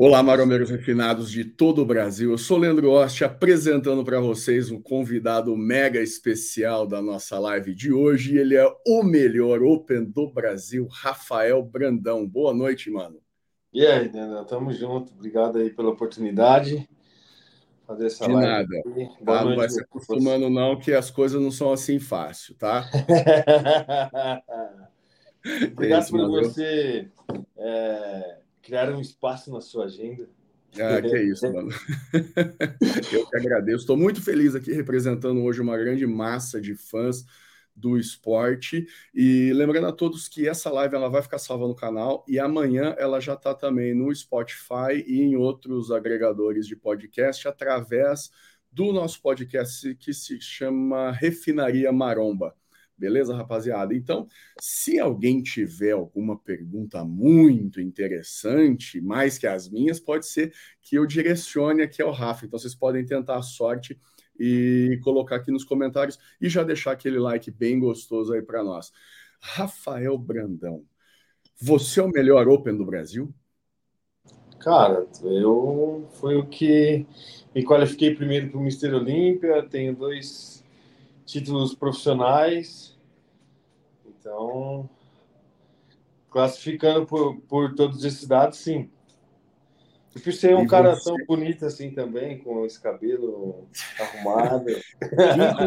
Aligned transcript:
Olá, 0.00 0.22
maromeiros 0.22 0.70
refinados 0.70 1.28
de 1.28 1.44
todo 1.44 1.82
o 1.82 1.84
Brasil. 1.84 2.30
Eu 2.30 2.38
sou 2.38 2.56
Leandro 2.56 2.88
Oste, 2.88 3.24
apresentando 3.24 4.04
para 4.04 4.20
vocês 4.20 4.70
um 4.70 4.80
convidado 4.80 5.56
mega 5.56 6.00
especial 6.00 6.86
da 6.86 7.02
nossa 7.02 7.36
live 7.36 7.74
de 7.74 7.92
hoje. 7.92 8.38
Ele 8.38 8.54
é 8.54 8.64
o 8.86 9.02
melhor 9.02 9.60
Open 9.60 10.04
do 10.04 10.30
Brasil, 10.30 10.86
Rafael 10.88 11.60
Brandão. 11.64 12.28
Boa 12.28 12.54
noite, 12.54 12.88
mano. 12.92 13.18
E 13.72 13.84
aí, 13.84 14.08
Daniel, 14.08 14.44
tamo 14.44 14.72
junto. 14.72 15.12
Obrigado 15.12 15.58
aí 15.58 15.68
pela 15.68 15.90
oportunidade. 15.90 16.88
Fazer 17.84 18.06
essa 18.06 18.24
de 18.24 18.34
live 18.34 18.48
nada. 18.48 18.82
Tá? 19.24 19.44
Não 19.44 19.56
vai 19.56 19.68
se 19.68 19.82
acostumando, 19.82 20.48
não, 20.48 20.78
que 20.78 20.92
as 20.92 21.10
coisas 21.10 21.42
não 21.42 21.50
são 21.50 21.72
assim 21.72 21.98
fácil, 21.98 22.54
tá? 22.54 22.88
Obrigado 25.72 26.06
é 26.06 26.08
por 26.08 26.28
você. 26.28 27.10
É 27.56 28.38
criar 28.68 28.90
um 28.92 29.00
espaço 29.00 29.50
na 29.50 29.62
sua 29.62 29.86
agenda. 29.86 30.28
Ah, 30.74 31.00
que 31.00 31.16
é 31.16 31.22
isso, 31.24 31.50
mano. 31.50 31.70
Eu 33.10 33.26
que 33.26 33.36
agradeço. 33.36 33.78
Estou 33.78 33.96
muito 33.96 34.22
feliz 34.22 34.54
aqui 34.54 34.72
representando 34.72 35.42
hoje 35.42 35.62
uma 35.62 35.78
grande 35.78 36.06
massa 36.06 36.60
de 36.60 36.74
fãs 36.74 37.24
do 37.74 37.96
esporte. 37.96 38.86
E 39.14 39.50
lembrando 39.54 39.86
a 39.86 39.92
todos 39.92 40.28
que 40.28 40.46
essa 40.46 40.70
live 40.70 40.94
ela 40.94 41.08
vai 41.08 41.22
ficar 41.22 41.38
salva 41.38 41.66
no 41.66 41.74
canal 41.74 42.26
e 42.28 42.38
amanhã 42.38 42.94
ela 42.98 43.20
já 43.20 43.32
está 43.32 43.54
também 43.54 43.94
no 43.94 44.14
Spotify 44.14 45.02
e 45.06 45.22
em 45.22 45.34
outros 45.34 45.90
agregadores 45.90 46.66
de 46.66 46.76
podcast 46.76 47.48
através 47.48 48.30
do 48.70 48.92
nosso 48.92 49.22
podcast 49.22 49.94
que 49.94 50.12
se 50.12 50.38
chama 50.42 51.10
Refinaria 51.10 51.90
Maromba. 51.90 52.54
Beleza, 52.98 53.36
rapaziada? 53.36 53.94
Então, 53.94 54.26
se 54.60 54.98
alguém 54.98 55.40
tiver 55.40 55.92
alguma 55.92 56.36
pergunta 56.36 57.04
muito 57.04 57.80
interessante, 57.80 59.00
mais 59.00 59.38
que 59.38 59.46
as 59.46 59.68
minhas, 59.68 60.00
pode 60.00 60.26
ser 60.26 60.52
que 60.82 60.96
eu 60.96 61.06
direcione 61.06 61.82
aqui 61.82 62.02
ao 62.02 62.10
Rafa. 62.10 62.44
Então, 62.44 62.58
vocês 62.58 62.74
podem 62.74 63.06
tentar 63.06 63.36
a 63.36 63.42
sorte 63.42 63.96
e 64.38 64.98
colocar 65.04 65.36
aqui 65.36 65.52
nos 65.52 65.62
comentários 65.62 66.18
e 66.40 66.48
já 66.48 66.64
deixar 66.64 66.92
aquele 66.92 67.20
like 67.20 67.50
bem 67.52 67.78
gostoso 67.78 68.32
aí 68.32 68.42
para 68.42 68.64
nós. 68.64 68.90
Rafael 69.40 70.18
Brandão, 70.18 70.84
você 71.60 72.00
é 72.00 72.02
o 72.02 72.10
melhor 72.10 72.48
Open 72.48 72.76
do 72.76 72.84
Brasil? 72.84 73.32
Cara, 74.58 75.06
eu 75.22 76.08
fui 76.14 76.34
o 76.34 76.46
que 76.46 77.06
me 77.54 77.64
qualifiquei 77.64 78.12
primeiro 78.12 78.50
para 78.50 78.58
o 78.58 78.62
Mister 78.62 78.92
Olímpia, 78.92 79.62
tenho 79.68 79.94
dois 79.94 80.57
títulos 81.28 81.74
profissionais 81.74 82.98
então, 84.28 84.88
classificando 86.30 87.06
por, 87.06 87.40
por 87.42 87.74
todos 87.74 88.02
esses 88.04 88.26
dados, 88.26 88.58
sim. 88.58 88.90
E 90.16 90.20
por 90.20 90.32
ser 90.32 90.56
um 90.56 90.64
e 90.64 90.66
cara 90.66 90.94
você... 90.94 91.04
tão 91.04 91.16
bonito 91.26 91.64
assim 91.64 91.90
também, 91.90 92.38
com 92.38 92.64
esse 92.64 92.80
cabelo 92.80 93.68
arrumado. 94.00 94.70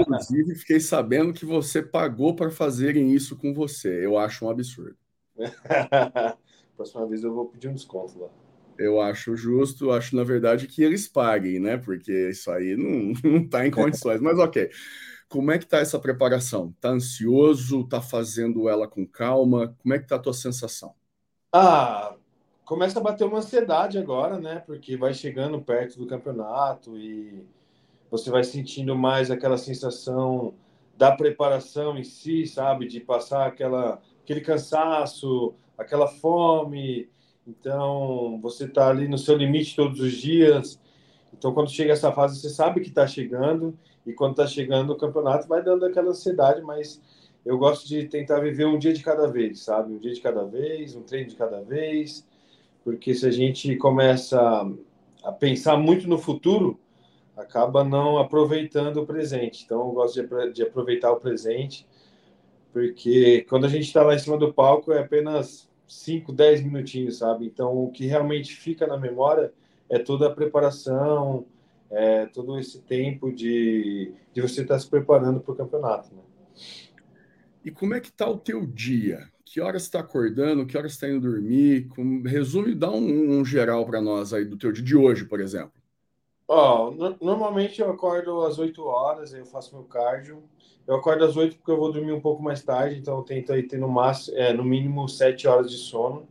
Inclusive, 0.02 0.56
fiquei 0.56 0.80
sabendo 0.80 1.32
que 1.32 1.46
você 1.46 1.82
pagou 1.82 2.36
para 2.36 2.50
fazerem 2.50 3.14
isso 3.14 3.38
com 3.38 3.54
você. 3.54 4.04
Eu 4.06 4.18
acho 4.18 4.46
um 4.46 4.50
absurdo. 4.50 4.98
Próxima 6.76 7.06
vez 7.08 7.24
eu 7.24 7.34
vou 7.34 7.46
pedir 7.46 7.68
um 7.68 7.74
desconto 7.74 8.20
lá. 8.20 8.30
Eu 8.78 9.00
acho 9.00 9.36
justo, 9.36 9.92
acho 9.92 10.16
na 10.16 10.24
verdade 10.24 10.68
que 10.68 10.82
eles 10.82 11.08
paguem, 11.08 11.60
né? 11.60 11.78
Porque 11.78 12.30
isso 12.30 12.50
aí 12.50 12.76
não, 12.76 13.14
não 13.32 13.48
tá 13.48 13.66
em 13.66 13.72
condições. 13.72 14.20
Mas 14.20 14.38
ok. 14.40 14.70
Como 15.32 15.50
é 15.50 15.58
que 15.58 15.66
tá 15.66 15.78
essa 15.78 15.98
preparação? 15.98 16.76
Tá 16.82 16.90
ansioso? 16.90 17.88
Tá 17.88 18.02
fazendo 18.02 18.68
ela 18.68 18.86
com 18.86 19.08
calma? 19.08 19.74
Como 19.82 19.94
é 19.94 19.98
que 19.98 20.06
tá 20.06 20.18
a 20.18 20.20
tua 20.20 20.34
sensação? 20.34 20.94
Ah, 21.54 22.16
começa 22.66 23.00
a 23.00 23.02
bater 23.02 23.24
uma 23.24 23.38
ansiedade 23.38 23.98
agora, 23.98 24.38
né? 24.38 24.62
Porque 24.66 24.98
vai 24.98 25.14
chegando 25.14 25.62
perto 25.62 25.98
do 25.98 26.06
campeonato 26.06 26.98
e 26.98 27.48
você 28.10 28.30
vai 28.30 28.44
sentindo 28.44 28.94
mais 28.94 29.32
aquela 29.32 29.58
sensação 29.58 30.54
da 30.98 31.16
preparação 31.16 31.98
em 31.98 32.04
si, 32.04 32.46
sabe? 32.46 32.86
De 32.86 33.00
passar 33.00 33.48
aquela, 33.48 34.02
aquele 34.22 34.42
cansaço, 34.42 35.56
aquela 35.78 36.10
fome. 36.10 37.10
Então, 37.48 38.38
você 38.42 38.68
tá 38.68 38.90
ali 38.90 39.08
no 39.08 39.18
seu 39.18 39.38
limite 39.38 39.78
todos 39.78 40.02
os 40.02 40.12
dias. 40.12 40.78
Então, 41.34 41.54
quando 41.54 41.72
chega 41.72 41.94
essa 41.94 42.12
fase, 42.12 42.38
você 42.38 42.50
sabe 42.50 42.82
que 42.82 42.90
está 42.90 43.08
chegando 43.08 43.80
e 44.06 44.14
quando 44.14 44.32
está 44.32 44.48
chegando 44.48 44.92
o 44.92 44.98
campeonato, 44.98 45.48
vai 45.48 45.64
dando 45.64 45.86
aquela 45.86 46.10
ansiedade, 46.10 46.62
mas 46.62 47.02
eu 47.46 47.58
gosto 47.58 47.88
de 47.88 48.08
tentar 48.08 48.40
viver 48.40 48.66
um 48.66 48.78
dia 48.78 48.94
de 48.94 49.04
cada 49.04 49.28
vez, 49.28 49.62
sabe? 49.62 49.94
Um 49.94 49.98
dia 49.98 50.14
de 50.14 50.22
cada 50.22 50.46
vez, 50.46 50.96
um 50.96 51.02
treino 51.02 51.30
de 51.30 51.36
cada 51.36 51.62
vez, 51.62 52.28
porque 52.84 53.14
se 53.14 53.26
a 53.28 53.32
gente 53.32 53.76
começa 53.78 54.40
a 55.24 55.32
pensar 55.32 55.78
muito 55.78 56.08
no 56.08 56.18
futuro, 56.18 56.80
acaba 57.36 57.84
não 57.84 58.18
aproveitando 58.18 58.98
o 58.98 59.06
presente. 59.06 59.64
Então, 59.66 59.80
eu 59.82 59.92
gosto 59.92 60.22
de, 60.22 60.54
de 60.54 60.64
aproveitar 60.64 61.12
o 61.12 61.20
presente, 61.20 61.88
porque 62.72 63.46
quando 63.50 63.66
a 63.66 63.70
gente 63.70 63.84
está 63.84 64.04
lá 64.04 64.16
em 64.16 64.20
cima 64.20 64.38
do 64.38 64.54
palco 64.54 64.92
é 64.92 65.00
apenas 65.00 65.70
5, 65.88 66.32
10 66.32 66.64
minutinhos, 66.64 67.18
sabe? 67.18 67.46
Então, 67.46 67.76
o 67.76 67.92
que 67.92 68.06
realmente 68.06 68.56
fica 68.56 68.88
na 68.88 68.98
memória 68.98 69.52
é 69.90 70.00
toda 70.00 70.28
a 70.28 70.34
preparação, 70.34 71.46
é, 71.92 72.26
todo 72.26 72.58
esse 72.58 72.82
tempo 72.82 73.32
de, 73.32 74.14
de 74.34 74.42
você 74.42 74.62
estar 74.62 74.76
tá 74.76 74.80
se 74.80 74.90
preparando 74.90 75.40
para 75.42 75.54
o 75.54 75.58
campeonato. 75.58 76.16
Né? 76.16 76.22
E 77.64 77.72
como 77.72 77.94
é 77.94 78.00
que 78.00 78.10
está 78.10 78.28
o 78.30 78.38
teu 78.38 78.66
dia? 78.66 79.30
Que 79.46 79.60
horas 79.60 79.84
está 79.84 80.00
acordando? 80.00 80.66
Que 80.66 80.78
horas 80.78 80.94
está 80.94 81.10
indo 81.10 81.30
dormir? 81.30 81.90
Como... 81.90 82.26
Resume, 82.28 82.74
dá 82.74 82.90
um, 82.90 83.40
um 83.40 83.46
geral 83.46 83.86
para 83.86 84.02
nós 84.02 84.34
aí 84.34 84.46
do 84.46 84.58
teu 84.58 84.72
dia 84.72 84.84
de 84.84 84.96
hoje, 84.96 85.26
por 85.26 85.42
exemplo. 85.42 85.74
Oh, 86.48 86.92
no, 86.92 87.18
normalmente 87.22 87.82
eu 87.82 87.90
acordo 87.90 88.42
às 88.42 88.58
8 88.58 88.84
horas, 88.84 89.34
eu 89.34 89.46
faço 89.46 89.76
meu 89.76 89.86
cardio. 89.86 90.44
Eu 90.88 90.96
acordo 90.96 91.24
às 91.24 91.38
8 91.38 91.58
porque 91.58 91.72
eu 91.72 91.78
vou 91.78 91.92
dormir 91.92 92.12
um 92.12 92.20
pouco 92.20 92.42
mais 92.42 92.64
tarde, 92.64 92.98
então 92.98 93.18
eu 93.18 93.24
tento 93.24 93.54
aí 93.54 93.64
ter 93.64 93.78
no, 93.78 93.88
máximo, 93.88 94.38
é, 94.38 94.52
no 94.52 94.64
mínimo 94.64 95.08
7 95.08 95.48
horas 95.48 95.70
de 95.70 95.78
sono. 95.78 96.28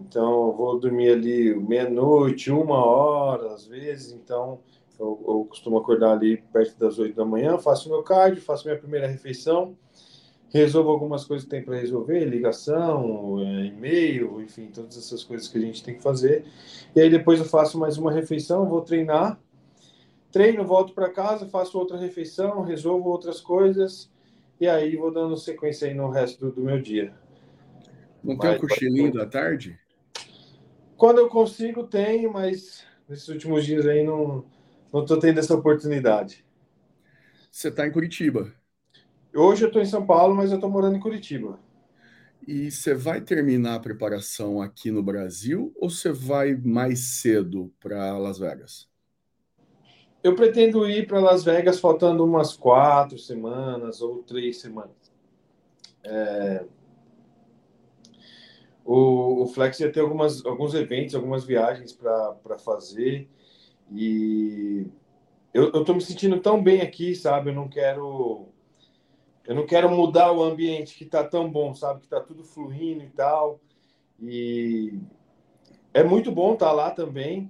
Então, 0.00 0.48
eu 0.48 0.52
vou 0.52 0.78
dormir 0.78 1.10
ali 1.10 1.54
meia-noite, 1.54 2.50
uma 2.50 2.84
hora, 2.84 3.52
às 3.52 3.66
vezes. 3.66 4.12
Então, 4.12 4.60
eu, 4.98 5.22
eu, 5.26 5.46
costumo 5.48 5.78
acordar 5.78 6.12
ali 6.12 6.38
perto 6.52 6.78
das 6.78 6.98
oito 6.98 7.16
da 7.16 7.24
manhã, 7.24 7.58
faço 7.58 7.88
meu 7.88 8.02
cardio, 8.02 8.42
faço 8.42 8.66
minha 8.66 8.78
primeira 8.78 9.06
refeição, 9.06 9.76
resolvo 10.50 10.90
algumas 10.90 11.24
coisas 11.24 11.44
que 11.44 11.50
tem 11.50 11.62
para 11.62 11.76
resolver, 11.76 12.24
ligação, 12.24 13.40
é, 13.40 13.66
e-mail, 13.66 14.40
enfim, 14.42 14.70
todas 14.72 14.96
essas 14.96 15.24
coisas 15.24 15.48
que 15.48 15.58
a 15.58 15.60
gente 15.60 15.82
tem 15.82 15.94
que 15.94 16.02
fazer. 16.02 16.44
E 16.94 17.00
aí 17.00 17.08
depois 17.08 17.38
eu 17.38 17.46
faço 17.46 17.78
mais 17.78 17.96
uma 17.96 18.12
refeição, 18.12 18.68
vou 18.68 18.82
treinar, 18.82 19.38
treino, 20.30 20.64
volto 20.64 20.92
para 20.92 21.10
casa, 21.10 21.46
faço 21.46 21.78
outra 21.78 21.96
refeição, 21.96 22.62
resolvo 22.62 23.08
outras 23.08 23.40
coisas, 23.40 24.10
e 24.60 24.68
aí 24.68 24.96
vou 24.96 25.10
dando 25.10 25.36
sequência 25.36 25.88
aí 25.88 25.94
no 25.94 26.10
resto 26.10 26.46
do, 26.46 26.52
do 26.52 26.62
meu 26.62 26.80
dia. 26.80 27.14
Não 28.22 28.36
tem 28.36 28.50
um 28.50 28.58
cochilinho 28.58 29.12
da 29.12 29.24
tarde? 29.24 29.78
Quando 31.00 31.16
eu 31.16 31.30
consigo, 31.30 31.84
tenho, 31.84 32.30
mas 32.30 32.84
nesses 33.08 33.26
últimos 33.28 33.64
dias 33.64 33.86
aí 33.86 34.04
não 34.04 34.44
não 34.92 35.00
estou 35.00 35.18
tendo 35.18 35.40
essa 35.40 35.54
oportunidade. 35.54 36.44
Você 37.50 37.68
está 37.68 37.86
em 37.86 37.90
Curitiba? 37.90 38.52
Hoje 39.34 39.64
eu 39.64 39.68
estou 39.68 39.80
em 39.80 39.86
São 39.86 40.04
Paulo, 40.04 40.34
mas 40.34 40.50
eu 40.50 40.56
estou 40.56 40.68
morando 40.68 40.96
em 40.96 41.00
Curitiba. 41.00 41.58
E 42.46 42.70
você 42.70 42.92
vai 42.92 43.22
terminar 43.22 43.76
a 43.76 43.80
preparação 43.80 44.60
aqui 44.60 44.90
no 44.90 45.02
Brasil 45.02 45.72
ou 45.80 45.88
você 45.88 46.12
vai 46.12 46.54
mais 46.54 47.00
cedo 47.22 47.72
para 47.80 48.18
Las 48.18 48.38
Vegas? 48.38 48.86
Eu 50.22 50.34
pretendo 50.34 50.86
ir 50.86 51.06
para 51.06 51.18
Las 51.18 51.42
Vegas 51.42 51.80
faltando 51.80 52.22
umas 52.22 52.54
quatro 52.54 53.18
semanas 53.18 54.02
ou 54.02 54.22
três 54.22 54.60
semanas. 54.60 55.10
É, 56.04 56.62
o, 58.92 59.44
o 59.44 59.46
Flex 59.46 59.78
ia 59.78 59.92
ter 59.92 60.00
algumas, 60.00 60.44
alguns 60.44 60.74
eventos, 60.74 61.14
algumas 61.14 61.44
viagens 61.44 61.92
para 61.92 62.58
fazer. 62.58 63.28
E 63.88 64.84
eu, 65.54 65.68
estou 65.68 65.94
me 65.94 66.00
sentindo 66.00 66.40
tão 66.40 66.60
bem 66.60 66.80
aqui, 66.80 67.14
sabe? 67.14 67.50
Eu 67.50 67.54
não 67.54 67.68
quero. 67.68 68.48
Eu 69.46 69.54
não 69.54 69.64
quero 69.64 69.88
mudar 69.88 70.32
o 70.32 70.42
ambiente 70.42 70.96
que 70.96 71.04
está 71.04 71.22
tão 71.22 71.48
bom, 71.48 71.72
sabe? 71.72 72.00
Que 72.00 72.06
está 72.06 72.20
tudo 72.20 72.42
fluindo 72.42 73.04
e 73.04 73.10
tal. 73.10 73.60
E 74.20 74.98
é 75.94 76.02
muito 76.02 76.32
bom 76.32 76.54
estar 76.54 76.66
tá 76.66 76.72
lá 76.72 76.90
também, 76.90 77.48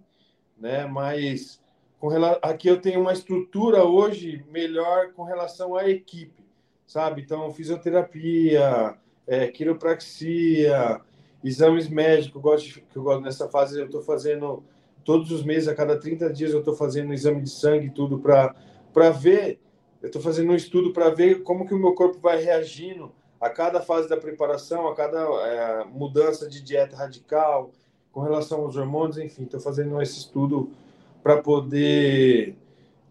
né? 0.58 0.84
Mas 0.84 1.58
com 1.98 2.08
rela... 2.08 2.38
aqui 2.43 2.69
eu 2.69 2.82
tenho 2.82 3.00
uma 3.00 3.14
estrutura 3.14 3.82
hoje 3.82 4.44
melhor 4.50 5.14
com 5.14 5.25
relação 5.25 5.75
à 5.75 5.88
equipe, 5.88 6.44
sabe? 6.86 7.22
Então, 7.22 7.50
fisioterapia, 7.50 8.94
é, 9.26 9.48
quiropraxia, 9.48 11.00
exames 11.42 11.88
médicos, 11.88 12.40
gosto, 12.40 12.81
que 12.81 12.96
eu 12.96 13.02
gosto 13.02 13.22
nessa 13.22 13.48
fase, 13.48 13.78
eu 13.78 13.87
estou 13.87 14.02
fazendo 14.02 14.62
todos 15.04 15.31
os 15.31 15.42
meses, 15.42 15.69
a 15.69 15.75
cada 15.75 15.98
30 15.98 16.32
dias, 16.32 16.52
eu 16.52 16.60
estou 16.60 16.75
fazendo 16.75 17.10
um 17.10 17.14
exame 17.14 17.42
de 17.42 17.50
sangue 17.50 17.87
e 17.87 17.90
tudo 17.90 18.19
para 18.19 19.10
ver, 19.10 19.58
eu 20.02 20.06
estou 20.06 20.20
fazendo 20.20 20.52
um 20.52 20.56
estudo 20.56 20.92
para 20.92 21.10
ver 21.10 21.42
como 21.42 21.66
que 21.66 21.75
o 21.75 21.78
meu 21.78 21.94
corpo 21.94 22.19
vai 22.20 22.42
reagindo 22.42 23.12
a 23.40 23.48
cada 23.48 23.81
fase 23.81 24.08
da 24.08 24.16
preparação, 24.16 24.87
a 24.87 24.94
cada 24.94 25.19
é, 25.19 25.84
mudança 25.84 26.48
de 26.48 26.62
dieta 26.62 26.96
radical. 26.96 27.72
com 28.12 28.20
relação 28.20 28.62
aos 28.62 28.76
hormônios, 28.76 29.19
enfim, 29.19 29.44
estou 29.44 29.60
fazendo 29.60 30.00
esse 30.02 30.19
estudo 30.19 30.70
para 31.22 31.40
poder 31.40 32.56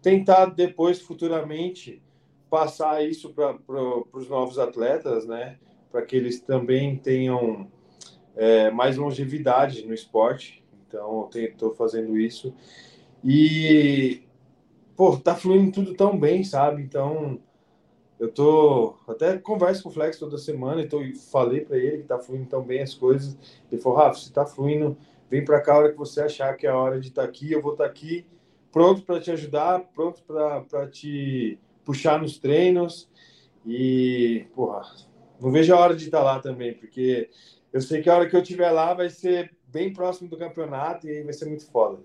tentar 0.02 0.46
depois, 0.46 1.00
futuramente, 1.00 2.02
passar 2.50 3.04
isso 3.04 3.30
para 3.30 3.54
pro, 3.54 4.06
os 4.12 4.28
novos 4.28 4.58
atletas, 4.58 5.26
né? 5.26 5.58
Para 5.90 6.02
que 6.02 6.16
eles 6.16 6.40
também 6.40 6.96
tenham 6.96 7.68
é, 8.36 8.70
mais 8.70 8.96
longevidade 8.96 9.86
no 9.86 9.94
esporte. 9.94 10.62
Então, 10.86 11.28
estou 11.34 11.74
fazendo 11.74 12.18
isso. 12.18 12.54
E, 13.24 14.22
pô, 14.96 15.16
tá 15.16 15.34
fluindo 15.34 15.72
tudo 15.72 15.94
tão 15.94 16.18
bem, 16.18 16.42
sabe? 16.42 16.82
Então, 16.82 17.40
eu 18.18 18.30
tô 18.30 18.96
até 19.08 19.38
converso 19.38 19.82
com 19.82 19.88
o 19.88 19.92
Flex 19.92 20.18
toda 20.18 20.36
semana, 20.36 20.82
então 20.82 21.00
falei 21.30 21.60
para 21.62 21.78
ele 21.78 21.98
que 21.98 22.08
tá 22.08 22.18
fluindo 22.18 22.46
tão 22.46 22.62
bem 22.62 22.82
as 22.82 22.94
coisas. 22.94 23.36
Ele 23.70 23.80
falou: 23.80 23.98
"Rafa, 23.98 24.18
se 24.20 24.32
tá 24.32 24.44
fluindo, 24.44 24.96
vem 25.30 25.44
para 25.44 25.60
cá 25.60 25.74
a 25.74 25.78
hora 25.78 25.92
que 25.92 25.98
você 25.98 26.20
achar 26.20 26.54
que 26.56 26.66
é 26.66 26.70
a 26.70 26.76
hora 26.76 27.00
de 27.00 27.08
estar 27.08 27.22
tá 27.22 27.28
aqui, 27.28 27.50
eu 27.50 27.62
vou 27.62 27.72
estar 27.72 27.84
tá 27.84 27.90
aqui 27.90 28.26
pronto 28.70 29.02
para 29.02 29.20
te 29.20 29.30
ajudar, 29.30 29.80
pronto 29.94 30.22
para 30.22 30.86
te 30.88 31.58
puxar 31.84 32.20
nos 32.20 32.38
treinos. 32.38 33.08
E, 33.66 34.46
porra, 34.54 34.82
não 35.40 35.50
vejo 35.50 35.74
a 35.74 35.78
hora 35.78 35.94
de 35.94 36.04
estar 36.04 36.18
tá 36.18 36.24
lá 36.24 36.40
também, 36.40 36.74
porque 36.74 37.28
eu 37.72 37.80
sei 37.80 38.02
que 38.02 38.10
a 38.10 38.16
hora 38.16 38.28
que 38.28 38.34
eu 38.34 38.42
estiver 38.42 38.70
lá 38.70 38.94
vai 38.94 39.08
ser 39.08 39.54
bem 39.66 39.92
próximo 39.92 40.28
do 40.28 40.36
campeonato 40.36 41.06
e 41.06 41.10
aí 41.10 41.22
vai 41.22 41.32
ser 41.32 41.46
muito 41.46 41.70
foda. 41.70 41.98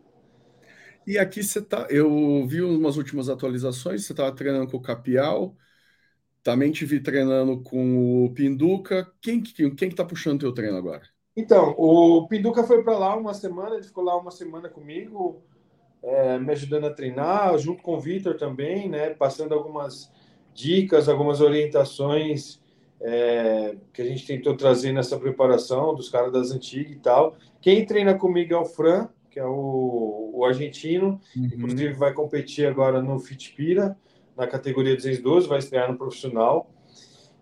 E 1.07 1.17
aqui 1.17 1.43
você 1.43 1.61
tá. 1.61 1.87
Eu 1.89 2.45
vi 2.47 2.61
umas 2.61 2.97
últimas 2.97 3.29
atualizações, 3.29 4.05
você 4.05 4.13
estava 4.13 4.31
treinando 4.31 4.69
com 4.69 4.77
o 4.77 4.81
Capial, 4.81 5.55
também 6.43 6.71
te 6.71 6.85
vi 6.85 6.99
treinando 6.99 7.61
com 7.61 8.25
o 8.25 8.33
Pinduca. 8.33 9.11
Quem, 9.21 9.41
quem, 9.41 9.73
quem 9.75 9.89
que 9.89 9.95
tá 9.95 10.05
puxando 10.05 10.37
o 10.37 10.39
teu 10.39 10.53
treino 10.53 10.77
agora? 10.77 11.03
Então, 11.35 11.75
o 11.77 12.27
Pinduca 12.27 12.63
foi 12.63 12.83
para 12.83 12.97
lá 12.97 13.15
uma 13.15 13.33
semana, 13.33 13.75
ele 13.75 13.83
ficou 13.83 14.03
lá 14.03 14.17
uma 14.17 14.31
semana 14.31 14.69
comigo, 14.69 15.43
é, 16.01 16.39
me 16.39 16.51
ajudando 16.53 16.85
a 16.85 16.93
treinar, 16.93 17.57
junto 17.57 17.83
com 17.83 17.95
o 17.95 17.99
Vitor 17.99 18.37
também, 18.37 18.89
né? 18.89 19.09
Passando 19.09 19.53
algumas 19.53 20.11
dicas, 20.53 21.09
algumas 21.09 21.41
orientações 21.41 22.63
é, 23.07 23.75
que 23.93 24.01
a 24.01 24.05
gente 24.05 24.25
tentou 24.25 24.57
trazer 24.57 24.91
nessa 24.91 25.17
preparação 25.19 25.93
dos 25.93 26.09
caras 26.09 26.33
das 26.33 26.49
antigas 26.49 26.91
e 26.91 26.95
tal. 26.95 27.35
Quem 27.61 27.85
treina 27.85 28.15
comigo 28.15 28.55
é 28.55 28.57
o 28.57 28.65
Fran, 28.65 29.07
que 29.29 29.39
é 29.39 29.45
o, 29.45 30.31
o 30.33 30.43
argentino, 30.43 31.21
uhum. 31.35 31.45
inclusive 31.45 31.93
vai 31.93 32.13
competir 32.13 32.65
agora 32.65 33.03
no 33.03 33.19
Fitpira 33.19 33.95
na 34.35 34.47
categoria 34.47 34.95
212, 34.95 35.47
vai 35.47 35.59
estrear 35.59 35.89
no 35.89 35.97
profissional. 35.97 36.69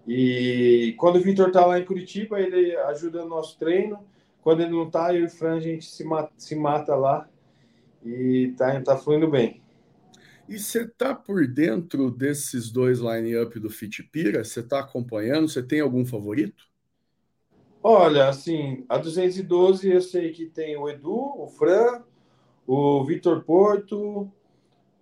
E 0.06 0.94
quando 0.98 1.16
o 1.16 1.22
Vitor 1.22 1.48
está 1.48 1.66
lá 1.66 1.80
em 1.80 1.86
Curitiba, 1.86 2.40
ele 2.40 2.76
ajuda 2.76 3.22
no 3.22 3.30
nosso 3.30 3.58
treino. 3.58 4.00
Quando 4.42 4.62
ele 4.62 4.72
não 4.72 4.84
está, 4.84 5.14
eu 5.14 5.22
e 5.22 5.26
o 5.26 5.30
Fran, 5.30 5.56
a 5.56 5.60
gente 5.62 5.86
se 5.86 6.04
mata, 6.04 6.32
se 6.38 6.56
mata 6.56 6.94
lá 6.94 7.28
e 8.04 8.54
tá, 8.58 8.80
tá 8.82 8.98
fluindo 8.98 9.30
bem. 9.30 9.63
E 10.54 10.60
você 10.60 10.84
está 10.84 11.16
por 11.16 11.48
dentro 11.48 12.12
desses 12.12 12.70
dois 12.70 13.00
line-up 13.00 13.60
do 13.60 13.72
Fitpira? 13.72 14.44
Você 14.44 14.60
está 14.60 14.82
acompanhando? 14.82 15.50
Você 15.50 15.64
tem 15.64 15.80
algum 15.80 16.06
favorito? 16.06 16.66
Olha, 17.82 18.30
assim, 18.30 18.86
a 18.88 19.00
212 19.00 19.90
eu 19.90 20.00
sei 20.00 20.32
que 20.32 20.46
tem 20.46 20.78
o 20.78 20.88
Edu, 20.88 21.12
o 21.12 21.48
Fran, 21.48 22.04
o 22.68 23.04
Vitor 23.04 23.44
Porto, 23.44 24.32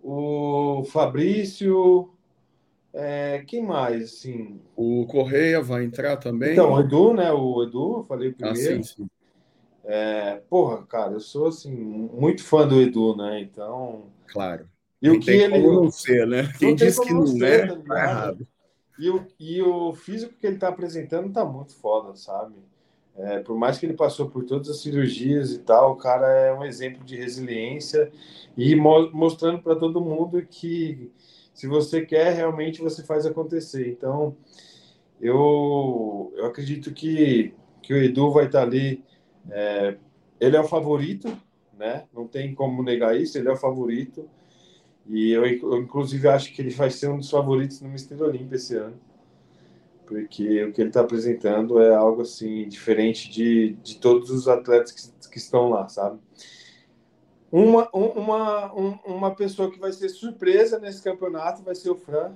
o 0.02 0.84
Fabrício, 0.84 2.08
é, 2.94 3.44
quem 3.46 3.62
mais? 3.62 4.04
Assim? 4.04 4.58
O 4.74 5.06
Correia 5.06 5.60
vai 5.60 5.84
entrar 5.84 6.16
também? 6.16 6.52
Então, 6.52 6.72
o 6.72 6.80
Edu, 6.80 7.12
né? 7.12 7.30
O 7.30 7.62
Edu, 7.62 7.98
eu 7.98 8.04
falei 8.04 8.32
primeiro. 8.32 8.80
Ah, 8.80 8.82
sim, 8.82 9.04
sim. 9.04 9.06
É, 9.84 10.36
porra, 10.48 10.82
cara, 10.86 11.12
eu 11.12 11.20
sou 11.20 11.48
assim, 11.48 11.76
muito 11.76 12.42
fã 12.42 12.66
do 12.66 12.80
Edu, 12.80 13.14
né? 13.14 13.38
Então. 13.42 14.04
Claro. 14.28 14.71
E 15.02 15.10
o 15.10 15.18
que 15.18 15.30
ele. 15.32 15.58
não 15.58 15.90
ser, 15.90 16.26
né? 16.26 16.52
Quem 16.58 16.76
diz 16.76 16.98
que 16.98 17.12
não 17.12 17.24
é, 17.44 17.66
tá, 17.66 17.76
tá 17.76 18.04
errado. 18.04 18.46
E 18.98 19.10
o, 19.10 19.26
e 19.40 19.60
o 19.60 19.92
físico 19.94 20.34
que 20.38 20.46
ele 20.46 20.58
tá 20.58 20.68
apresentando 20.68 21.32
tá 21.32 21.44
muito 21.44 21.74
foda, 21.74 22.14
sabe? 22.14 22.54
É, 23.16 23.40
por 23.40 23.58
mais 23.58 23.78
que 23.78 23.84
ele 23.84 23.94
passou 23.94 24.30
por 24.30 24.44
todas 24.44 24.70
as 24.70 24.80
cirurgias 24.80 25.52
e 25.52 25.58
tal, 25.58 25.92
o 25.92 25.96
cara 25.96 26.26
é 26.28 26.54
um 26.54 26.64
exemplo 26.64 27.04
de 27.04 27.16
resiliência 27.16 28.10
e 28.56 28.74
mo 28.74 29.10
mostrando 29.12 29.60
para 29.60 29.76
todo 29.76 30.00
mundo 30.00 30.40
que 30.48 31.10
se 31.52 31.66
você 31.66 32.06
quer, 32.06 32.32
realmente 32.34 32.80
você 32.80 33.02
faz 33.02 33.26
acontecer. 33.26 33.88
Então, 33.88 34.36
eu, 35.20 36.32
eu 36.36 36.46
acredito 36.46 36.92
que, 36.92 37.54
que 37.82 37.92
o 37.92 38.02
Edu 38.02 38.30
vai 38.30 38.46
estar 38.46 38.60
tá 38.60 38.66
ali. 38.66 39.04
É, 39.50 39.96
ele 40.40 40.56
é 40.56 40.60
o 40.60 40.68
favorito, 40.68 41.28
né? 41.76 42.04
Não 42.14 42.26
tem 42.26 42.54
como 42.54 42.82
negar 42.82 43.16
isso, 43.16 43.36
ele 43.36 43.48
é 43.48 43.52
o 43.52 43.56
favorito. 43.56 44.28
E 45.08 45.32
eu, 45.32 45.44
eu 45.44 45.78
inclusive, 45.78 46.28
acho 46.28 46.52
que 46.52 46.62
ele 46.62 46.70
vai 46.70 46.90
ser 46.90 47.08
um 47.08 47.18
dos 47.18 47.30
favoritos 47.30 47.80
no 47.80 47.88
Mister 47.88 48.20
Olímpia 48.22 48.56
esse 48.56 48.76
ano 48.76 48.98
porque 50.12 50.64
o 50.64 50.72
que 50.72 50.80
ele 50.82 50.90
está 50.90 51.00
apresentando 51.00 51.80
é 51.80 51.94
algo 51.94 52.20
assim 52.20 52.68
diferente 52.68 53.30
de, 53.30 53.72
de 53.82 53.96
todos 53.96 54.30
os 54.30 54.46
atletas 54.46 54.92
que, 54.92 55.30
que 55.30 55.38
estão 55.38 55.70
lá, 55.70 55.88
sabe? 55.88 56.18
Uma, 57.50 57.88
uma, 57.92 58.72
uma 59.06 59.34
pessoa 59.34 59.70
que 59.70 59.78
vai 59.78 59.90
ser 59.90 60.10
surpresa 60.10 60.78
nesse 60.78 61.02
campeonato 61.02 61.62
vai 61.62 61.74
ser 61.74 61.90
o 61.90 61.94
Fran. 61.94 62.32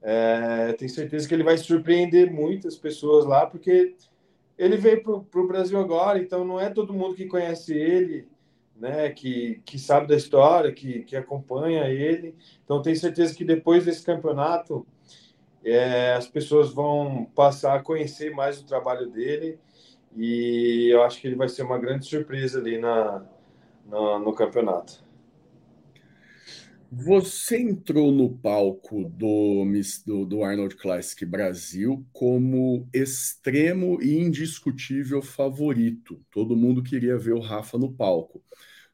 É, 0.00 0.72
tenho 0.72 0.90
certeza 0.90 1.28
que 1.28 1.34
ele 1.34 1.42
vai 1.42 1.58
surpreender 1.58 2.32
muitas 2.32 2.76
pessoas 2.76 3.26
lá, 3.26 3.44
porque 3.44 3.94
ele 4.56 4.76
veio 4.76 5.02
para 5.02 5.40
o 5.40 5.46
Brasil 5.46 5.78
agora, 5.78 6.18
então 6.18 6.44
não 6.44 6.58
é 6.58 6.70
todo 6.70 6.94
mundo 6.94 7.14
que 7.14 7.26
conhece 7.26 7.74
ele, 7.74 8.26
né, 8.78 9.10
que, 9.10 9.60
que 9.64 9.78
sabe 9.78 10.06
da 10.06 10.14
história, 10.14 10.72
que, 10.72 11.02
que 11.02 11.16
acompanha 11.16 11.88
ele. 11.88 12.34
Então 12.64 12.80
tenho 12.80 12.96
certeza 12.96 13.34
que 13.34 13.44
depois 13.44 13.84
desse 13.84 14.04
campeonato 14.04 14.86
é, 15.64 16.14
as 16.14 16.26
pessoas 16.26 16.72
vão 16.72 17.26
passar 17.34 17.74
a 17.74 17.82
conhecer 17.82 18.30
mais 18.30 18.60
o 18.60 18.66
trabalho 18.66 19.10
dele 19.10 19.58
e 20.16 20.88
eu 20.90 21.02
acho 21.02 21.20
que 21.20 21.26
ele 21.26 21.36
vai 21.36 21.48
ser 21.48 21.62
uma 21.62 21.78
grande 21.78 22.06
surpresa 22.06 22.58
ali 22.58 22.78
na, 22.78 23.24
na 23.86 24.18
no 24.18 24.32
campeonato. 24.32 25.07
Você 26.90 27.60
entrou 27.60 28.10
no 28.10 28.30
palco 28.38 29.04
do, 29.04 29.62
do, 30.06 30.24
do, 30.24 30.42
Arnold 30.42 30.74
Classic 30.76 31.24
Brasil 31.26 32.06
como 32.14 32.88
extremo 32.94 34.02
e 34.02 34.18
indiscutível 34.18 35.20
favorito. 35.20 36.18
Todo 36.30 36.56
mundo 36.56 36.82
queria 36.82 37.18
ver 37.18 37.34
o 37.34 37.40
Rafa 37.40 37.76
no 37.76 37.92
palco. 37.92 38.42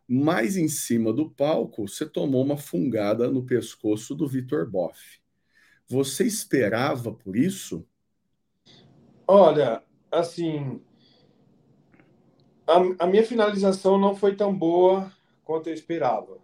Mas 0.09 0.57
em 0.57 0.67
cima 0.67 1.13
do 1.13 1.31
palco, 1.31 1.87
você 1.89 2.05
tomou 2.05 2.45
uma 2.45 2.57
fungada 2.57 3.31
no 3.31 3.45
pescoço 3.45 4.13
do 4.15 4.27
Vitor 4.27 4.69
Boff. 4.69 5.21
Você 5.89 6.25
esperava 6.25 7.13
por 7.13 7.37
isso? 7.37 7.87
Olha, 9.27 9.83
assim, 10.11 10.81
a, 12.67 13.05
a, 13.05 13.07
minha 13.07 13.25
finalização 13.25 13.99
não 13.99 14.17
foi 14.17 14.35
tão 14.35 14.53
boa 14.53 15.13
quanto 15.45 15.69
eu 15.69 15.75
esperava. 15.75 16.44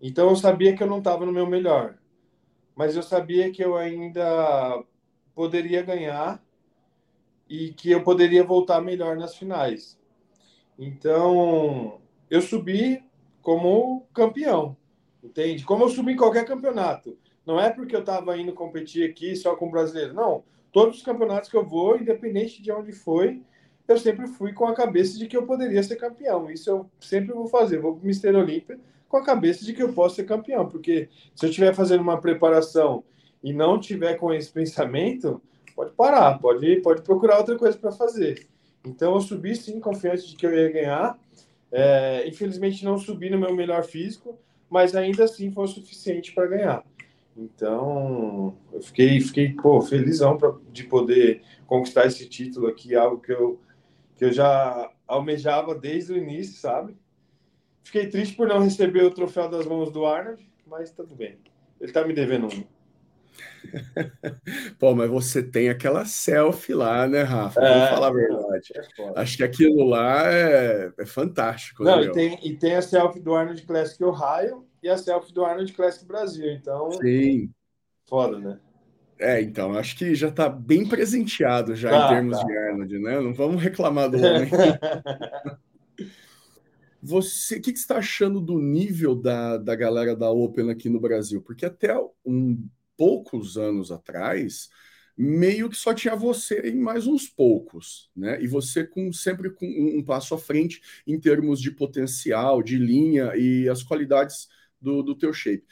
Então 0.00 0.28
eu 0.30 0.36
sabia 0.36 0.74
que 0.76 0.82
eu 0.82 0.86
não 0.86 0.98
estava 0.98 1.26
no 1.26 1.32
meu 1.32 1.46
melhor, 1.46 1.98
mas 2.74 2.94
eu 2.94 3.02
sabia 3.02 3.50
que 3.50 3.62
eu 3.62 3.76
ainda 3.76 4.82
poderia 5.34 5.82
ganhar 5.82 6.42
e 7.48 7.72
que 7.72 7.90
eu 7.90 8.02
poderia 8.02 8.44
voltar 8.44 8.80
melhor 8.80 9.16
nas 9.16 9.36
finais. 9.36 9.98
Então 10.78 12.00
eu 12.30 12.40
subi 12.40 13.02
como 13.42 14.06
campeão, 14.14 14.76
entende? 15.22 15.64
Como 15.64 15.84
eu 15.84 15.88
subi 15.88 16.12
em 16.12 16.16
qualquer 16.16 16.44
campeonato. 16.44 17.18
Não 17.44 17.58
é 17.58 17.70
porque 17.70 17.96
eu 17.96 18.00
estava 18.00 18.36
indo 18.36 18.52
competir 18.52 19.08
aqui 19.08 19.34
só 19.34 19.56
com 19.56 19.70
brasileiro. 19.70 20.12
Não. 20.12 20.44
Todos 20.70 20.98
os 20.98 21.02
campeonatos 21.02 21.48
que 21.48 21.56
eu 21.56 21.66
vou, 21.66 21.96
independente 21.96 22.60
de 22.60 22.70
onde 22.70 22.92
foi, 22.92 23.42
eu 23.88 23.96
sempre 23.96 24.26
fui 24.26 24.52
com 24.52 24.66
a 24.66 24.74
cabeça 24.74 25.18
de 25.18 25.26
que 25.26 25.34
eu 25.34 25.46
poderia 25.46 25.82
ser 25.82 25.96
campeão. 25.96 26.50
Isso 26.50 26.68
eu 26.68 26.90
sempre 27.00 27.32
vou 27.32 27.48
fazer. 27.48 27.80
Vou 27.80 27.94
para 27.94 28.02
o 28.02 28.06
Mister 28.06 28.36
Olímpia 28.36 28.78
com 29.08 29.16
a 29.16 29.24
cabeça 29.24 29.64
de 29.64 29.72
que 29.72 29.82
eu 29.82 29.92
posso 29.92 30.16
ser 30.16 30.24
campeão. 30.24 30.68
Porque 30.68 31.08
se 31.34 31.46
eu 31.46 31.50
estiver 31.50 31.74
fazendo 31.74 32.00
uma 32.00 32.20
preparação 32.20 33.04
e 33.42 33.52
não 33.52 33.78
tiver 33.78 34.14
com 34.14 34.32
esse 34.32 34.50
pensamento, 34.50 35.40
pode 35.74 35.92
parar, 35.92 36.38
pode, 36.38 36.80
pode 36.80 37.02
procurar 37.02 37.38
outra 37.38 37.56
coisa 37.56 37.78
para 37.78 37.92
fazer. 37.92 38.46
Então 38.84 39.14
eu 39.14 39.20
subi 39.20 39.54
sim, 39.56 39.80
confiante 39.80 40.28
de 40.28 40.36
que 40.36 40.46
eu 40.46 40.54
ia 40.54 40.70
ganhar. 40.70 41.18
É, 41.70 42.26
infelizmente 42.26 42.84
não 42.84 42.98
subi 42.98 43.28
no 43.28 43.38
meu 43.38 43.54
melhor 43.54 43.84
físico, 43.84 44.38
mas 44.70 44.94
ainda 44.94 45.24
assim 45.24 45.50
foi 45.50 45.64
o 45.64 45.68
suficiente 45.68 46.32
para 46.32 46.46
ganhar. 46.46 46.84
Então, 47.36 48.56
eu 48.72 48.82
fiquei, 48.82 49.20
fiquei 49.20 49.52
pô, 49.52 49.80
felizão 49.80 50.36
pra, 50.36 50.54
de 50.72 50.82
poder 50.84 51.42
conquistar 51.66 52.06
esse 52.06 52.28
título 52.28 52.66
aqui, 52.66 52.96
algo 52.96 53.20
que 53.20 53.32
eu, 53.32 53.60
que 54.16 54.24
eu 54.24 54.32
já 54.32 54.90
almejava 55.06 55.72
desde 55.74 56.12
o 56.12 56.16
início, 56.16 56.60
sabe? 56.60 56.96
Fiquei 57.88 58.06
triste 58.06 58.36
por 58.36 58.46
não 58.46 58.60
receber 58.60 59.02
o 59.02 59.10
troféu 59.10 59.48
das 59.48 59.64
mãos 59.64 59.90
do 59.90 60.04
Arnold, 60.04 60.46
mas 60.66 60.90
tudo 60.90 61.14
bem. 61.14 61.38
Ele 61.80 61.90
tá 61.90 62.06
me 62.06 62.12
devendo 62.12 62.46
um. 62.46 62.64
Pô, 64.78 64.94
mas 64.94 65.08
você 65.08 65.42
tem 65.42 65.70
aquela 65.70 66.04
selfie 66.04 66.74
lá, 66.74 67.08
né, 67.08 67.22
Rafa? 67.22 67.58
É, 67.58 67.72
Vamos 67.72 67.88
falar 67.88 68.08
a 68.08 68.12
verdade. 68.12 68.72
É 68.76 69.12
Acho 69.16 69.38
que 69.38 69.42
aquilo 69.42 69.84
lá 69.86 70.30
é, 70.30 70.92
é 70.98 71.06
fantástico. 71.06 71.82
Não, 71.82 71.98
né, 71.98 72.08
e, 72.08 72.12
tem, 72.12 72.38
e 72.42 72.56
tem 72.58 72.76
a 72.76 72.82
selfie 72.82 73.20
do 73.20 73.34
Arnold 73.34 73.62
Classic 73.62 74.04
Ohio 74.04 74.66
e 74.82 74.88
a 74.90 74.98
selfie 74.98 75.32
do 75.32 75.42
Arnold 75.42 75.72
Classic 75.72 76.04
Brasil. 76.04 76.52
Então, 76.52 76.92
Sim. 76.92 77.50
foda, 78.06 78.38
né? 78.38 78.60
É, 79.18 79.40
então, 79.40 79.72
acho 79.72 79.96
que 79.96 80.14
já 80.14 80.28
está 80.28 80.46
bem 80.46 80.86
presenteado 80.86 81.74
já 81.74 81.88
tá, 81.88 82.04
em 82.04 82.08
termos 82.16 82.38
tá. 82.38 82.44
de 82.44 82.54
Arnold, 82.54 82.98
né? 82.98 83.18
Não 83.18 83.32
vamos 83.32 83.62
reclamar 83.62 84.10
do 84.10 84.18
homem. 84.18 84.50
Você, 87.02 87.56
o 87.56 87.62
que, 87.62 87.72
que 87.72 87.78
você 87.78 87.84
está 87.84 87.98
achando 87.98 88.40
do 88.40 88.58
nível 88.58 89.14
da, 89.14 89.56
da 89.56 89.74
galera 89.76 90.16
da 90.16 90.30
Open 90.30 90.70
aqui 90.70 90.88
no 90.88 91.00
Brasil? 91.00 91.40
Porque 91.40 91.64
até 91.64 91.94
um 92.24 92.68
poucos 92.96 93.56
anos 93.56 93.92
atrás, 93.92 94.68
meio 95.16 95.70
que 95.70 95.76
só 95.76 95.94
tinha 95.94 96.16
você 96.16 96.60
e 96.68 96.74
mais 96.74 97.06
uns 97.06 97.28
poucos, 97.28 98.10
né? 98.14 98.42
E 98.42 98.48
você 98.48 98.84
com 98.84 99.12
sempre 99.12 99.50
com 99.50 99.66
um, 99.66 99.98
um 99.98 100.04
passo 100.04 100.34
à 100.34 100.38
frente 100.38 100.80
em 101.06 101.18
termos 101.18 101.60
de 101.60 101.70
potencial, 101.70 102.62
de 102.62 102.76
linha 102.76 103.32
e 103.36 103.68
as 103.68 103.82
qualidades 103.82 104.48
do, 104.80 105.02
do 105.02 105.14
teu 105.16 105.32
shape. 105.32 105.64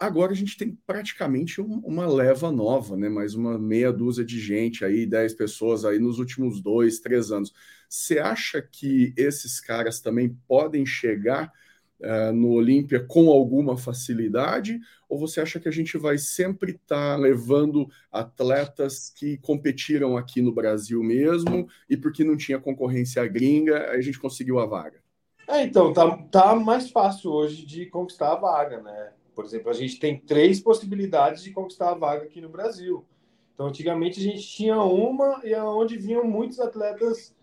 Agora 0.00 0.32
a 0.32 0.34
gente 0.34 0.56
tem 0.56 0.78
praticamente 0.86 1.60
um, 1.60 1.78
uma 1.84 2.06
leva 2.06 2.50
nova, 2.50 2.96
né? 2.96 3.10
Mais 3.10 3.34
uma 3.34 3.58
meia 3.58 3.92
dúzia 3.92 4.24
de 4.24 4.40
gente 4.40 4.82
aí, 4.82 5.04
dez 5.04 5.34
pessoas 5.34 5.84
aí 5.84 5.98
nos 5.98 6.18
últimos 6.18 6.62
dois, 6.62 7.00
três 7.00 7.30
anos. 7.30 7.52
Você 7.86 8.18
acha 8.18 8.62
que 8.62 9.12
esses 9.14 9.60
caras 9.60 10.00
também 10.00 10.34
podem 10.48 10.86
chegar 10.86 11.52
uh, 12.00 12.32
no 12.32 12.48
Olímpia 12.52 13.04
com 13.06 13.28
alguma 13.28 13.76
facilidade? 13.76 14.80
Ou 15.06 15.18
você 15.18 15.38
acha 15.38 15.60
que 15.60 15.68
a 15.68 15.72
gente 15.72 15.98
vai 15.98 16.16
sempre 16.16 16.72
estar 16.72 17.16
tá 17.16 17.16
levando 17.16 17.86
atletas 18.10 19.12
que 19.14 19.36
competiram 19.36 20.16
aqui 20.16 20.40
no 20.40 20.54
Brasil 20.54 21.02
mesmo 21.02 21.68
e 21.90 21.94
porque 21.94 22.24
não 22.24 22.38
tinha 22.38 22.58
concorrência 22.58 23.26
gringa, 23.26 23.90
a 23.90 24.00
gente 24.00 24.18
conseguiu 24.18 24.60
a 24.60 24.64
vaga? 24.64 24.98
É, 25.46 25.62
então, 25.62 25.92
tá, 25.92 26.16
tá 26.32 26.54
mais 26.54 26.90
fácil 26.90 27.32
hoje 27.32 27.66
de 27.66 27.84
conquistar 27.84 28.32
a 28.32 28.36
vaga, 28.36 28.80
né? 28.80 29.12
Por 29.40 29.46
exemplo, 29.46 29.70
a 29.70 29.74
gente 29.74 29.98
tem 29.98 30.20
três 30.20 30.60
possibilidades 30.60 31.42
de 31.42 31.50
conquistar 31.50 31.90
a 31.90 31.94
vaga 31.94 32.24
aqui 32.24 32.42
no 32.42 32.48
Brasil. 32.50 33.06
Então, 33.54 33.68
antigamente 33.68 34.20
a 34.20 34.22
gente 34.22 34.46
tinha 34.46 34.76
uma 34.82 35.40
e 35.42 35.54
é 35.54 35.62
onde 35.62 35.96
vinham 35.96 36.24
muitos 36.24 36.60
atletas 36.60 37.34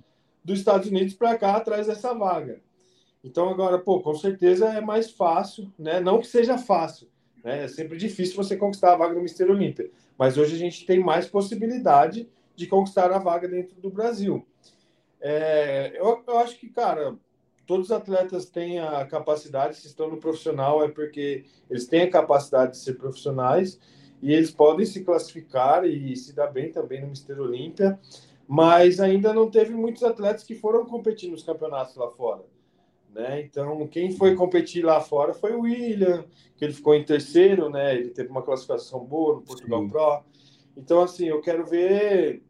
dos 0.43 0.59
Estados 0.59 0.87
Unidos 0.87 1.15
para 1.15 1.35
cá 1.35 1.55
atrás 1.55 1.87
dessa 1.87 2.13
vaga. 2.13 2.61
Então 3.23 3.49
agora, 3.49 3.79
pô, 3.79 3.99
com 3.99 4.13
certeza 4.13 4.69
é 4.69 4.79
mais 4.79 5.09
fácil, 5.09 5.73
né? 5.77 5.99
Não 5.99 6.19
que 6.19 6.27
seja 6.27 6.55
fácil, 6.57 7.09
né? 7.43 7.63
É 7.63 7.67
sempre 7.67 7.97
difícil 7.97 8.35
você 8.35 8.55
conquistar 8.55 8.93
a 8.93 8.95
vaga 8.95 9.15
no 9.15 9.21
Mister 9.21 9.49
Olímpia, 9.49 9.89
mas 10.17 10.37
hoje 10.37 10.55
a 10.55 10.59
gente 10.59 10.85
tem 10.85 10.99
mais 10.99 11.27
possibilidade 11.27 12.29
de 12.55 12.67
conquistar 12.67 13.11
a 13.11 13.17
vaga 13.17 13.47
dentro 13.47 13.75
do 13.81 13.89
Brasil. 13.89 14.45
É, 15.19 15.99
eu, 15.99 16.23
eu 16.27 16.37
acho 16.37 16.59
que, 16.59 16.69
cara, 16.69 17.17
todos 17.67 17.87
os 17.87 17.91
atletas 17.91 18.45
têm 18.45 18.79
a 18.79 19.05
capacidade, 19.05 19.75
se 19.75 19.87
estão 19.87 20.09
no 20.09 20.17
profissional, 20.17 20.83
é 20.83 20.87
porque 20.87 21.43
eles 21.69 21.85
têm 21.85 22.03
a 22.03 22.09
capacidade 22.09 22.71
de 22.71 22.77
ser 22.77 22.93
profissionais 22.93 23.79
e 24.21 24.33
eles 24.33 24.49
podem 24.49 24.85
se 24.85 25.03
classificar 25.03 25.85
e 25.85 26.15
se 26.15 26.33
dar 26.33 26.47
bem 26.47 26.71
também 26.71 27.01
no 27.01 27.07
Mister 27.07 27.39
Olímpia, 27.39 27.99
mas 28.47 28.99
ainda 28.99 29.33
não 29.33 29.51
teve 29.51 29.73
muitos 29.73 30.01
atletas 30.03 30.43
que 30.43 30.55
foram 30.55 30.85
competir 30.85 31.29
nos 31.29 31.43
campeonatos 31.43 31.95
lá 31.97 32.09
fora. 32.09 32.43
Né? 33.13 33.41
Então, 33.41 33.85
quem 33.87 34.11
foi 34.11 34.35
competir 34.35 34.85
lá 34.85 35.01
fora 35.01 35.33
foi 35.33 35.53
o 35.53 35.61
William, 35.61 36.23
que 36.55 36.63
ele 36.63 36.73
ficou 36.73 36.95
em 36.95 37.03
terceiro, 37.03 37.69
né? 37.69 37.95
Ele 37.95 38.09
teve 38.09 38.29
uma 38.29 38.43
classificação 38.43 39.03
boa 39.03 39.35
no 39.35 39.41
Portugal 39.41 39.81
Sim. 39.81 39.89
Pro. 39.89 40.23
Então, 40.75 41.01
assim, 41.01 41.27
eu 41.27 41.41
quero 41.41 41.65
ver 41.65 42.43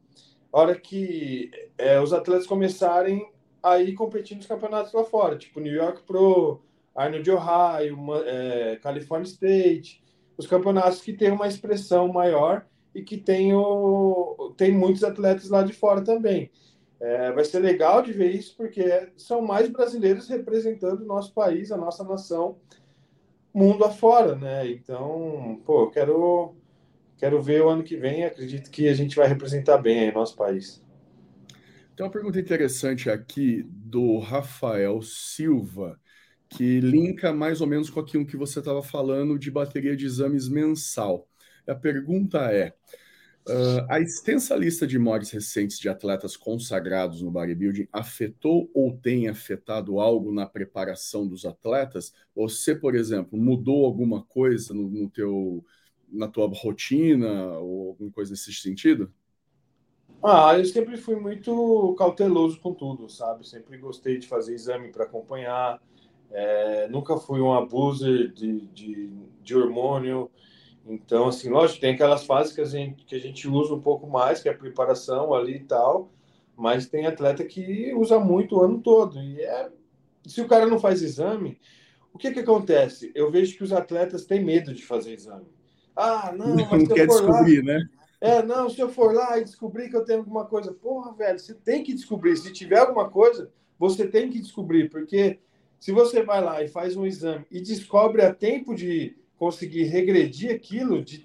a 0.51 0.59
hora 0.59 0.75
que 0.75 1.49
é, 1.77 2.01
os 2.01 2.11
atletas 2.11 2.45
começarem 2.45 3.25
a 3.71 3.81
ir 3.81 3.93
competir 3.93 4.37
nos 4.37 4.45
campeonatos 4.45 4.93
lá 4.93 5.03
fora, 5.03 5.37
tipo 5.37 5.59
New 5.59 5.73
York 5.73 6.03
Pro, 6.03 6.61
Arnold 6.95 7.29
Ohio, 7.29 7.95
uma, 7.95 8.17
é, 8.25 8.75
California 8.77 9.27
State, 9.27 10.03
os 10.37 10.47
campeonatos 10.47 11.01
que 11.01 11.13
têm 11.13 11.31
uma 11.31 11.47
expressão 11.47 12.07
maior 12.07 12.65
e 12.93 13.03
que 13.03 13.17
tem, 13.17 13.53
o, 13.53 14.53
tem 14.57 14.71
muitos 14.71 15.03
atletas 15.03 15.49
lá 15.49 15.63
de 15.63 15.73
fora 15.73 16.03
também. 16.03 16.51
É, 16.99 17.31
vai 17.31 17.45
ser 17.45 17.59
legal 17.59 18.01
de 18.01 18.11
ver 18.11 18.31
isso, 18.31 18.55
porque 18.57 19.11
são 19.15 19.41
mais 19.41 19.69
brasileiros 19.69 20.27
representando 20.27 21.01
o 21.01 21.05
nosso 21.05 21.31
país, 21.33 21.71
a 21.71 21.77
nossa 21.77 22.03
nação, 22.03 22.57
mundo 23.53 23.85
afora, 23.85 24.35
né? 24.35 24.67
Então, 24.67 25.61
pô, 25.63 25.91
quero, 25.91 26.55
quero 27.17 27.41
ver 27.41 27.61
o 27.63 27.69
ano 27.69 27.83
que 27.83 27.95
vem, 27.95 28.25
acredito 28.25 28.71
que 28.71 28.87
a 28.87 28.93
gente 28.95 29.15
vai 29.15 29.27
representar 29.27 29.77
bem 29.77 29.99
aí 29.99 30.11
nosso 30.11 30.35
país. 30.35 30.83
Tem 31.97 32.05
uma 32.05 32.11
pergunta 32.11 32.39
interessante 32.39 33.09
aqui 33.09 33.63
do 33.67 34.19
Rafael 34.19 35.01
Silva, 35.01 35.99
que 36.47 36.79
linka 36.79 37.33
mais 37.33 37.59
ou 37.59 37.65
menos 37.65 37.89
com 37.89 37.99
aquilo 37.99 38.23
que 38.23 38.37
você 38.37 38.59
estava 38.59 38.83
falando 38.83 39.39
de 39.39 39.49
bateria 39.49 39.97
de 39.97 40.05
exames 40.05 40.47
mensal. 40.47 41.27
A 41.67 41.73
pergunta 41.73 42.53
é: 42.53 42.75
Uh, 43.49 43.81
a 43.89 43.99
extensa 43.99 44.55
lista 44.55 44.85
de 44.85 44.99
mortes 44.99 45.31
recentes 45.31 45.79
de 45.79 45.87
atletas 45.89 46.35
consagrados 46.37 47.21
no 47.21 47.31
bodybuilding 47.31 47.87
afetou 47.93 48.69
ou 48.75 48.95
tem 48.95 49.29
afetado 49.29 49.99
algo 49.99 50.31
na 50.31 50.45
preparação 50.45 51.25
dos 51.25 51.45
atletas? 51.45 52.13
Você, 52.35 52.75
por 52.75 52.93
exemplo, 52.93 53.39
mudou 53.39 53.85
alguma 53.85 54.21
coisa 54.21 54.71
no, 54.71 54.87
no 54.87 55.09
teu, 55.09 55.65
na 56.11 56.27
tua 56.27 56.47
rotina 56.47 57.53
ou 57.57 57.89
alguma 57.89 58.11
coisa 58.11 58.31
nesse 58.31 58.53
sentido? 58.53 59.11
Ah, 60.23 60.57
eu 60.57 60.65
sempre 60.65 60.97
fui 60.97 61.15
muito 61.15 61.95
cauteloso 61.97 62.59
com 62.59 62.73
tudo, 62.73 63.09
sabe? 63.09 63.47
Sempre 63.47 63.77
gostei 63.77 64.17
de 64.17 64.27
fazer 64.27 64.53
exame 64.53 64.89
para 64.89 65.03
acompanhar. 65.03 65.81
É, 66.31 66.87
nunca 66.89 67.17
fui 67.17 67.39
um 67.39 67.53
abuser 67.53 68.31
de, 68.33 68.61
de, 68.67 69.09
de 69.41 69.55
hormônio. 69.55 70.29
Então, 70.85 71.27
assim, 71.27 71.49
lógico, 71.49 71.81
tem 71.81 71.93
aquelas 71.93 72.25
fases 72.25 72.53
que 72.53 72.61
a, 72.61 72.65
gente, 72.65 73.05
que 73.05 73.15
a 73.15 73.19
gente 73.19 73.47
usa 73.47 73.73
um 73.73 73.81
pouco 73.81 74.07
mais, 74.07 74.41
que 74.41 74.49
é 74.49 74.51
a 74.51 74.57
preparação 74.57 75.33
ali 75.33 75.57
e 75.57 75.63
tal, 75.63 76.11
mas 76.55 76.87
tem 76.87 77.05
atleta 77.05 77.43
que 77.43 77.93
usa 77.93 78.19
muito 78.19 78.55
o 78.55 78.61
ano 78.61 78.81
todo. 78.81 79.21
E 79.21 79.41
é, 79.41 79.69
se 80.25 80.41
o 80.41 80.47
cara 80.47 80.65
não 80.65 80.79
faz 80.79 81.01
exame, 81.01 81.59
o 82.13 82.17
que 82.17 82.31
que 82.31 82.39
acontece? 82.39 83.11
Eu 83.13 83.29
vejo 83.29 83.55
que 83.55 83.63
os 83.63 83.71
atletas 83.71 84.25
têm 84.25 84.43
medo 84.43 84.73
de 84.73 84.83
fazer 84.83 85.13
exame. 85.13 85.45
Ah, 85.95 86.33
não, 86.35 86.55
mas 86.55 86.69
não 86.87 86.95
quer 86.95 87.07
descobrir, 87.07 87.63
lá, 87.63 87.73
né? 87.73 87.89
É, 88.19 88.41
não, 88.41 88.69
se 88.69 88.79
eu 88.79 88.89
for 88.89 89.13
lá 89.13 89.37
e 89.37 89.43
descobrir 89.43 89.89
que 89.89 89.95
eu 89.95 90.03
tenho 90.03 90.19
alguma 90.19 90.45
coisa, 90.45 90.73
porra, 90.73 91.13
velho, 91.13 91.37
você 91.37 91.53
tem 91.53 91.83
que 91.83 91.93
descobrir. 91.93 92.35
Se 92.37 92.51
tiver 92.51 92.79
alguma 92.79 93.09
coisa, 93.09 93.51
você 93.77 94.07
tem 94.07 94.29
que 94.29 94.39
descobrir, 94.39 94.89
porque 94.89 95.39
se 95.79 95.91
você 95.91 96.23
vai 96.23 96.41
lá 96.43 96.63
e 96.63 96.67
faz 96.67 96.95
um 96.95 97.05
exame 97.05 97.45
e 97.51 97.61
descobre 97.61 98.23
a 98.23 98.33
tempo 98.33 98.73
de 98.73 99.15
conseguir 99.37 99.83
regredir 99.83 100.53
aquilo, 100.53 101.03
de 101.03 101.23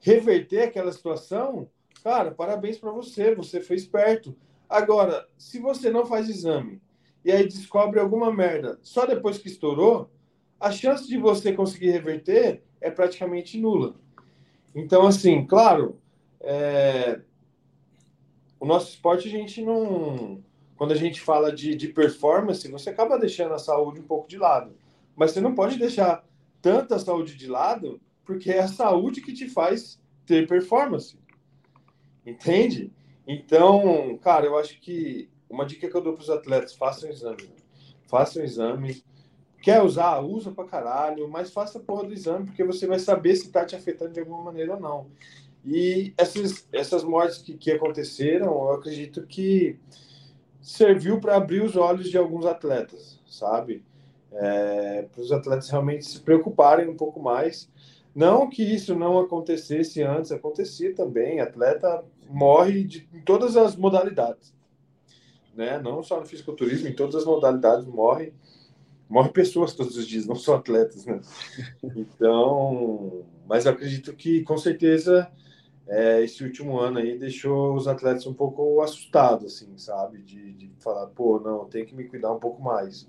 reverter 0.00 0.62
aquela 0.62 0.92
situação, 0.92 1.68
cara, 2.04 2.30
parabéns 2.30 2.78
para 2.78 2.92
você, 2.92 3.34
você 3.34 3.60
foi 3.60 3.74
esperto. 3.74 4.36
Agora, 4.68 5.26
se 5.36 5.58
você 5.58 5.90
não 5.90 6.06
faz 6.06 6.28
exame 6.28 6.80
e 7.24 7.32
aí 7.32 7.44
descobre 7.44 7.98
alguma 7.98 8.32
merda 8.32 8.78
só 8.82 9.04
depois 9.04 9.38
que 9.38 9.48
estourou, 9.48 10.08
a 10.60 10.70
chance 10.70 11.08
de 11.08 11.18
você 11.18 11.52
conseguir 11.52 11.90
reverter 11.90 12.62
é 12.80 12.90
praticamente 12.90 13.58
nula. 13.58 13.96
Então, 14.74 15.06
assim, 15.06 15.44
claro, 15.44 16.00
é... 16.40 17.20
o 18.58 18.66
nosso 18.66 18.90
esporte 18.90 19.28
a 19.28 19.30
gente 19.30 19.62
não. 19.62 20.42
Quando 20.76 20.92
a 20.92 20.96
gente 20.96 21.20
fala 21.20 21.52
de, 21.52 21.74
de 21.74 21.88
performance, 21.88 22.68
você 22.70 22.90
acaba 22.90 23.18
deixando 23.18 23.54
a 23.54 23.58
saúde 23.58 24.00
um 24.00 24.06
pouco 24.06 24.28
de 24.28 24.36
lado. 24.36 24.76
Mas 25.14 25.30
você 25.30 25.40
não 25.40 25.54
pode 25.54 25.78
deixar 25.78 26.26
tanta 26.60 26.98
saúde 26.98 27.36
de 27.36 27.46
lado, 27.46 28.00
porque 28.24 28.50
é 28.50 28.60
a 28.60 28.68
saúde 28.68 29.20
que 29.20 29.32
te 29.32 29.48
faz 29.48 30.00
ter 30.26 30.48
performance. 30.48 31.16
Entende? 32.26 32.90
Então, 33.26 34.18
cara, 34.18 34.46
eu 34.46 34.56
acho 34.58 34.80
que 34.80 35.28
uma 35.48 35.64
dica 35.64 35.88
que 35.88 35.96
eu 35.96 36.00
dou 36.00 36.14
para 36.14 36.22
os 36.22 36.30
atletas: 36.30 36.74
façam 36.74 37.08
exame. 37.10 37.48
Façam 38.08 38.42
exame. 38.42 39.02
Quer 39.62 39.82
usar? 39.82 40.20
Usa 40.20 40.50
pra 40.50 40.64
caralho, 40.64 41.28
mas 41.28 41.52
faça 41.52 41.78
a 41.78 41.82
porra 41.82 42.04
do 42.04 42.12
exame, 42.12 42.46
porque 42.46 42.64
você 42.64 42.86
vai 42.86 42.98
saber 42.98 43.34
se 43.36 43.50
tá 43.50 43.64
te 43.64 43.74
afetando 43.74 44.12
de 44.12 44.20
alguma 44.20 44.42
maneira 44.42 44.74
ou 44.74 44.80
não. 44.80 45.06
E 45.64 46.12
essas, 46.18 46.68
essas 46.72 47.02
mortes 47.02 47.38
que, 47.38 47.54
que 47.54 47.70
aconteceram, 47.70 48.46
eu 48.46 48.72
acredito 48.72 49.26
que 49.26 49.78
serviu 50.60 51.20
para 51.20 51.36
abrir 51.36 51.62
os 51.62 51.76
olhos 51.76 52.10
de 52.10 52.18
alguns 52.18 52.44
atletas, 52.44 53.18
sabe? 53.26 53.82
é, 54.34 55.02
para 55.02 55.20
os 55.20 55.32
atletas 55.32 55.70
realmente 55.70 56.04
se 56.04 56.20
preocuparem 56.20 56.88
um 56.88 56.96
pouco 56.96 57.20
mais. 57.20 57.70
Não 58.14 58.48
que 58.48 58.62
isso 58.62 58.94
não 58.94 59.18
acontecesse 59.18 60.02
antes, 60.02 60.32
acontecia 60.32 60.94
também. 60.94 61.40
Atleta 61.40 62.04
morre 62.28 62.84
de, 62.84 63.08
em 63.12 63.20
todas 63.20 63.56
as 63.56 63.76
modalidades, 63.76 64.54
né? 65.54 65.80
Não 65.80 66.02
só 66.02 66.20
no 66.20 66.26
fisiculturismo, 66.26 66.88
em 66.88 66.94
todas 66.94 67.16
as 67.16 67.24
modalidades 67.24 67.86
morre. 67.86 68.32
Morre 69.08 69.30
pessoas 69.30 69.74
todos 69.74 69.96
os 69.96 70.06
dias, 70.06 70.26
não 70.26 70.36
só 70.36 70.56
atletas, 70.56 71.06
né? 71.06 71.20
Então, 71.82 73.24
mas 73.46 73.66
eu 73.66 73.72
acredito 73.72 74.14
que 74.14 74.42
com 74.42 74.56
certeza 74.56 75.30
é, 75.86 76.22
esse 76.24 76.42
último 76.44 76.78
ano 76.78 76.98
aí 76.98 77.18
deixou 77.18 77.74
os 77.74 77.86
atletas 77.88 78.26
um 78.26 78.34
pouco 78.34 78.80
assustados, 78.82 79.54
assim, 79.54 79.76
sabe? 79.78 80.22
De, 80.22 80.52
de 80.54 80.72
falar, 80.80 81.06
pô, 81.08 81.40
não, 81.40 81.66
tem 81.68 81.84
que 81.84 81.94
me 81.94 82.04
cuidar 82.08 82.32
um 82.32 82.40
pouco 82.40 82.62
mais. 82.62 83.08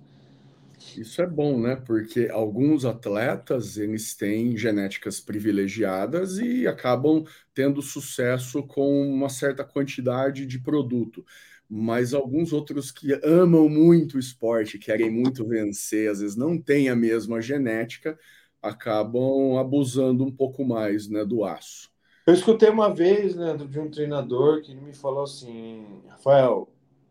Isso 0.96 1.22
é 1.22 1.28
bom, 1.28 1.60
né? 1.60 1.76
Porque 1.76 2.30
alguns 2.32 2.86
atletas 2.86 3.78
eles 3.78 4.16
têm 4.16 4.58
genéticas 4.58 5.20
privilegiadas 5.20 6.38
e 6.38 6.68
acabam 6.68 7.24
tendo 7.54 7.82
sucesso 7.82 8.64
com 8.66 9.08
uma 9.08 9.30
certa 9.30 9.64
quantidade 9.64 10.46
de 10.46 10.60
produto. 10.60 11.26
Mas 11.70 12.14
alguns 12.14 12.54
outros 12.54 12.92
que 12.92 13.14
amam 13.24 13.68
muito 13.68 14.16
o 14.16 14.20
esporte, 14.20 14.78
querem 14.80 15.10
muito 15.10 15.46
vencer, 15.48 16.10
às 16.10 16.20
vezes 16.20 16.36
não 16.36 16.62
têm 16.62 16.90
a 16.90 16.96
mesma 16.96 17.42
genética, 17.42 18.18
acabam 18.62 19.58
abusando 19.58 20.24
um 20.26 20.32
pouco 20.32 20.64
mais 20.66 21.10
né, 21.10 21.26
do 21.26 21.44
aço. 21.44 21.92
Eu 22.26 22.34
escutei 22.34 22.70
uma 22.70 22.92
vez 22.92 23.36
né, 23.36 23.56
de 23.56 23.80
um 23.80 23.88
treinador 23.88 24.64
que 24.64 24.74
me 24.74 24.96
falou 24.96 25.24
assim: 25.24 25.86
Rafael, 26.08 26.68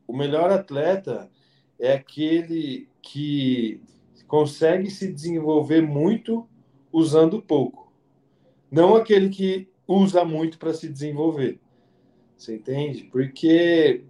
o 0.09 0.17
melhor 0.17 0.51
atleta 0.51 1.31
é 1.79 1.93
aquele 1.93 2.89
que 3.01 3.81
consegue 4.27 4.91
se 4.91 5.13
desenvolver 5.13 5.81
muito 5.83 6.49
usando 6.93 7.41
pouco, 7.41 7.93
não 8.69 8.97
aquele 8.97 9.29
que 9.29 9.69
usa 9.87 10.25
muito 10.25 10.59
para 10.59 10.75
se 10.75 10.89
desenvolver. 10.89 11.61
Você 12.37 12.57
entende? 12.57 13.05
Porque 13.05 14.03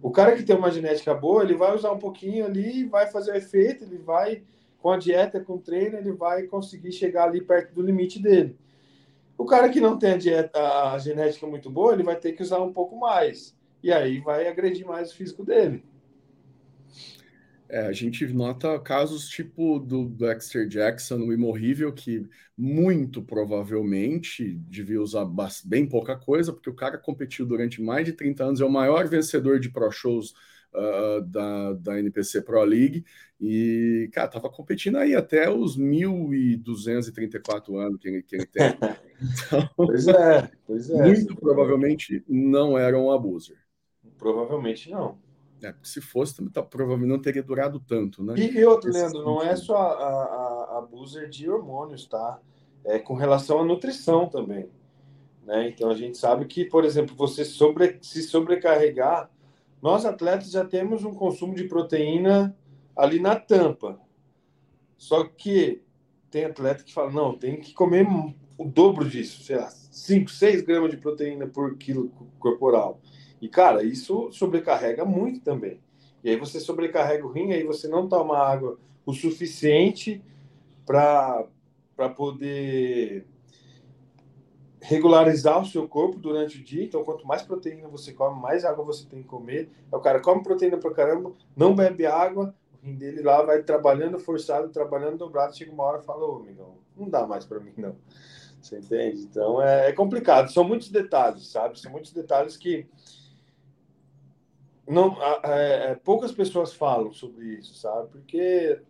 o 0.00 0.12
cara 0.12 0.36
que 0.36 0.44
tem 0.44 0.54
uma 0.54 0.70
genética 0.70 1.12
boa, 1.12 1.42
ele 1.42 1.56
vai 1.56 1.74
usar 1.74 1.90
um 1.90 1.98
pouquinho 1.98 2.44
ali, 2.46 2.84
vai 2.84 3.08
fazer 3.08 3.32
o 3.32 3.36
efeito, 3.36 3.82
ele 3.82 3.98
vai 3.98 4.44
com 4.78 4.90
a 4.90 4.96
dieta, 4.96 5.40
com 5.40 5.54
o 5.54 5.60
treino, 5.60 5.98
ele 5.98 6.12
vai 6.12 6.44
conseguir 6.44 6.92
chegar 6.92 7.24
ali 7.24 7.40
perto 7.40 7.74
do 7.74 7.82
limite 7.82 8.22
dele. 8.22 8.56
O 9.40 9.46
cara 9.46 9.70
que 9.70 9.80
não 9.80 9.98
tem 9.98 10.12
a, 10.12 10.16
dieta, 10.18 10.92
a 10.92 10.98
genética 10.98 11.46
muito 11.46 11.70
boa, 11.70 11.94
ele 11.94 12.02
vai 12.02 12.14
ter 12.14 12.32
que 12.32 12.42
usar 12.42 12.58
um 12.60 12.74
pouco 12.74 13.00
mais. 13.00 13.56
E 13.82 13.90
aí 13.90 14.20
vai 14.20 14.46
agredir 14.46 14.86
mais 14.86 15.10
o 15.10 15.16
físico 15.16 15.42
dele. 15.42 15.82
É, 17.66 17.86
a 17.86 17.92
gente 17.92 18.26
nota 18.34 18.78
casos 18.78 19.30
tipo 19.30 19.78
do 19.78 20.10
Dexter 20.10 20.68
Jackson, 20.68 21.20
o 21.20 21.32
imorrível, 21.32 21.90
que 21.90 22.28
muito 22.54 23.22
provavelmente 23.22 24.56
devia 24.68 25.00
usar 25.00 25.26
bem 25.64 25.88
pouca 25.88 26.18
coisa, 26.18 26.52
porque 26.52 26.68
o 26.68 26.76
cara 26.76 26.98
competiu 26.98 27.46
durante 27.46 27.80
mais 27.80 28.04
de 28.04 28.12
30 28.12 28.44
anos, 28.44 28.60
é 28.60 28.64
o 28.66 28.70
maior 28.70 29.08
vencedor 29.08 29.58
de 29.58 29.70
Pro 29.70 29.90
Shows 29.90 30.34
uh, 30.74 31.22
da, 31.22 31.72
da 31.72 31.98
NPC 31.98 32.42
Pro 32.42 32.62
League, 32.62 33.06
e, 33.40 34.10
cara, 34.12 34.28
tava 34.28 34.50
competindo 34.50 34.98
aí 34.98 35.14
até 35.14 35.48
os 35.48 35.78
1.234 35.78 37.74
anos 37.78 37.98
que 37.98 38.08
ele, 38.08 38.22
que 38.22 38.36
ele 38.36 38.46
tem. 38.46 38.76
Então, 39.20 39.68
pois 39.76 40.08
é, 40.08 40.50
pois 40.66 40.88
é. 40.88 41.02
Muito 41.02 41.36
provavelmente 41.36 42.24
não 42.26 42.78
era 42.78 42.98
um 42.98 43.10
abuser. 43.10 43.58
Provavelmente 44.16 44.90
não. 44.90 45.18
É, 45.62 45.74
se 45.82 46.00
fosse, 46.00 46.42
tá, 46.48 46.62
provavelmente 46.62 47.10
não 47.10 47.20
teria 47.20 47.42
durado 47.42 47.78
tanto, 47.80 48.24
né? 48.24 48.32
E, 48.38 48.64
outro, 48.64 48.90
Leandro, 48.90 49.22
não 49.22 49.42
é 49.42 49.54
só 49.56 49.76
a, 49.76 49.92
a, 49.92 50.78
a 50.78 50.80
booster 50.80 51.28
de 51.28 51.50
hormônios, 51.50 52.06
tá? 52.06 52.40
É 52.82 52.98
com 52.98 53.12
relação 53.12 53.60
à 53.60 53.64
nutrição 53.64 54.26
também. 54.26 54.70
Né? 55.44 55.68
Então 55.68 55.90
a 55.90 55.94
gente 55.94 56.16
sabe 56.16 56.46
que, 56.46 56.64
por 56.64 56.86
exemplo, 56.86 57.14
você 57.14 57.44
sobre, 57.44 57.98
se 58.00 58.22
sobrecarregar, 58.22 59.30
nós 59.82 60.06
atletas 60.06 60.50
já 60.50 60.64
temos 60.64 61.04
um 61.04 61.12
consumo 61.12 61.54
de 61.54 61.64
proteína 61.64 62.56
ali 63.00 63.18
na 63.18 63.34
tampa. 63.34 63.98
Só 64.96 65.24
que 65.24 65.82
tem 66.30 66.44
atleta 66.44 66.84
que 66.84 66.92
fala, 66.92 67.10
não, 67.10 67.36
tem 67.36 67.56
que 67.56 67.72
comer 67.72 68.06
o 68.58 68.64
dobro 68.64 69.08
disso, 69.08 69.42
sei 69.42 69.56
lá, 69.56 69.68
5, 69.70 70.30
6 70.30 70.62
gramas 70.62 70.90
de 70.90 70.98
proteína 70.98 71.46
por 71.46 71.76
quilo 71.76 72.10
corporal. 72.38 73.00
E, 73.40 73.48
cara, 73.48 73.82
isso 73.82 74.30
sobrecarrega 74.30 75.04
muito 75.04 75.40
também. 75.40 75.80
E 76.22 76.28
aí 76.28 76.36
você 76.36 76.60
sobrecarrega 76.60 77.26
o 77.26 77.32
rim, 77.32 77.52
aí 77.52 77.64
você 77.64 77.88
não 77.88 78.06
toma 78.06 78.36
água 78.36 78.78
o 79.06 79.14
suficiente 79.14 80.22
para 80.84 81.48
poder 82.14 83.26
regularizar 84.82 85.60
o 85.60 85.66
seu 85.66 85.88
corpo 85.88 86.18
durante 86.18 86.58
o 86.58 86.62
dia. 86.62 86.84
Então, 86.84 87.02
quanto 87.02 87.26
mais 87.26 87.42
proteína 87.42 87.88
você 87.88 88.12
come, 88.12 88.40
mais 88.40 88.64
água 88.64 88.84
você 88.84 89.06
tem 89.06 89.22
que 89.22 89.28
comer. 89.28 89.70
Aí 89.90 89.98
o 89.98 90.02
cara 90.02 90.20
come 90.20 90.42
proteína 90.42 90.76
pra 90.76 90.92
caramba, 90.92 91.32
não 91.56 91.74
bebe 91.74 92.04
água, 92.04 92.54
rim 92.82 92.94
dele 92.94 93.22
lá 93.22 93.42
vai 93.42 93.62
trabalhando 93.62 94.18
forçado, 94.18 94.68
trabalhando 94.68 95.18
dobrado. 95.18 95.56
Chega 95.56 95.72
uma 95.72 95.84
hora 95.84 96.00
e 96.00 96.04
fala: 96.04 96.24
Ô, 96.24 96.36
amigão, 96.38 96.76
não 96.96 97.08
dá 97.08 97.26
mais 97.26 97.44
para 97.44 97.60
mim, 97.60 97.72
não. 97.76 97.96
Você 98.60 98.78
entende? 98.78 99.22
Então 99.22 99.62
é, 99.62 99.88
é 99.88 99.92
complicado. 99.92 100.52
São 100.52 100.64
muitos 100.64 100.90
detalhes, 100.90 101.48
sabe? 101.48 101.80
São 101.80 101.90
muitos 101.90 102.12
detalhes 102.12 102.56
que 102.56 102.86
não 104.86 105.16
é, 105.44 105.90
é, 105.90 105.94
poucas 105.94 106.32
pessoas 106.32 106.74
falam 106.74 107.12
sobre 107.12 107.46
isso, 107.54 107.74
sabe? 107.74 108.08
Porque 108.08 108.80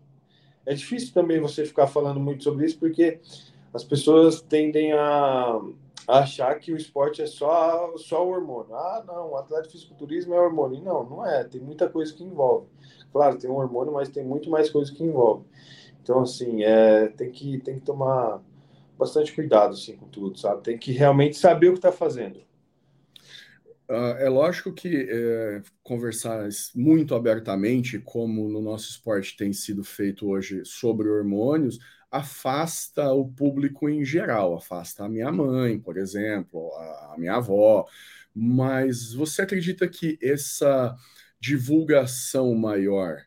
é 0.66 0.74
difícil 0.74 1.12
também 1.12 1.40
você 1.40 1.64
ficar 1.64 1.87
falando 1.87 2.18
muito 2.18 2.42
sobre 2.42 2.66
isso, 2.66 2.79
porque 2.79 3.20
as 3.72 3.85
pessoas 3.85 4.40
tendem 4.40 4.92
a, 4.92 5.61
achar 6.09 6.59
que 6.59 6.72
o 6.72 6.76
esporte 6.76 7.22
é 7.22 7.26
só, 7.26 7.96
só 7.96 8.26
o 8.26 8.31
hormônio. 8.31 8.74
Ah, 8.74 9.05
não, 9.07 9.31
o 9.31 9.37
atleta 9.37 9.70
fisiculturismo 9.70 10.35
é 10.35 10.40
hormônio. 10.40 10.83
Não, 10.83 11.05
não 11.05 11.26
é. 11.26 11.44
Tem 11.44 11.61
muita 11.61 11.88
coisa 11.88 12.12
que 12.12 12.24
envolve. 12.24 12.66
Claro, 13.12 13.38
tem 13.38 13.51
um 13.51 13.57
hormônio, 13.57 13.92
mas 13.92 14.09
tem 14.09 14.25
muito 14.25 14.51
mais 14.51 14.70
coisa 14.70 14.92
que 14.92 15.03
envolve. 15.03 15.44
Então, 16.03 16.20
assim, 16.20 16.62
é, 16.62 17.09
tem, 17.09 17.31
que, 17.31 17.59
tem 17.59 17.77
que 17.77 17.85
tomar 17.85 18.42
bastante 18.99 19.33
cuidado 19.33 19.73
assim, 19.73 19.96
com 19.96 20.07
tudo, 20.09 20.38
sabe? 20.38 20.62
Tem 20.62 20.79
que 20.79 20.92
realmente 20.92 21.37
saber 21.37 21.68
o 21.68 21.73
que 21.73 21.79
está 21.79 21.92
fazendo. 21.92 22.40
Uh, 23.88 24.14
é 24.18 24.29
lógico 24.29 24.73
que 24.73 25.09
é, 25.11 25.62
conversar 25.83 26.49
muito 26.77 27.12
abertamente, 27.14 27.99
como 27.99 28.49
no 28.49 28.61
nosso 28.61 28.88
esporte 28.88 29.37
tem 29.37 29.53
sido 29.53 29.83
feito 29.83 30.29
hoje 30.29 30.62
sobre 30.64 31.09
hormônios, 31.09 31.81
afasta 32.09 33.12
o 33.12 33.27
público 33.27 33.88
em 33.88 34.05
geral, 34.05 34.55
afasta 34.55 35.05
a 35.05 35.09
minha 35.09 35.33
mãe, 35.33 35.79
por 35.79 35.96
exemplo, 35.96 36.73
a, 36.75 37.14
a 37.14 37.18
minha 37.18 37.35
avó. 37.35 37.85
Mas 38.33 39.12
você 39.12 39.42
acredita 39.42 39.88
que 39.88 40.16
essa 40.23 40.94
divulgação 41.40 42.55
maior 42.55 43.22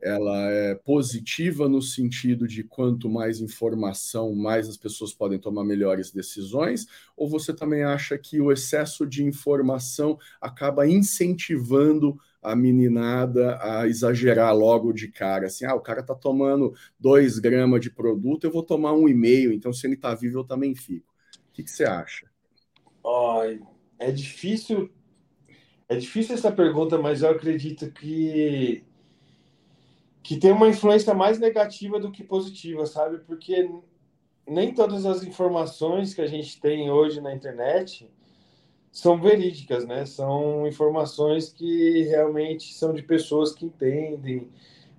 ela 0.00 0.50
é 0.50 0.74
positiva 0.74 1.68
no 1.68 1.80
sentido 1.80 2.46
de 2.46 2.62
quanto 2.62 3.08
mais 3.08 3.40
informação, 3.40 4.34
mais 4.34 4.68
as 4.68 4.76
pessoas 4.76 5.14
podem 5.14 5.38
tomar 5.38 5.64
melhores 5.64 6.10
decisões? 6.10 6.86
Ou 7.16 7.28
você 7.28 7.54
também 7.54 7.82
acha 7.82 8.18
que 8.18 8.40
o 8.40 8.52
excesso 8.52 9.06
de 9.06 9.24
informação 9.24 10.18
acaba 10.40 10.86
incentivando 10.86 12.18
a 12.42 12.54
meninada 12.54 13.58
a 13.62 13.88
exagerar 13.88 14.54
logo 14.54 14.92
de 14.92 15.08
cara? 15.08 15.46
Assim, 15.46 15.64
ah, 15.64 15.74
o 15.74 15.80
cara 15.80 16.02
tá 16.02 16.14
tomando 16.14 16.74
dois 17.00 17.38
gramas 17.38 17.80
de 17.80 17.90
produto, 17.90 18.44
eu 18.44 18.52
vou 18.52 18.62
tomar 18.62 18.92
um 18.92 19.08
e 19.08 19.14
meio, 19.14 19.52
então 19.52 19.72
se 19.72 19.86
ele 19.86 19.96
tá 19.96 20.14
vivo, 20.14 20.40
eu 20.40 20.44
também 20.44 20.74
fico. 20.74 21.14
O 21.48 21.52
que, 21.54 21.62
que 21.62 21.70
você 21.70 21.84
acha? 21.84 22.26
Oh, 23.02 23.40
é 23.98 24.10
difícil. 24.12 24.90
É 25.88 25.96
difícil 25.96 26.34
essa 26.34 26.50
pergunta, 26.50 26.98
mas 26.98 27.22
eu 27.22 27.30
acredito 27.30 27.90
que 27.92 28.84
que 30.22 30.38
tem 30.38 30.52
uma 30.52 30.68
influência 30.68 31.12
mais 31.12 31.38
negativa 31.38 32.00
do 32.00 32.10
que 32.10 32.24
positiva, 32.24 32.86
sabe? 32.86 33.18
Porque 33.18 33.68
nem 34.48 34.72
todas 34.72 35.04
as 35.04 35.22
informações 35.22 36.14
que 36.14 36.22
a 36.22 36.26
gente 36.26 36.58
tem 36.58 36.90
hoje 36.90 37.20
na 37.20 37.34
internet 37.34 38.10
são 38.90 39.20
verídicas, 39.20 39.86
né? 39.86 40.06
São 40.06 40.66
informações 40.66 41.52
que 41.52 42.04
realmente 42.04 42.72
são 42.72 42.94
de 42.94 43.02
pessoas 43.02 43.52
que 43.52 43.66
entendem, 43.66 44.48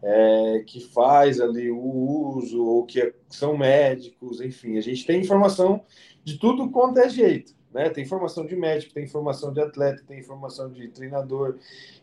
é, 0.04 0.63
que 0.67 0.80
faz 0.80 1.41
ali 1.41 1.71
o 1.71 1.80
uso, 1.80 2.63
ou 2.63 2.86
que 2.86 3.12
são 3.28 3.58
médicos, 3.58 4.41
enfim. 4.41 4.78
A 4.78 4.82
gente 4.82 5.08
tem 5.08 5.21
informação 5.21 5.84
de 6.24 6.38
tudo 6.38 6.69
quanto 6.69 7.00
é 7.00 7.10
jeito, 7.10 7.56
né? 7.75 7.89
Tem 7.89 8.05
informação 8.05 8.45
de 8.45 8.55
médico, 8.55 8.93
tem 8.93 9.03
informação 9.03 9.51
de 9.51 9.59
atleta, 9.59 10.01
tem 10.07 10.17
informação 10.17 10.71
de 10.71 10.88
treinador. 10.88 11.57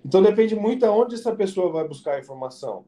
Então 0.05 0.23
depende 0.23 0.55
muito 0.55 0.85
aonde 0.85 1.15
essa 1.15 1.35
pessoa 1.35 1.73
vai 1.73 1.89
buscar 1.89 2.17
a 2.17 2.21
informação. 2.21 2.85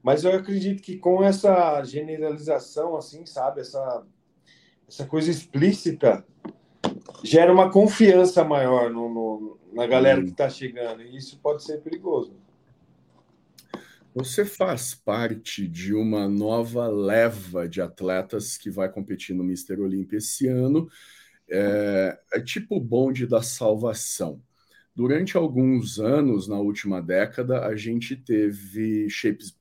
Mas 0.00 0.22
eu 0.22 0.30
acredito 0.32 0.80
que 0.80 0.96
com 0.96 1.24
essa 1.24 1.82
generalização, 1.82 2.96
assim, 2.96 3.26
sabe, 3.26 3.62
essa, 3.62 4.06
essa 4.88 5.04
coisa 5.06 5.28
explícita, 5.28 6.24
gera 7.24 7.52
uma 7.52 7.68
confiança 7.68 8.44
maior 8.44 8.90
no, 8.90 9.08
no 9.08 9.58
na 9.72 9.84
galera 9.84 10.22
que 10.22 10.30
está 10.30 10.48
chegando. 10.48 11.02
E 11.02 11.16
isso 11.16 11.40
pode 11.40 11.64
ser 11.64 11.80
perigoso. 11.80 12.32
Você 14.14 14.44
faz 14.44 14.94
parte 14.94 15.66
de 15.66 15.92
uma 15.92 16.28
nova 16.28 16.86
leva 16.86 17.68
de 17.68 17.80
atletas 17.80 18.56
que 18.56 18.70
vai 18.70 18.88
competir 18.88 19.34
no 19.34 19.42
Mister 19.42 19.80
Olímpia 19.80 20.18
esse 20.18 20.46
ano. 20.46 20.88
É, 21.48 22.18
é 22.34 22.40
tipo 22.40 22.76
o 22.76 22.80
bonde 22.80 23.26
da 23.26 23.42
salvação. 23.42 24.40
Durante 24.94 25.36
alguns 25.36 25.98
anos, 25.98 26.48
na 26.48 26.58
última 26.58 27.02
década, 27.02 27.66
a 27.66 27.76
gente 27.76 28.16
teve 28.16 29.08
shapes 29.10 29.58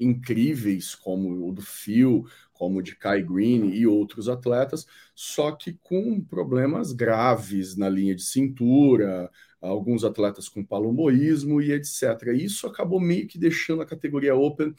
incríveis 0.00 0.94
como 0.94 1.48
o 1.48 1.52
do 1.52 1.62
Phil, 1.62 2.26
como 2.52 2.82
de 2.82 2.96
Kai 2.96 3.22
Green 3.22 3.70
e 3.70 3.86
outros 3.86 4.28
atletas, 4.28 4.86
só 5.14 5.52
que 5.52 5.74
com 5.82 6.20
problemas 6.20 6.92
graves 6.92 7.76
na 7.76 7.88
linha 7.88 8.14
de 8.14 8.22
cintura, 8.22 9.30
alguns 9.60 10.04
atletas 10.04 10.48
com 10.48 10.64
palomoísmo 10.64 11.60
e 11.60 11.72
etc. 11.72 12.32
Isso 12.34 12.66
acabou 12.66 13.00
meio 13.00 13.28
que 13.28 13.38
deixando 13.38 13.82
a 13.82 13.86
categoria 13.86 14.34
Open 14.34 14.74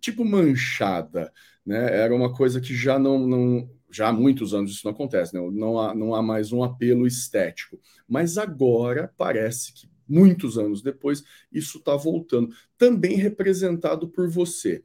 tipo 0.00 0.24
manchada, 0.24 1.32
né? 1.64 1.96
Era 2.00 2.14
uma 2.14 2.32
coisa 2.32 2.60
que 2.60 2.74
já 2.74 2.98
não, 2.98 3.18
não 3.26 3.70
já 3.90 4.08
há 4.08 4.12
muitos 4.12 4.54
anos 4.54 4.72
isso 4.72 4.84
não 4.84 4.92
acontece, 4.92 5.34
né? 5.34 5.40
não, 5.52 5.78
há, 5.78 5.94
não 5.94 6.14
há 6.14 6.22
mais 6.22 6.52
um 6.52 6.62
apelo 6.62 7.06
estético. 7.06 7.80
Mas 8.06 8.38
agora 8.38 9.12
parece 9.16 9.72
que, 9.72 9.88
muitos 10.08 10.58
anos 10.58 10.82
depois, 10.82 11.22
isso 11.52 11.78
está 11.78 11.96
voltando, 11.96 12.54
também 12.76 13.16
representado 13.16 14.08
por 14.08 14.28
você. 14.28 14.82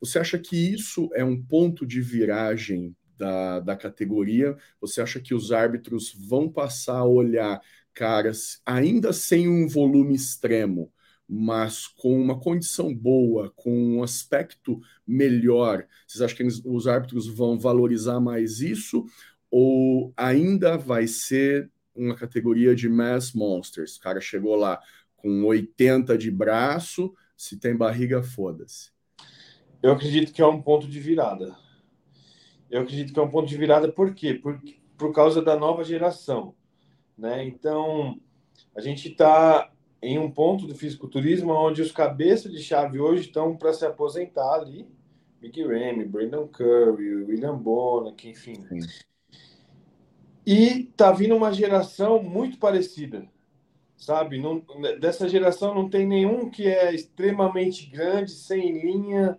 Você 0.00 0.18
acha 0.18 0.38
que 0.38 0.56
isso 0.56 1.08
é 1.14 1.24
um 1.24 1.40
ponto 1.40 1.86
de 1.86 2.00
viragem 2.00 2.94
da, 3.16 3.60
da 3.60 3.76
categoria? 3.76 4.56
Você 4.80 5.00
acha 5.00 5.20
que 5.20 5.34
os 5.34 5.52
árbitros 5.52 6.14
vão 6.14 6.48
passar 6.48 6.98
a 6.98 7.04
olhar 7.04 7.60
caras 7.94 8.60
ainda 8.66 9.12
sem 9.12 9.48
um 9.48 9.68
volume 9.68 10.14
extremo, 10.14 10.92
mas 11.28 11.86
com 11.86 12.20
uma 12.20 12.38
condição 12.38 12.94
boa, 12.94 13.50
com 13.56 13.96
um 13.96 14.02
aspecto 14.02 14.80
melhor, 15.06 15.86
vocês 16.06 16.20
acham 16.20 16.36
que 16.36 16.42
eles, 16.42 16.62
os 16.64 16.86
árbitros 16.86 17.26
vão 17.26 17.58
valorizar 17.58 18.20
mais 18.20 18.60
isso? 18.60 19.06
Ou 19.50 20.12
ainda 20.16 20.76
vai 20.76 21.06
ser 21.06 21.70
uma 21.94 22.14
categoria 22.14 22.74
de 22.74 22.88
mass 22.88 23.32
monsters? 23.32 23.96
O 23.96 24.00
cara 24.00 24.20
chegou 24.20 24.56
lá 24.56 24.80
com 25.16 25.44
80 25.44 26.18
de 26.18 26.30
braço, 26.30 27.14
se 27.36 27.58
tem 27.58 27.74
barriga, 27.74 28.22
foda-se. 28.22 28.90
Eu 29.82 29.92
acredito 29.92 30.32
que 30.32 30.42
é 30.42 30.46
um 30.46 30.60
ponto 30.60 30.86
de 30.88 31.00
virada. 31.00 31.56
Eu 32.70 32.82
acredito 32.82 33.12
que 33.12 33.18
é 33.18 33.22
um 33.22 33.30
ponto 33.30 33.48
de 33.48 33.56
virada 33.56 33.90
por 33.90 34.14
quê? 34.14 34.34
Por, 34.34 34.60
por 34.96 35.12
causa 35.12 35.40
da 35.40 35.56
nova 35.56 35.84
geração. 35.84 36.54
Né? 37.16 37.46
Então, 37.46 38.20
a 38.76 38.80
gente 38.80 39.08
está 39.08 39.70
em 40.04 40.18
um 40.18 40.30
ponto 40.30 40.66
do 40.66 40.74
fisiculturismo 40.74 41.52
onde 41.52 41.80
os 41.80 41.90
cabeças 41.90 42.52
de 42.52 42.62
chave 42.62 43.00
hoje 43.00 43.22
estão 43.22 43.56
para 43.56 43.72
se 43.72 43.86
aposentar 43.86 44.54
ali. 44.54 44.86
Big 45.40 45.62
Ramy, 45.62 46.04
Brandon 46.04 46.46
Curry, 46.46 47.24
William 47.24 47.56
Bonac, 47.56 48.28
enfim. 48.28 48.54
Sim. 48.68 48.80
E 50.46 50.84
tá 50.96 51.10
vindo 51.10 51.34
uma 51.34 51.52
geração 51.52 52.22
muito 52.22 52.58
parecida, 52.58 53.26
sabe? 53.96 54.38
Não, 54.38 54.62
dessa 55.00 55.26
geração 55.26 55.74
não 55.74 55.88
tem 55.88 56.06
nenhum 56.06 56.50
que 56.50 56.66
é 56.66 56.94
extremamente 56.94 57.86
grande, 57.86 58.30
sem 58.32 58.82
linha, 58.82 59.38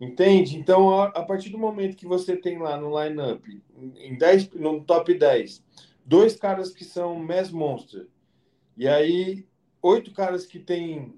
entende? 0.00 0.56
Então, 0.56 1.00
a, 1.00 1.06
a 1.06 1.24
partir 1.24 1.50
do 1.50 1.58
momento 1.58 1.96
que 1.96 2.06
você 2.06 2.36
tem 2.36 2.58
lá 2.58 2.76
no 2.76 2.96
lineup, 3.02 3.44
em 3.96 4.16
10, 4.16 4.52
no 4.52 4.84
top 4.84 5.12
10, 5.14 5.64
dois 6.04 6.36
caras 6.36 6.70
que 6.70 6.84
são 6.84 7.16
mass 7.16 7.50
monster, 7.50 8.06
e 8.76 8.86
aí 8.86 9.49
oito 9.82 10.12
caras 10.12 10.46
que 10.46 10.58
tem 10.58 11.14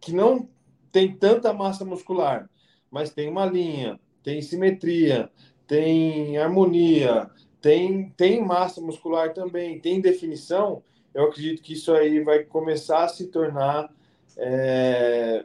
que 0.00 0.12
não 0.12 0.48
tem 0.90 1.16
tanta 1.16 1.52
massa 1.52 1.84
muscular, 1.84 2.50
mas 2.90 3.10
tem 3.10 3.28
uma 3.28 3.46
linha, 3.46 3.98
tem 4.22 4.42
simetria, 4.42 5.30
tem 5.66 6.36
harmonia, 6.38 7.30
tem 7.60 8.10
tem 8.10 8.44
massa 8.44 8.80
muscular 8.80 9.32
também, 9.32 9.80
tem 9.80 10.00
definição. 10.00 10.82
Eu 11.14 11.24
acredito 11.24 11.62
que 11.62 11.74
isso 11.74 11.92
aí 11.92 12.22
vai 12.22 12.42
começar 12.42 13.04
a 13.04 13.08
se 13.08 13.28
tornar 13.28 13.94
é, 14.36 15.44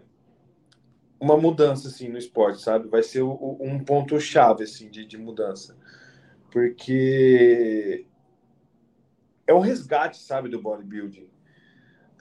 uma 1.19 1.37
mudança 1.37 1.89
assim 1.89 2.07
no 2.07 2.17
esporte, 2.17 2.61
sabe? 2.61 2.87
Vai 2.87 3.03
ser 3.03 3.21
o, 3.21 3.57
um 3.59 3.79
ponto 3.83 4.19
chave 4.19 4.63
assim 4.63 4.89
de, 4.89 5.05
de 5.05 5.17
mudança, 5.17 5.77
porque 6.51 8.05
é 9.45 9.53
um 9.53 9.59
resgate, 9.59 10.17
sabe, 10.17 10.49
do 10.49 10.61
bodybuilding 10.61 11.36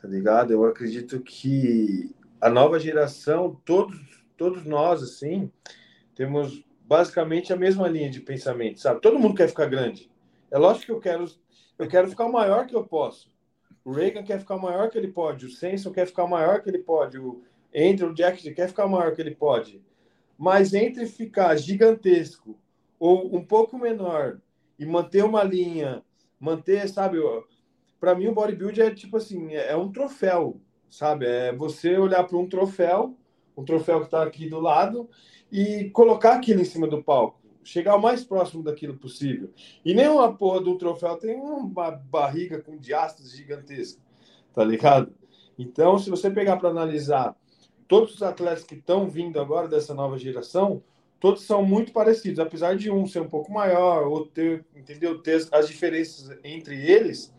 tá 0.06 0.12
ligado? 0.12 0.52
Eu 0.52 0.64
acredito 0.64 1.20
que 1.20 2.14
a 2.40 2.48
nova 2.48 2.78
geração, 2.78 3.60
todos, 3.64 3.98
todos 4.36 4.64
nós, 4.64 5.02
assim, 5.02 5.50
temos 6.14 6.64
basicamente 6.84 7.52
a 7.52 7.56
mesma 7.56 7.88
linha 7.88 8.08
de 8.08 8.20
pensamento, 8.20 8.80
sabe? 8.80 9.00
Todo 9.00 9.18
mundo 9.18 9.34
quer 9.34 9.48
ficar 9.48 9.66
grande. 9.66 10.08
É 10.48 10.56
lógico 10.56 10.86
que 10.86 10.92
eu 10.92 11.00
quero, 11.00 11.24
eu 11.76 11.88
quero 11.88 12.08
ficar 12.08 12.26
o 12.26 12.32
maior 12.32 12.68
que 12.68 12.76
eu 12.76 12.84
posso. 12.84 13.34
O 13.84 13.90
Reagan 13.90 14.22
quer 14.22 14.38
ficar 14.38 14.56
maior 14.56 14.90
que 14.90 14.96
ele 14.96 15.08
pode, 15.08 15.46
o 15.46 15.50
Senson 15.50 15.90
quer 15.90 16.06
ficar 16.06 16.28
maior 16.28 16.62
que 16.62 16.70
ele 16.70 16.78
pode, 16.78 17.18
o 17.18 17.42
Andrew 17.74 18.14
Jackson 18.14 18.54
quer 18.54 18.68
ficar 18.68 18.86
maior 18.86 19.12
que 19.12 19.20
ele 19.20 19.34
pode. 19.34 19.82
Mas 20.38 20.72
entre 20.72 21.06
ficar 21.06 21.56
gigantesco 21.56 22.56
ou 22.96 23.34
um 23.34 23.44
pouco 23.44 23.76
menor 23.76 24.40
e 24.78 24.86
manter 24.86 25.24
uma 25.24 25.42
linha, 25.42 26.04
manter, 26.38 26.88
sabe, 26.88 27.18
para 28.00 28.14
mim 28.14 28.28
o 28.28 28.34
bodybuilding 28.34 28.80
é 28.80 28.90
tipo 28.90 29.16
assim, 29.16 29.54
é, 29.54 29.72
é 29.72 29.76
um 29.76 29.90
troféu, 29.90 30.60
sabe? 30.90 31.26
É 31.26 31.52
você 31.54 31.96
olhar 31.96 32.24
para 32.24 32.36
um 32.36 32.48
troféu, 32.48 33.16
um 33.56 33.64
troféu 33.64 34.00
que 34.00 34.06
está 34.06 34.22
aqui 34.22 34.48
do 34.48 34.60
lado 34.60 35.08
e 35.50 35.90
colocar 35.90 36.34
aquilo 36.34 36.60
em 36.60 36.64
cima 36.64 36.86
do 36.86 37.02
palco, 37.02 37.40
chegar 37.64 37.96
o 37.96 38.02
mais 38.02 38.24
próximo 38.24 38.62
daquilo 38.62 38.96
possível. 38.96 39.50
E 39.84 39.94
nem 39.94 40.08
uma 40.08 40.32
porra 40.36 40.60
do 40.60 40.76
troféu 40.76 41.16
tem 41.16 41.36
uma 41.36 41.90
barriga 41.90 42.60
com 42.60 42.76
diástase 42.76 43.36
gigantesca, 43.36 44.00
tá 44.54 44.62
ligado? 44.64 45.12
Então, 45.58 45.98
se 45.98 46.10
você 46.10 46.30
pegar 46.30 46.56
para 46.58 46.68
analisar 46.68 47.34
todos 47.88 48.14
os 48.14 48.22
atletas 48.22 48.64
que 48.64 48.74
estão 48.74 49.08
vindo 49.08 49.40
agora 49.40 49.68
dessa 49.68 49.94
nova 49.94 50.18
geração, 50.18 50.82
todos 51.18 51.42
são 51.42 51.64
muito 51.64 51.92
parecidos, 51.92 52.38
apesar 52.38 52.76
de 52.76 52.90
um 52.90 53.06
ser 53.06 53.20
um 53.20 53.28
pouco 53.28 53.52
maior, 53.52 54.06
outro 54.06 54.30
ter, 54.32 54.64
entendeu? 54.74 55.22
Ter 55.22 55.46
as 55.52 55.66
diferenças 55.66 56.36
entre 56.44 56.76
eles, 56.90 57.32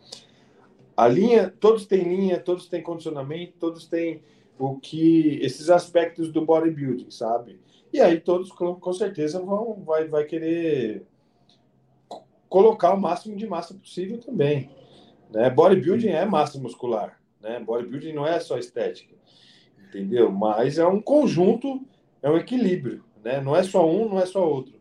a 0.98 1.08
linha, 1.08 1.54
todos 1.60 1.86
têm 1.86 2.04
linha, 2.04 2.40
todos 2.40 2.68
têm 2.68 2.82
condicionamento, 2.82 3.54
todos 3.60 3.86
têm 3.86 4.20
o 4.58 4.80
que 4.80 5.40
esses 5.44 5.70
aspectos 5.70 6.32
do 6.32 6.44
bodybuilding, 6.44 7.12
sabe? 7.12 7.60
E 7.94 8.02
aí 8.02 8.20
todos 8.20 8.52
com, 8.52 8.74
com 8.74 8.94
certeza 8.94 9.40
vão 9.40 9.76
vai, 9.86 10.08
vai 10.08 10.26
querer 10.26 11.06
colocar 12.50 12.96
o 12.96 13.00
máximo 13.00 13.36
de 13.36 13.46
massa 13.46 13.76
possível 13.76 14.18
também, 14.18 14.72
né? 15.30 15.48
Bodybuilding 15.52 16.10
é 16.10 16.26
massa 16.26 16.58
muscular, 16.58 17.22
né? 17.40 17.60
Bodybuilding 17.60 18.14
não 18.14 18.26
é 18.26 18.40
só 18.40 18.58
estética, 18.58 19.14
entendeu? 19.88 20.32
Mas 20.32 20.80
é 20.80 20.88
um 20.88 21.00
conjunto, 21.00 21.86
é 22.24 22.30
um 22.30 22.38
equilíbrio, 22.38 23.04
né? 23.24 23.40
Não 23.40 23.56
é 23.56 23.62
só 23.62 23.88
um, 23.88 24.10
não 24.10 24.20
é 24.20 24.26
só 24.26 24.44
outro. 24.44 24.77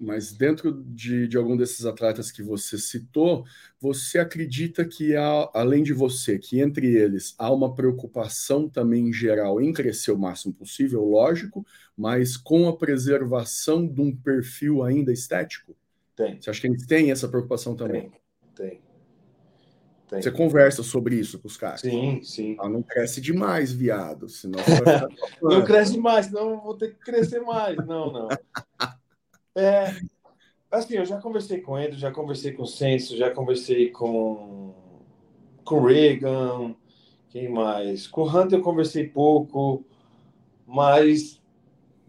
Mas 0.00 0.32
dentro 0.32 0.72
de, 0.84 1.26
de 1.26 1.36
algum 1.36 1.56
desses 1.56 1.84
atletas 1.84 2.30
que 2.30 2.42
você 2.42 2.78
citou, 2.78 3.44
você 3.80 4.18
acredita 4.18 4.84
que 4.84 5.16
há, 5.16 5.50
além 5.52 5.82
de 5.82 5.92
você, 5.92 6.38
que 6.38 6.60
entre 6.60 6.86
eles 6.86 7.34
há 7.36 7.52
uma 7.52 7.74
preocupação 7.74 8.68
também 8.68 9.08
em 9.08 9.12
geral 9.12 9.60
em 9.60 9.72
crescer 9.72 10.12
o 10.12 10.18
máximo 10.18 10.54
possível, 10.54 11.04
lógico, 11.04 11.66
mas 11.96 12.36
com 12.36 12.68
a 12.68 12.76
preservação 12.76 13.86
de 13.86 14.00
um 14.00 14.14
perfil 14.14 14.84
ainda 14.84 15.12
estético? 15.12 15.74
Tem. 16.14 16.40
Você 16.40 16.50
acha 16.50 16.60
que 16.60 16.66
eles 16.68 16.86
têm 16.86 17.10
essa 17.10 17.28
preocupação 17.28 17.74
também? 17.74 18.10
Tem. 18.54 18.68
Tem. 18.70 18.80
Tem. 20.08 20.22
Você 20.22 20.30
conversa 20.30 20.82
sobre 20.82 21.16
isso 21.16 21.38
com 21.38 21.46
os 21.46 21.56
caras? 21.56 21.82
Sim, 21.82 22.22
sim. 22.22 22.56
Ah, 22.58 22.68
não 22.68 22.82
cresce 22.82 23.20
demais, 23.20 23.70
viado. 23.70 24.28
Senão 24.28 24.58
não 25.42 25.64
cresce 25.64 25.92
demais, 25.92 26.26
senão 26.26 26.60
vou 26.62 26.74
ter 26.74 26.94
que 26.94 27.00
crescer 27.00 27.40
mais. 27.40 27.76
Não, 27.76 28.10
não. 28.10 28.28
É, 29.58 30.00
assim, 30.70 30.94
eu 30.94 31.04
já 31.04 31.20
conversei 31.20 31.60
com 31.60 31.76
ele, 31.76 31.96
já 31.96 32.12
conversei 32.12 32.52
com 32.52 32.62
o 32.62 32.66
Censo, 32.66 33.16
já 33.16 33.28
conversei 33.28 33.90
com, 33.90 34.72
com 35.64 35.80
o 35.80 35.84
Reagan, 35.84 36.76
quem 37.28 37.48
mais? 37.48 38.06
Com 38.06 38.22
o 38.22 38.28
Hunter 38.28 38.60
eu 38.60 38.62
conversei 38.62 39.08
pouco, 39.08 39.84
mas 40.64 41.42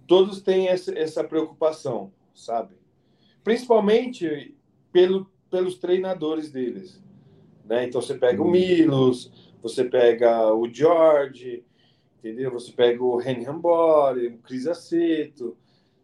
todos 0.05 0.43
têm 0.43 0.67
essa, 0.67 0.95
essa 0.95 1.23
preocupação, 1.23 2.13
sabe? 2.35 2.75
Principalmente 3.43 4.55
pelo, 4.91 5.27
pelos 5.49 5.79
treinadores 5.79 6.51
deles. 6.51 7.01
Né? 7.65 7.85
Então 7.85 7.99
você 7.99 8.13
pega 8.13 8.43
o 8.43 8.45
uhum. 8.45 8.51
Milos, 8.51 9.31
você 9.59 9.83
pega 9.83 10.53
o 10.53 10.71
George, 10.71 11.65
entendeu? 12.19 12.51
Você 12.51 12.71
pega 12.71 13.03
o 13.03 13.19
Henry 13.19 13.47
Hambori, 13.47 14.27
o 14.27 14.37
Cris 14.37 14.67
Aceto 14.67 15.57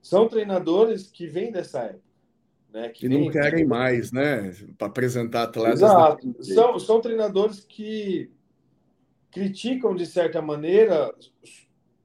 são 0.05 0.27
treinadores 0.27 1.09
que 1.09 1.25
vêm 1.25 1.51
dessa 1.51 1.81
época. 1.81 2.05
Né, 2.71 2.89
que, 2.89 3.09
não 3.09 3.31
querem 3.31 3.65
mais, 3.65 4.11
né? 4.11 4.53
Para 4.77 4.87
apresentar 4.87 5.43
atletas. 5.43 5.81
Exato. 5.81 6.43
São, 6.43 6.77
são 6.77 7.01
treinadores 7.01 7.61
que 7.61 8.29
criticam, 9.31 9.95
de 9.95 10.05
certa 10.05 10.43
maneira, 10.43 11.11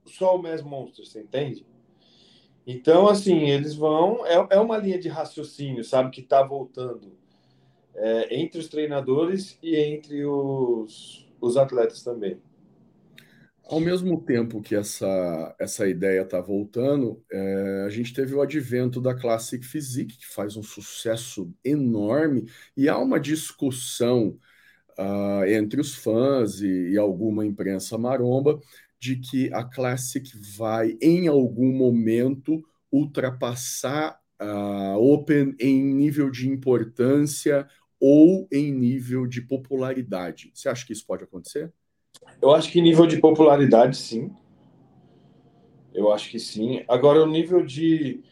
só 0.06 0.34
o 0.34 0.42
Mass 0.42 0.62
Monster, 0.62 1.04
você 1.04 1.20
entende? 1.20 1.66
Então, 2.66 3.06
assim, 3.06 3.50
eles 3.50 3.74
vão. 3.74 4.24
É, 4.24 4.46
é 4.50 4.60
uma 4.60 4.78
linha 4.78 4.98
de 4.98 5.08
raciocínio, 5.08 5.84
sabe, 5.84 6.10
que 6.10 6.22
está 6.22 6.42
voltando 6.42 7.12
é, 7.94 8.40
entre 8.40 8.60
os 8.60 8.68
treinadores 8.68 9.58
e 9.62 9.76
entre 9.76 10.24
os, 10.24 11.28
os 11.38 11.56
atletas 11.58 12.02
também. 12.02 12.40
Ao 13.70 13.78
mesmo 13.78 14.20
tempo 14.20 14.60
que 14.60 14.74
essa, 14.74 15.54
essa 15.56 15.88
ideia 15.88 16.22
está 16.22 16.40
voltando, 16.40 17.24
é, 17.30 17.84
a 17.86 17.88
gente 17.88 18.12
teve 18.12 18.34
o 18.34 18.42
advento 18.42 19.00
da 19.00 19.14
Classic 19.14 19.64
Physique, 19.64 20.18
que 20.18 20.26
faz 20.26 20.56
um 20.56 20.62
sucesso 20.62 21.54
enorme, 21.64 22.46
e 22.76 22.88
há 22.88 22.98
uma 22.98 23.20
discussão 23.20 24.36
uh, 24.98 25.44
entre 25.46 25.80
os 25.80 25.94
fãs 25.94 26.60
e, 26.60 26.94
e 26.94 26.98
alguma 26.98 27.46
imprensa 27.46 27.96
maromba 27.96 28.58
de 28.98 29.14
que 29.14 29.52
a 29.52 29.62
Classic 29.62 30.28
vai, 30.56 30.98
em 31.00 31.28
algum 31.28 31.72
momento, 31.72 32.60
ultrapassar 32.90 34.18
a 34.36 34.98
Open 34.98 35.54
em 35.60 35.80
nível 35.94 36.28
de 36.28 36.48
importância 36.48 37.68
ou 38.00 38.48
em 38.50 38.72
nível 38.72 39.28
de 39.28 39.40
popularidade. 39.40 40.50
Você 40.52 40.68
acha 40.68 40.84
que 40.84 40.92
isso 40.92 41.06
pode 41.06 41.22
acontecer? 41.22 41.72
Eu 42.40 42.54
acho 42.54 42.70
que 42.70 42.80
nível 42.80 43.06
de 43.06 43.18
popularidade, 43.18 43.96
sim. 43.96 44.34
Eu 45.92 46.12
acho 46.12 46.30
que 46.30 46.38
sim. 46.38 46.82
Agora, 46.88 47.22
o 47.22 47.26
nível 47.26 47.64
de, 47.64 48.22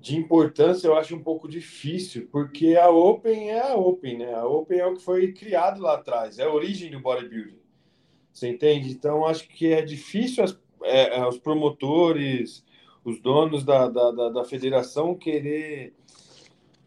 de 0.00 0.16
importância 0.16 0.86
eu 0.86 0.96
acho 0.96 1.16
um 1.16 1.22
pouco 1.22 1.48
difícil, 1.48 2.28
porque 2.30 2.76
a 2.76 2.88
Open 2.90 3.50
é 3.50 3.60
a 3.60 3.74
Open, 3.74 4.18
né? 4.18 4.34
A 4.34 4.46
Open 4.46 4.78
é 4.78 4.86
o 4.86 4.94
que 4.94 5.02
foi 5.02 5.32
criado 5.32 5.80
lá 5.80 5.94
atrás, 5.94 6.38
é 6.38 6.44
a 6.44 6.52
origem 6.52 6.90
do 6.90 7.00
bodybuilding. 7.00 7.58
Você 8.32 8.48
entende? 8.48 8.90
Então, 8.90 9.24
acho 9.24 9.48
que 9.48 9.72
é 9.72 9.82
difícil 9.82 10.44
as, 10.44 10.58
é, 10.82 11.18
é, 11.18 11.26
os 11.26 11.38
promotores, 11.38 12.64
os 13.04 13.20
donos 13.20 13.64
da, 13.64 13.88
da, 13.88 14.10
da, 14.10 14.28
da 14.28 14.44
federação 14.44 15.14
querer 15.14 15.94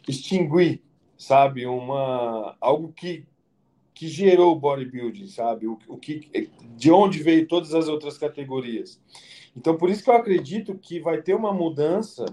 extinguir, 0.08 0.82
sabe, 1.18 1.66
uma 1.66 2.56
algo 2.62 2.92
que 2.94 3.26
que 3.98 4.08
gerou 4.08 4.52
o 4.52 4.60
bodybuilding, 4.60 5.26
sabe? 5.26 5.66
O, 5.66 5.80
o 5.88 5.98
que, 5.98 6.52
de 6.76 6.92
onde 6.92 7.24
veio 7.24 7.48
todas 7.48 7.74
as 7.74 7.88
outras 7.88 8.16
categorias. 8.16 9.02
Então, 9.56 9.76
por 9.76 9.90
isso 9.90 10.04
que 10.04 10.10
eu 10.12 10.14
acredito 10.14 10.78
que 10.78 11.00
vai 11.00 11.20
ter 11.20 11.34
uma 11.34 11.52
mudança 11.52 12.26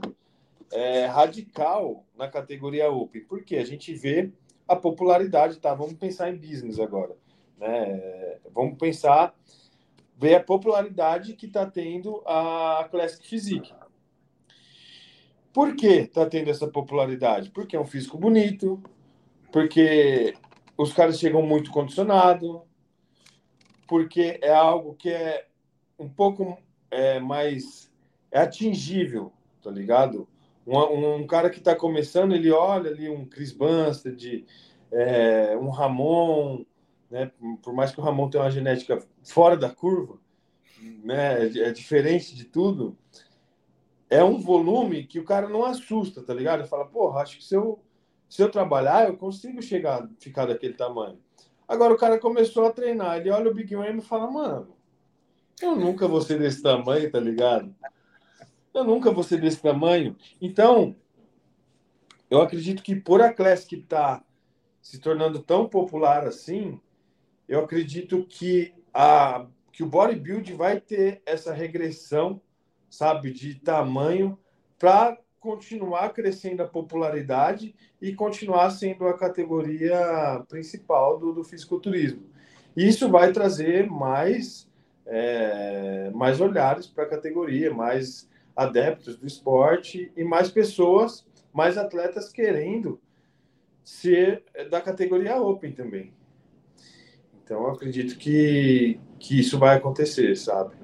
é, 0.71 1.07
radical 1.07 2.05
na 2.15 2.29
categoria 2.29 2.91
Open, 2.91 3.25
porque 3.25 3.57
a 3.57 3.65
gente 3.65 3.95
vê 3.95 4.31
a 4.69 4.77
popularidade, 4.77 5.59
tá? 5.59 5.73
Vamos 5.73 5.95
pensar 5.95 6.29
em 6.29 6.37
business 6.37 6.79
agora, 6.79 7.17
né? 7.59 8.37
Vamos 8.53 8.77
pensar, 8.77 9.35
ver 10.19 10.35
a 10.35 10.45
popularidade 10.45 11.33
que 11.33 11.47
está 11.47 11.65
tendo 11.65 12.23
a 12.27 12.87
Classic 12.91 13.27
Physique. 13.27 13.73
Por 15.51 15.75
que 15.75 15.87
está 15.87 16.27
tendo 16.27 16.51
essa 16.51 16.69
popularidade? 16.69 17.49
Porque 17.49 17.75
é 17.75 17.81
um 17.81 17.87
físico 17.87 18.19
bonito, 18.19 18.83
porque 19.51 20.35
os 20.77 20.93
caras 20.93 21.19
chegam 21.19 21.43
muito 21.43 21.71
condicionado, 21.71 22.63
porque 23.87 24.39
é 24.43 24.53
algo 24.53 24.95
que 24.95 25.11
é 25.11 25.47
um 25.99 26.09
pouco 26.09 26.59
é, 26.91 27.21
mais 27.21 27.93
é 28.31 28.41
atingível, 28.41 29.33
tá 29.63 29.71
ligado? 29.71 30.29
Um, 30.67 31.17
um 31.17 31.27
cara 31.27 31.51
que 31.51 31.59
está 31.59 31.75
começando, 31.77 32.35
ele 32.35 32.51
olha 32.51 32.91
ali 32.91 33.09
um 33.09 33.25
Chris 33.25 33.53
Bumstead, 33.53 34.45
é, 34.91 35.57
um 35.57 35.69
Ramon, 35.69 36.65
né? 37.11 37.31
Por 37.63 37.73
mais 37.73 37.93
que 37.93 38.01
o 38.01 38.03
Ramon 38.03 38.29
tenha 38.29 38.43
uma 38.43 38.51
genética 38.51 38.99
fora 39.23 39.57
da 39.57 39.71
curva, 39.71 40.19
né? 41.03 41.47
É, 41.47 41.69
é 41.69 41.73
diferente 41.73 42.35
de 42.35 42.45
tudo. 42.45 42.97
É 44.11 44.23
um 44.25 44.39
volume 44.39 45.05
que 45.05 45.19
o 45.19 45.25
cara 45.25 45.49
não 45.49 45.65
assusta, 45.65 46.23
tá 46.23 46.35
ligado? 46.35 46.67
Fala, 46.67 46.87
porra, 46.87 47.21
acho 47.21 47.39
que 47.39 47.45
se 47.45 47.55
eu 47.55 47.81
se 48.35 48.43
eu 48.43 48.51
trabalhar, 48.51 49.07
eu 49.07 49.17
consigo 49.17 49.63
chegar, 49.63 50.11
ficar 50.19 50.47
daquele 50.47 50.75
tamanho. 50.75 51.21
Agora 51.69 51.95
o 51.95 51.97
cara 51.97 52.19
começou 52.19 52.67
a 52.67 52.73
treinar, 52.73 53.17
ele 53.19 53.31
olha 53.31 53.49
o 53.49 53.55
Big 53.55 53.73
Ram 53.77 53.99
e 53.99 54.01
fala, 54.01 54.29
mano, 54.29 54.75
eu 55.63 55.77
nunca 55.77 56.09
vou 56.09 56.21
ser 56.21 56.41
desse 56.41 56.61
tamanho, 56.61 57.09
tá 57.13 57.21
ligado? 57.21 57.73
Eu 58.75 58.83
nunca 58.83 59.13
vou 59.13 59.23
ser 59.23 59.41
desse 59.41 59.63
tamanho. 59.63 60.17
Então, 60.43 60.97
eu 62.29 62.41
acredito 62.41 62.83
que 62.83 62.97
por 62.97 63.23
a 63.23 63.33
Classic 63.33 63.81
tá 63.83 64.25
se 64.83 64.99
tornando 64.99 65.41
tão 65.41 65.69
popular 65.69 66.27
assim, 66.27 66.81
eu 67.47 67.61
acredito 67.61 68.27
que 68.27 68.75
a 68.93 69.47
que 69.71 69.85
o 69.85 69.89
bodybuilding 69.89 70.57
vai 70.57 70.81
ter 70.81 71.23
essa 71.25 71.53
regressão, 71.53 72.41
sabe, 72.91 73.33
de 73.33 73.55
tamanho 73.55 74.37
para 74.77 75.17
continuar 75.45 76.09
crescendo 76.15 76.63
a 76.63 76.67
popularidade 76.67 77.75
e 78.01 78.15
continuar 78.15 78.71
sendo 78.71 79.07
a 79.07 79.13
categoria 79.13 80.43
principal 80.49 81.19
do, 81.19 81.35
do 81.35 81.45
fisiculturismo. 81.45 82.23
Isso 82.75 83.11
vai 83.11 83.31
trazer 83.31 83.87
mais, 83.87 84.67
é, 85.05 86.11
mais 86.15 86.41
olhares 86.41 86.87
para 86.87 87.05
a 87.05 87.09
categoria, 87.09 87.71
mais 87.75 88.27
adeptos 88.57 89.19
do 89.19 89.27
esporte 89.27 90.11
e 90.17 90.25
mais 90.25 90.51
pessoas, 90.51 91.27
mais 91.53 91.77
atletas 91.77 92.33
querendo 92.33 92.99
ser 93.85 94.45
da 94.71 94.81
categoria 94.81 95.37
Open 95.37 95.73
também. 95.73 96.15
Então, 97.45 97.67
acredito 97.67 98.17
que, 98.17 98.99
que 99.19 99.41
isso 99.41 99.59
vai 99.59 99.77
acontecer, 99.77 100.35
sabe? 100.37 100.75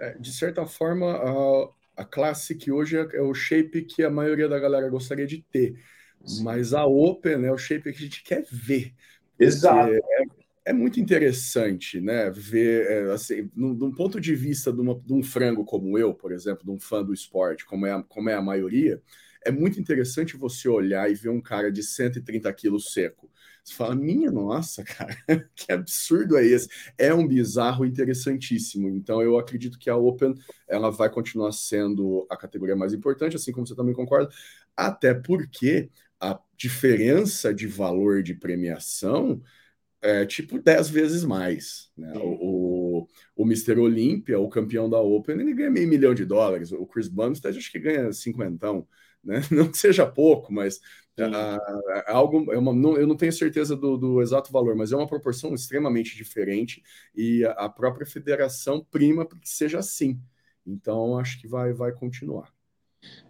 É, 0.00 0.14
de 0.18 0.32
certa 0.32 0.66
forma, 0.66 1.75
a 1.96 2.04
Classic 2.04 2.70
hoje 2.70 2.96
é, 2.96 3.16
é, 3.16 3.22
o 3.22 3.32
shape 3.32 3.82
que 3.82 4.02
a 4.02 4.10
maioria 4.10 4.48
da 4.48 4.58
galera 4.58 4.88
gostaria 4.88 5.26
de 5.26 5.42
ter. 5.50 5.74
Sim. 6.24 6.44
Mas 6.44 6.74
a 6.74 6.84
Open 6.84 7.44
é 7.44 7.52
o 7.52 7.58
shape 7.58 7.84
que 7.84 7.88
a 7.88 7.92
gente 7.92 8.22
quer 8.22 8.44
ver. 8.50 8.92
Exato. 9.38 9.92
É, 9.92 10.24
é, 10.66 10.72
muito 10.72 11.00
interessante, 11.00 12.00
né? 12.00 12.30
Ver, 12.30 12.86
é, 12.86 13.12
assim, 13.12 13.50
num, 13.54 13.72
num, 13.72 13.92
ponto 13.92 14.20
de 14.20 14.34
vista 14.34 14.72
de, 14.72 14.80
uma, 14.80 14.94
de, 14.94 15.12
um 15.12 15.22
frango 15.22 15.64
como 15.64 15.96
eu, 15.98 16.12
por 16.12 16.32
exemplo, 16.32 16.64
de 16.64 16.70
um 16.70 16.78
fã 16.78 17.02
do 17.02 17.14
esporte, 17.14 17.64
como 17.64 17.86
é, 17.86 17.92
a, 17.92 18.02
como 18.02 18.28
é 18.28 18.34
a 18.34 18.42
maioria, 18.42 19.00
é 19.44 19.50
muito 19.50 19.80
interessante 19.80 20.36
você 20.36 20.68
olhar 20.68 21.10
e 21.10 21.14
ver 21.14 21.28
um 21.28 21.40
cara 21.40 21.70
de 21.70 21.82
130 21.82 22.52
quilos 22.52 22.92
seco. 22.92 23.30
Você 23.66 23.74
fala, 23.74 23.96
minha 23.96 24.30
nossa, 24.30 24.84
cara, 24.84 25.16
que 25.56 25.72
absurdo 25.72 26.36
é 26.38 26.46
esse? 26.46 26.68
É 26.96 27.12
um 27.12 27.26
bizarro 27.26 27.84
interessantíssimo. 27.84 28.88
Então, 28.88 29.20
eu 29.20 29.36
acredito 29.38 29.76
que 29.76 29.90
a 29.90 29.96
Open 29.96 30.34
ela 30.68 30.88
vai 30.90 31.10
continuar 31.10 31.50
sendo 31.50 32.24
a 32.30 32.36
categoria 32.36 32.76
mais 32.76 32.92
importante, 32.92 33.34
assim 33.34 33.50
como 33.50 33.66
você 33.66 33.74
também 33.74 33.92
concorda, 33.94 34.30
até 34.76 35.12
porque 35.14 35.90
a 36.20 36.38
diferença 36.56 37.52
de 37.52 37.66
valor 37.66 38.22
de 38.22 38.34
premiação 38.34 39.42
é 40.00 40.24
tipo 40.26 40.60
10 40.60 40.88
vezes 40.88 41.24
mais. 41.24 41.90
Né? 41.96 42.12
O, 42.18 43.00
o, 43.02 43.08
o 43.36 43.44
Mr. 43.46 43.80
Olímpia, 43.80 44.38
o 44.38 44.48
campeão 44.48 44.88
da 44.88 45.00
Open, 45.00 45.40
ele 45.40 45.54
ganha 45.54 45.70
meio 45.70 45.88
milhão 45.88 46.14
de 46.14 46.24
dólares. 46.24 46.72
O 46.72 46.86
Chris 46.86 47.08
Bumstead 47.08 47.58
acho 47.58 47.72
que 47.72 47.78
ganha 47.80 48.12
cinquentão. 48.12 48.86
Né? 49.26 49.40
Não 49.50 49.68
que 49.68 49.76
seja 49.76 50.06
pouco, 50.06 50.52
mas 50.52 50.80
algo, 52.06 52.52
é 52.52 52.58
uma, 52.58 52.74
não, 52.74 52.96
eu 52.96 53.06
não 53.06 53.16
tenho 53.16 53.32
certeza 53.32 53.74
do, 53.74 53.96
do, 53.96 54.20
exato 54.20 54.52
valor, 54.52 54.76
mas 54.76 54.92
é 54.92 54.96
uma 54.96 55.06
proporção 55.06 55.54
extremamente 55.54 56.14
diferente 56.14 56.82
e 57.14 57.42
a, 57.44 57.52
a 57.52 57.68
própria 57.70 58.06
federação 58.06 58.84
prima 58.90 59.24
para 59.24 59.38
que 59.38 59.48
seja 59.48 59.78
assim. 59.78 60.20
Então, 60.66 61.18
acho 61.18 61.40
que 61.40 61.48
vai, 61.48 61.72
vai 61.72 61.90
continuar. 61.90 62.52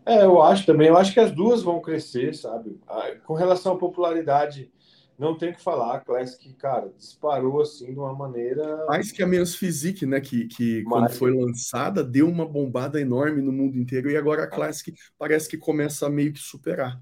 É, 0.05 0.25
eu 0.25 0.43
acho 0.43 0.67
também. 0.67 0.89
Eu 0.89 0.97
acho 0.97 1.13
que 1.13 1.21
as 1.21 1.31
duas 1.31 1.63
vão 1.63 1.81
crescer, 1.81 2.35
sabe? 2.35 2.81
Com 3.25 3.35
relação 3.35 3.75
à 3.75 3.79
popularidade, 3.79 4.73
não 5.19 5.37
tem 5.37 5.51
o 5.51 5.55
que 5.55 5.63
falar. 5.63 5.97
A 5.97 6.01
Classic, 6.01 6.53
cara, 6.55 6.93
disparou 6.97 7.61
assim 7.61 7.93
de 7.93 7.99
uma 7.99 8.13
maneira. 8.13 8.85
Mais 8.87 9.11
que 9.11 9.23
a 9.23 9.27
Men's 9.27 9.55
Physique, 9.55 10.05
né? 10.05 10.21
Que, 10.21 10.47
que 10.47 10.83
quando 10.85 11.11
foi 11.11 11.33
lançada, 11.33 12.05
deu 12.05 12.29
uma 12.29 12.47
bombada 12.47 13.01
enorme 13.01 13.41
no 13.41 13.53
mundo 13.53 13.79
inteiro 13.79 14.11
e 14.11 14.17
agora 14.17 14.45
a 14.45 14.47
Classic 14.47 14.95
parece 15.19 15.49
que 15.49 15.57
começa 15.57 16.07
a 16.07 16.11
meio 16.11 16.33
que 16.33 16.41
superar. 16.41 17.01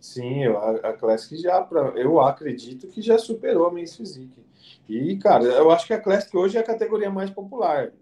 Sim, 0.00 0.46
a, 0.46 0.70
a 0.70 0.92
Classic 0.92 1.40
já, 1.40 1.60
pra, 1.60 1.92
eu 1.96 2.20
acredito 2.20 2.88
que 2.88 3.02
já 3.02 3.18
superou 3.18 3.66
a 3.66 3.72
Men's 3.72 3.96
Physique. 3.96 4.44
E, 4.88 5.16
cara, 5.18 5.44
eu 5.44 5.70
acho 5.70 5.86
que 5.86 5.92
a 5.92 6.00
Classic 6.00 6.36
hoje 6.36 6.56
é 6.56 6.60
a 6.60 6.64
categoria 6.64 7.10
mais 7.10 7.30
popular. 7.30 7.92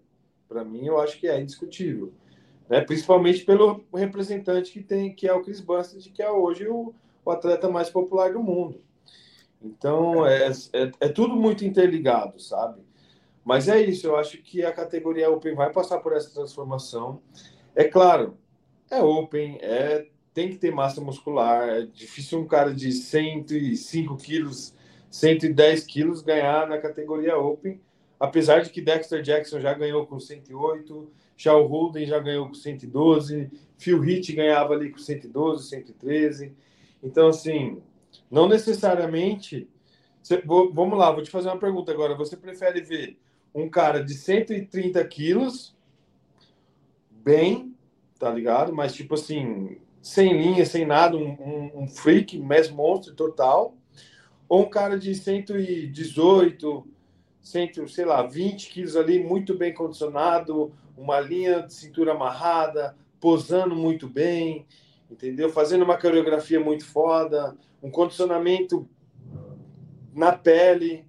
Para 0.47 0.63
mim, 0.63 0.85
eu 0.85 0.99
acho 0.99 1.19
que 1.19 1.27
é 1.27 1.39
indiscutível. 1.39 2.13
Né? 2.69 2.81
Principalmente 2.81 3.43
pelo 3.43 3.83
representante 3.93 4.71
que 4.71 4.81
tem, 4.81 5.13
que 5.13 5.27
é 5.27 5.33
o 5.33 5.41
Chris 5.41 5.59
Bustard, 5.59 6.09
que 6.09 6.21
é 6.21 6.29
hoje 6.29 6.67
o, 6.67 6.93
o 7.25 7.31
atleta 7.31 7.69
mais 7.69 7.89
popular 7.89 8.31
do 8.31 8.41
mundo. 8.41 8.81
Então, 9.61 10.25
é, 10.25 10.51
é, 10.73 10.91
é, 10.99 11.09
tudo 11.09 11.35
muito 11.35 11.65
interligado, 11.65 12.39
sabe? 12.39 12.81
Mas 13.43 13.67
é 13.67 13.81
isso, 13.81 14.07
eu 14.07 14.17
acho 14.17 14.37
que 14.39 14.63
a 14.63 14.71
categoria 14.71 15.29
Open 15.29 15.55
vai 15.55 15.71
passar 15.71 15.99
por 15.99 16.13
essa 16.13 16.33
transformação. 16.33 17.21
É 17.75 17.83
claro, 17.83 18.37
é 18.89 19.01
Open, 19.01 19.57
é 19.61 20.07
tem 20.37 20.49
que 20.51 20.57
ter 20.57 20.71
massa 20.71 21.01
muscular. 21.01 21.67
É 21.67 21.81
difícil 21.81 22.39
um 22.39 22.45
cara 22.45 22.71
de 22.71 22.91
105 22.91 24.17
quilos, 24.17 24.71
110 25.09 25.83
quilos 25.85 26.21
ganhar 26.21 26.67
na 26.67 26.77
categoria 26.77 27.35
Open, 27.35 27.81
apesar 28.19 28.61
de 28.61 28.69
que 28.69 28.79
Dexter 28.79 29.23
Jackson 29.23 29.59
já 29.59 29.73
ganhou 29.73 30.05
com 30.05 30.19
108, 30.19 31.11
Shaw 31.35 31.65
Holden 31.65 32.05
já 32.05 32.19
ganhou 32.19 32.45
com 32.45 32.53
112, 32.53 33.49
Phil 33.79 34.03
Heath 34.03 34.31
ganhava 34.35 34.75
ali 34.75 34.91
com 34.91 34.99
112, 34.99 35.69
113. 35.69 36.53
Então, 37.01 37.29
assim, 37.29 37.81
não 38.29 38.47
necessariamente. 38.47 39.69
Você, 40.21 40.41
vou, 40.41 40.73
vamos 40.73 40.97
lá, 40.97 41.11
vou 41.11 41.23
te 41.23 41.29
fazer 41.29 41.47
uma 41.47 41.59
pergunta 41.59 41.91
agora. 41.91 42.15
Você 42.15 42.35
prefere 42.35 42.81
ver 42.81 43.17
um 43.53 43.69
cara 43.69 44.03
de 44.03 44.13
130 44.13 45.03
quilos, 45.05 45.75
bem, 47.09 47.75
tá 48.19 48.29
ligado? 48.29 48.73
Mas, 48.73 48.93
tipo 48.93 49.15
assim, 49.15 49.77
sem 50.01 50.33
linha, 50.37 50.65
sem 50.65 50.85
nada, 50.85 51.17
um, 51.17 51.29
um, 51.29 51.83
um 51.83 51.87
freak, 51.87 52.37
mass 52.37 52.69
monstro 52.69 53.13
total. 53.15 53.75
Ou 54.47 54.63
um 54.63 54.69
cara 54.69 54.97
de 54.97 55.13
118, 55.13 56.87
100, 57.41 57.87
sei 57.87 58.05
lá, 58.05 58.23
20 58.23 58.69
quilos 58.69 58.95
ali, 58.95 59.21
muito 59.21 59.55
bem 59.55 59.73
condicionado, 59.73 60.73
uma 60.97 61.19
linha 61.19 61.61
de 61.61 61.73
cintura 61.73 62.13
amarrada, 62.13 62.95
posando 63.19 63.75
muito 63.75 64.07
bem, 64.07 64.65
entendeu? 65.09 65.49
Fazendo 65.49 65.83
uma 65.83 65.97
coreografia 65.97 66.59
muito 66.59 66.85
foda, 66.85 67.55
um 67.81 67.91
condicionamento 67.91 68.89
na 70.13 70.31
pele. 70.31 71.05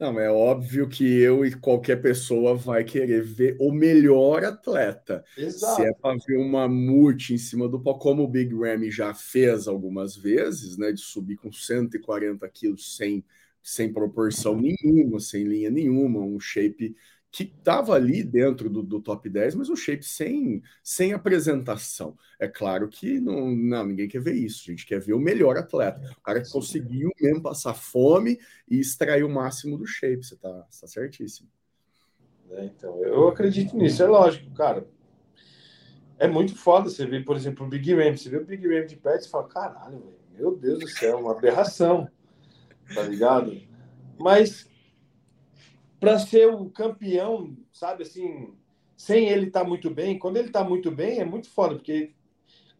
Não, 0.00 0.18
é 0.18 0.30
óbvio 0.30 0.88
que 0.88 1.04
eu 1.04 1.44
e 1.44 1.54
qualquer 1.54 2.00
pessoa 2.00 2.54
vai 2.54 2.84
querer 2.84 3.22
ver 3.22 3.58
o 3.60 3.70
melhor 3.70 4.42
atleta. 4.42 5.22
Exato. 5.36 5.76
Se 5.76 5.82
é 5.82 5.92
para 5.92 6.16
ver 6.26 6.38
uma 6.38 6.66
multi 6.66 7.34
em 7.34 7.38
cima 7.38 7.68
do 7.68 7.78
pau, 7.78 7.98
como 7.98 8.22
o 8.22 8.28
Big 8.28 8.54
Ramy 8.54 8.90
já 8.90 9.12
fez 9.12 9.68
algumas 9.68 10.16
vezes, 10.16 10.78
né? 10.78 10.90
De 10.90 11.00
subir 11.00 11.36
com 11.36 11.52
140 11.52 12.48
quilos 12.48 12.96
sem, 12.96 13.22
sem 13.62 13.92
proporção 13.92 14.58
nenhuma, 14.58 15.20
sem 15.20 15.44
linha 15.44 15.68
nenhuma, 15.68 16.20
um 16.20 16.40
shape 16.40 16.96
que 17.30 17.44
estava 17.44 17.94
ali 17.94 18.24
dentro 18.24 18.68
do, 18.68 18.82
do, 18.82 19.00
top 19.00 19.28
10, 19.28 19.54
mas 19.54 19.70
um 19.70 19.76
shape 19.76 20.04
sem, 20.04 20.62
sem 20.82 21.12
apresentação. 21.12 22.16
É 22.38 22.48
claro 22.48 22.88
que 22.88 23.20
não, 23.20 23.50
não, 23.54 23.86
ninguém 23.86 24.08
quer 24.08 24.20
ver 24.20 24.34
isso, 24.34 24.64
a 24.66 24.70
gente 24.72 24.84
quer 24.84 25.00
ver 25.00 25.12
o 25.12 25.20
melhor 25.20 25.56
atleta, 25.56 26.00
o 26.18 26.22
cara 26.22 26.42
que 26.42 26.50
conseguiu 26.50 27.10
mesmo 27.20 27.42
passar 27.42 27.74
fome 27.74 28.38
e 28.68 28.80
extrair 28.80 29.22
o 29.22 29.30
máximo 29.30 29.78
do 29.78 29.86
shape. 29.86 30.24
Você 30.24 30.34
está 30.34 30.50
tá 30.52 30.86
certíssimo. 30.86 31.48
É, 32.50 32.64
então, 32.64 33.00
eu 33.04 33.28
acredito 33.28 33.76
nisso, 33.76 34.02
é 34.02 34.06
lógico, 34.06 34.52
cara. 34.54 34.86
É 36.18 36.26
muito 36.26 36.56
foda 36.56 36.90
você 36.90 37.06
ver, 37.06 37.24
por 37.24 37.36
exemplo, 37.36 37.64
o 37.64 37.68
Big 37.68 37.94
Ram. 37.94 38.16
Você 38.16 38.28
vê 38.28 38.38
o 38.38 38.44
Big 38.44 38.66
Ram 38.66 38.86
de 38.86 38.96
perto 38.96 39.24
e 39.24 39.30
fala, 39.30 39.48
caralho, 39.48 40.02
meu 40.36 40.56
Deus 40.56 40.80
do 40.80 40.88
céu, 40.88 41.18
uma 41.18 41.32
aberração. 41.32 42.08
Tá 42.92 43.02
ligado? 43.02 43.56
Mas 44.18 44.69
para 46.00 46.18
ser 46.18 46.48
o 46.48 46.70
campeão, 46.70 47.54
sabe 47.70 48.02
assim, 48.02 48.54
sem 48.96 49.28
ele 49.28 49.48
estar 49.48 49.60
tá 49.60 49.68
muito 49.68 49.90
bem. 49.90 50.18
Quando 50.18 50.38
ele 50.38 50.48
está 50.48 50.64
muito 50.64 50.90
bem, 50.90 51.20
é 51.20 51.24
muito 51.24 51.48
foda, 51.50 51.74
porque 51.74 52.12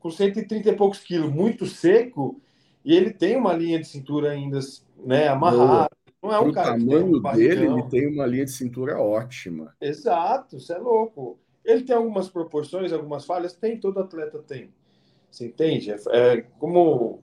com 0.01 0.11
130 0.11 0.71
e 0.71 0.77
poucos 0.77 1.01
quilos, 1.01 1.31
muito 1.31 1.67
seco, 1.67 2.41
e 2.83 2.97
ele 2.97 3.11
tem 3.11 3.37
uma 3.37 3.53
linha 3.53 3.79
de 3.79 3.87
cintura 3.87 4.31
ainda 4.31 4.59
né, 5.05 5.29
amarrada. 5.29 5.91
Não 6.23 6.33
é 6.33 6.41
um 6.41 6.53
cara 6.53 6.73
tamanho 6.73 7.17
um 7.17 7.23
dele, 7.35 7.67
ele 7.67 7.83
tem 7.85 8.07
uma 8.07 8.27
linha 8.27 8.45
de 8.45 8.51
cintura 8.51 8.99
ótima. 8.99 9.75
Exato, 9.81 10.59
você 10.59 10.75
é 10.75 10.79
louco. 10.79 11.39
Ele 11.65 11.83
tem 11.83 11.95
algumas 11.95 12.29
proporções, 12.29 12.93
algumas 12.93 13.25
falhas, 13.25 13.55
tem, 13.55 13.79
todo 13.79 14.01
atleta 14.01 14.39
tem. 14.39 14.71
Você 15.31 15.47
entende? 15.47 15.91
É, 15.91 15.97
é 16.11 16.41
como 16.59 17.23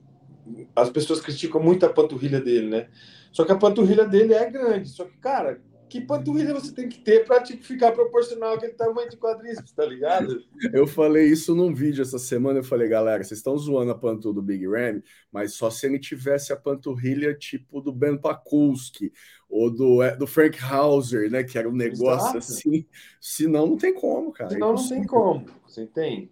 as 0.74 0.90
pessoas 0.90 1.20
criticam 1.20 1.62
muito 1.62 1.84
a 1.84 1.88
panturrilha 1.88 2.40
dele, 2.40 2.68
né? 2.68 2.88
Só 3.30 3.44
que 3.44 3.52
a 3.52 3.56
panturrilha 3.56 4.04
dele 4.04 4.34
é 4.34 4.50
grande. 4.50 4.88
Só 4.88 5.04
que, 5.04 5.16
cara, 5.18 5.60
que 5.88 6.00
panturrilha 6.00 6.52
você 6.52 6.72
tem 6.72 6.88
que 6.88 6.98
ter 6.98 7.24
para 7.24 7.42
tipo, 7.42 7.64
ficar 7.64 7.92
proporcional 7.92 8.54
àquele 8.54 8.74
tamanho 8.74 9.08
de 9.08 9.16
quadríceps, 9.16 9.72
tá 9.72 9.84
ligado? 9.84 10.42
Eu 10.72 10.86
falei 10.86 11.26
isso 11.26 11.54
num 11.54 11.74
vídeo 11.74 12.02
essa 12.02 12.18
semana. 12.18 12.58
Eu 12.58 12.64
falei, 12.64 12.88
galera, 12.88 13.24
vocês 13.24 13.38
estão 13.38 13.56
zoando 13.56 13.90
a 13.90 13.94
panturrilha 13.94 14.34
do 14.34 14.42
Big 14.42 14.66
Ram, 14.66 15.02
mas 15.32 15.54
só 15.54 15.70
se 15.70 15.86
ele 15.86 15.98
tivesse 15.98 16.52
a 16.52 16.56
panturrilha 16.56 17.34
tipo 17.34 17.80
do 17.80 17.92
Ben 17.92 18.16
Pakulski 18.16 19.12
ou 19.48 19.70
do, 19.70 20.02
é, 20.02 20.16
do 20.16 20.26
Frank 20.26 20.58
Hauser, 20.62 21.30
né? 21.30 21.42
Que 21.42 21.58
era 21.58 21.68
um 21.68 21.74
negócio 21.74 22.36
Exato. 22.36 22.38
assim. 22.38 22.86
Senão 23.20 23.66
não 23.66 23.76
tem 23.76 23.94
como, 23.94 24.30
cara. 24.32 24.50
Senão 24.50 24.74
não 24.74 24.88
tem 24.88 25.04
como, 25.04 25.46
você 25.66 25.82
entende? 25.82 26.30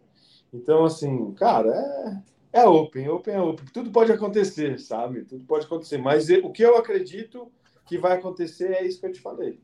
Então, 0.53 0.85
assim, 0.85 1.33
cara, 1.33 2.23
é, 2.53 2.61
é 2.61 2.65
open, 2.65 3.09
open 3.09 3.35
é 3.35 3.41
open. 3.41 3.67
Tudo 3.73 3.91
pode 3.91 4.13
acontecer, 4.13 4.79
sabe? 4.79 5.25
Tudo 5.25 5.45
pode 5.45 5.67
acontecer. 5.67 5.99
Mas 5.99 6.29
o 6.29 6.51
que 6.51 6.63
eu 6.63 6.77
acredito 6.77 7.51
que 7.87 7.97
vai 7.97 8.19
acontecer 8.19 8.73
é 8.73 8.87
isso 8.87 9.01
que 9.01 9.07
eu 9.07 9.13
te 9.13 9.21
falei. 9.21 9.61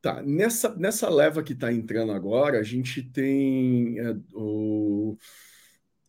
Tá, 0.00 0.22
nessa, 0.22 0.74
nessa 0.76 1.08
leva 1.08 1.42
que 1.42 1.52
está 1.52 1.72
entrando 1.72 2.12
agora, 2.12 2.60
a 2.60 2.62
gente 2.62 3.02
tem 3.02 3.98
é, 3.98 4.16
o. 4.32 5.16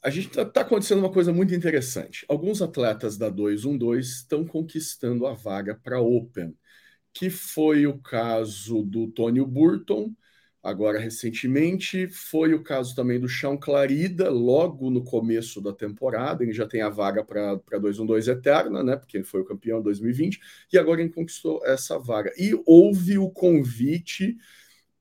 A 0.04 0.10
gente 0.12 0.28
está 0.28 0.46
tá 0.46 0.62
acontecendo 0.62 1.00
uma 1.00 1.12
coisa 1.12 1.34
muito 1.34 1.56
interessante. 1.56 2.24
Alguns 2.30 2.62
atletas 2.62 3.18
da 3.18 3.30
212 3.30 4.08
estão 4.08 4.46
conquistando 4.46 5.26
a 5.26 5.34
vaga 5.34 5.74
para 5.74 6.00
Open, 6.00 6.56
que 7.12 7.30
foi 7.30 7.88
o 7.88 7.98
caso 7.98 8.84
do 8.84 9.08
Tony 9.08 9.44
Burton, 9.44 10.16
agora 10.68 11.00
recentemente. 11.00 12.08
Foi 12.10 12.54
o 12.54 12.62
caso 12.62 12.94
também 12.94 13.18
do 13.18 13.28
Chão 13.30 13.58
Clarida, 13.58 14.30
logo 14.30 14.90
no 14.90 15.02
começo 15.02 15.62
da 15.62 15.72
temporada. 15.72 16.44
Ele 16.44 16.52
já 16.52 16.68
tem 16.68 16.82
a 16.82 16.90
vaga 16.90 17.24
para 17.24 17.56
212 17.80 18.30
Eterna, 18.30 18.84
né? 18.84 18.98
Porque 18.98 19.16
ele 19.16 19.24
foi 19.24 19.40
o 19.40 19.46
campeão 19.46 19.80
em 19.80 19.84
2020, 19.84 20.42
e 20.74 20.78
agora 20.78 21.00
ele 21.02 21.10
conquistou 21.10 21.66
essa 21.66 21.98
vaga. 21.98 22.34
E 22.38 22.52
houve 22.66 23.18
o 23.18 23.30
convite 23.30 24.36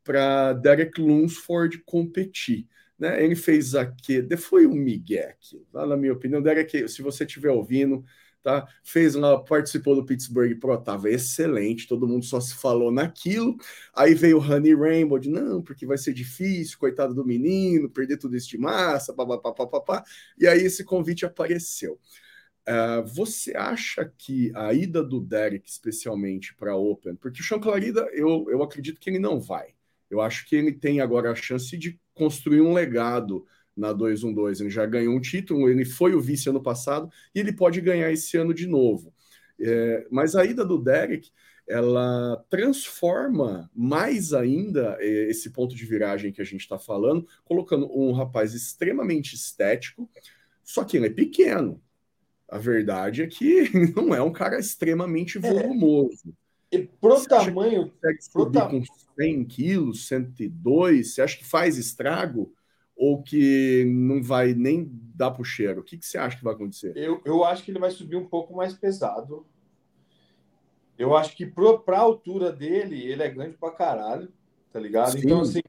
para 0.05 0.53
Derek 0.53 1.01
Lunsford 1.01 1.83
competir. 1.85 2.69
Né, 2.99 3.23
ele 3.23 3.37
fez 3.37 3.75
aqui, 3.75 4.27
foi 4.39 4.67
um 4.67 4.75
migué 4.75 5.29
aqui, 5.29 5.63
na 5.71 5.97
minha 5.99 6.15
opinião. 6.15 6.41
Derek, 6.41 6.89
se 6.89 7.03
você 7.03 7.25
estiver 7.25 7.51
ouvindo, 7.51 8.03
tá? 8.47 8.69
Fez 8.85 9.17
lá, 9.17 9.43
participou 9.43 9.97
do 9.97 10.07
Pittsburgh 10.07 10.57
Pro, 10.61 10.81
tava 10.81 11.11
excelente, 11.11 11.89
todo 11.89 12.07
mundo 12.07 12.25
só 12.25 12.39
se 12.41 12.55
falou 12.55 12.93
naquilo. 12.93 13.57
Aí 13.93 14.15
veio 14.15 14.39
o 14.39 14.41
Honey 14.41 14.73
Rainbow, 14.73 15.19
de 15.19 15.29
não, 15.29 15.61
porque 15.61 15.85
vai 15.85 15.99
ser 15.99 16.13
difícil, 16.13 16.79
coitado 16.79 17.13
do 17.13 17.25
menino, 17.27 17.91
perder 17.91 18.19
tudo 18.19 18.37
isso 18.37 18.49
de 18.49 18.57
massa, 18.57 19.13
papapá. 19.13 20.05
E 20.39 20.47
aí 20.47 20.61
esse 20.61 20.85
convite 20.85 21.27
apareceu. 21.27 21.99
Uh, 22.69 23.05
você 23.05 23.57
acha 23.57 24.13
que 24.17 24.53
a 24.55 24.73
ida 24.73 25.03
do 25.03 25.21
Derek, 25.21 25.69
especialmente 25.69 26.55
para 26.55 26.77
Open, 26.77 27.17
porque 27.17 27.41
o 27.41 27.45
Sean 27.45 27.59
Clarida, 27.59 28.09
eu, 28.13 28.47
eu 28.49 28.63
acredito 28.63 29.01
que 29.01 29.11
ele 29.11 29.19
não 29.19 29.41
vai. 29.41 29.75
Eu 30.09 30.21
acho 30.21 30.49
que 30.49 30.55
ele 30.55 30.73
tem 30.73 31.01
agora 31.01 31.33
a 31.33 31.35
chance 31.35 31.77
de 31.77 32.01
construir 32.15 32.61
um 32.61 32.73
legado 32.73 33.45
na 33.77 33.93
212. 33.93 34.63
Ele 34.63 34.71
já 34.71 34.87
ganhou 34.87 35.15
um 35.15 35.21
título, 35.21 35.69
ele 35.69 35.85
foi 35.85 36.15
o 36.15 36.21
vice 36.21 36.49
ano 36.49 36.63
passado 36.63 37.11
e 37.35 37.41
ele 37.41 37.53
pode 37.53 37.81
ganhar 37.81 38.11
esse 38.11 38.37
ano 38.37 38.55
de 38.55 38.67
novo. 38.67 39.13
É, 39.61 40.07
mas 40.11 40.35
a 40.35 40.45
ida 40.45 40.65
do 40.65 40.79
Derek 40.79 41.31
ela 41.69 42.45
transforma 42.49 43.69
mais 43.75 44.33
ainda 44.33 44.97
é, 45.01 45.29
esse 45.29 45.51
ponto 45.51 45.75
de 45.75 45.85
viragem 45.85 46.33
que 46.33 46.41
a 46.41 46.45
gente 46.45 46.61
está 46.61 46.79
falando, 46.79 47.27
colocando 47.45 47.91
um 47.93 48.13
rapaz 48.13 48.55
extremamente 48.55 49.35
estético, 49.35 50.09
só 50.63 50.85
que 50.85 50.97
ele 50.97 51.07
é 51.07 51.11
pequeno. 51.11 51.83
A 52.49 52.59
verdade 52.59 53.23
é 53.23 53.27
que 53.27 53.69
não 53.97 54.15
é 54.15 54.23
um 54.23 54.33
cara 54.33 54.59
extremamente 54.59 55.39
é. 55.39 55.41
volumoso. 55.41 56.33
É. 56.71 56.79
E 56.79 56.87
pro 57.01 57.11
você 57.11 57.29
tamanho. 57.29 57.91
Consegue 57.91 58.23
subir 58.23 58.51
pro 58.53 58.71
com 58.71 58.83
100 59.19 59.45
quilos, 59.45 60.09
102, 60.09 61.15
você 61.15 61.23
acha 61.23 61.37
que 61.37 61.45
faz 61.45 61.79
estrago? 61.79 62.53
Ou 62.97 63.23
que 63.23 63.85
não 63.87 64.23
vai 64.23 64.55
nem 64.55 64.91
dar 65.15 65.31
para 65.31 65.43
o 65.43 65.45
cheiro? 65.45 65.81
O 65.81 65.85
que, 65.85 65.99
que 65.99 66.07
você 66.07 66.17
acha 66.17 66.37
que 66.37 66.45
vai 66.45 66.55
acontecer? 66.55 66.93
Eu, 66.97 67.21
eu 67.25 67.45
acho 67.45 67.63
que 67.63 67.71
ele 67.71 67.79
vai 67.79 67.91
subir 67.91 68.17
um 68.17 68.27
pouco 68.27 68.57
mais 68.57 68.73
pesado. 68.73 69.47
Eu 70.99 71.15
acho 71.15 71.37
que 71.37 71.45
para 71.45 71.99
a 71.99 72.01
altura 72.01 72.51
dele, 72.51 73.01
ele 73.03 73.23
é 73.23 73.29
grande 73.29 73.57
para 73.59 73.71
caralho, 73.73 74.33
tá 74.73 74.81
ligado? 74.81 75.13
Sim. 75.13 75.21
Então, 75.25 75.41
assim. 75.43 75.61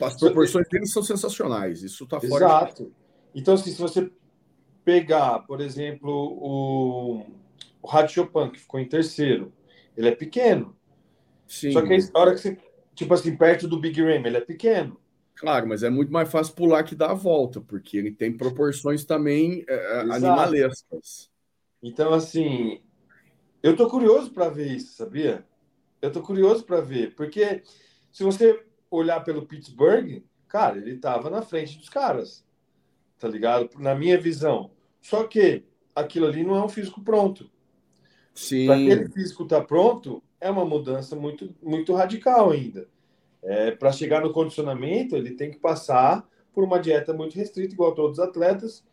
As 0.00 0.18
proporções 0.18 0.68
dele 0.68 0.86
são 0.86 1.02
sensacionais, 1.02 1.82
isso 1.82 2.06
tá 2.06 2.20
fora. 2.20 2.44
Exato. 2.44 2.92
Então, 3.34 3.54
assim, 3.54 3.70
se 3.70 3.80
você 3.80 4.10
pegar, 4.84 5.40
por 5.40 5.60
exemplo, 5.60 6.10
o, 6.10 7.24
o 7.82 8.50
que 8.50 8.58
ficou 8.58 8.80
em 8.80 8.88
terceiro, 8.88 9.52
ele 9.96 10.08
é 10.08 10.14
pequeno. 10.14 10.76
Sim. 11.46 11.72
Só 11.72 11.82
que 11.82 11.96
a 12.14 12.18
hora 12.18 12.32
que 12.32 12.40
você, 12.40 12.58
tipo 12.94 13.12
assim, 13.14 13.36
perto 13.36 13.68
do 13.68 13.78
Big 13.78 14.00
Ram, 14.00 14.26
ele 14.26 14.36
é 14.36 14.40
pequeno. 14.40 15.00
Claro, 15.40 15.66
mas 15.66 15.82
é 15.82 15.88
muito 15.88 16.12
mais 16.12 16.30
fácil 16.30 16.54
pular 16.54 16.84
que 16.84 16.94
dar 16.94 17.12
a 17.12 17.14
volta, 17.14 17.62
porque 17.62 17.96
ele 17.96 18.12
tem 18.12 18.36
proporções 18.36 19.06
também 19.06 19.64
é, 19.66 20.00
animalescas. 20.00 21.30
Então, 21.82 22.12
assim, 22.12 22.82
eu 23.62 23.74
tô 23.74 23.88
curioso 23.88 24.30
para 24.32 24.50
ver 24.50 24.70
isso, 24.70 24.92
sabia? 24.92 25.42
Eu 26.02 26.12
tô 26.12 26.20
curioso 26.20 26.62
para 26.64 26.82
ver, 26.82 27.14
porque 27.14 27.62
se 28.12 28.22
você 28.22 28.62
olhar 28.90 29.20
pelo 29.20 29.46
Pittsburgh, 29.46 30.22
cara, 30.46 30.76
ele 30.76 30.98
tava 30.98 31.30
na 31.30 31.40
frente 31.40 31.78
dos 31.78 31.88
caras, 31.88 32.44
tá 33.18 33.26
ligado? 33.26 33.70
Na 33.78 33.94
minha 33.94 34.20
visão. 34.20 34.72
Só 35.00 35.24
que 35.24 35.64
aquilo 35.96 36.26
ali 36.26 36.44
não 36.44 36.54
é 36.54 36.62
um 36.62 36.68
físico 36.68 37.00
pronto. 37.00 37.50
Sim. 38.34 38.66
Para 38.66 38.76
aquele 38.76 39.08
físico 39.08 39.44
estar 39.44 39.60
tá 39.60 39.66
pronto, 39.66 40.22
é 40.38 40.50
uma 40.50 40.66
mudança 40.66 41.16
muito, 41.16 41.56
muito 41.62 41.94
radical 41.94 42.50
ainda. 42.50 42.86
É, 43.42 43.70
para 43.70 43.92
chegar 43.92 44.20
no 44.20 44.32
condicionamento, 44.32 45.16
ele 45.16 45.32
tem 45.32 45.50
que 45.50 45.58
passar 45.58 46.28
por 46.52 46.64
uma 46.64 46.78
dieta 46.78 47.12
muito 47.12 47.36
restrita, 47.36 47.74
igual 47.74 47.94
todos 47.94 48.18
os 48.18 48.24
atletas. 48.24 48.84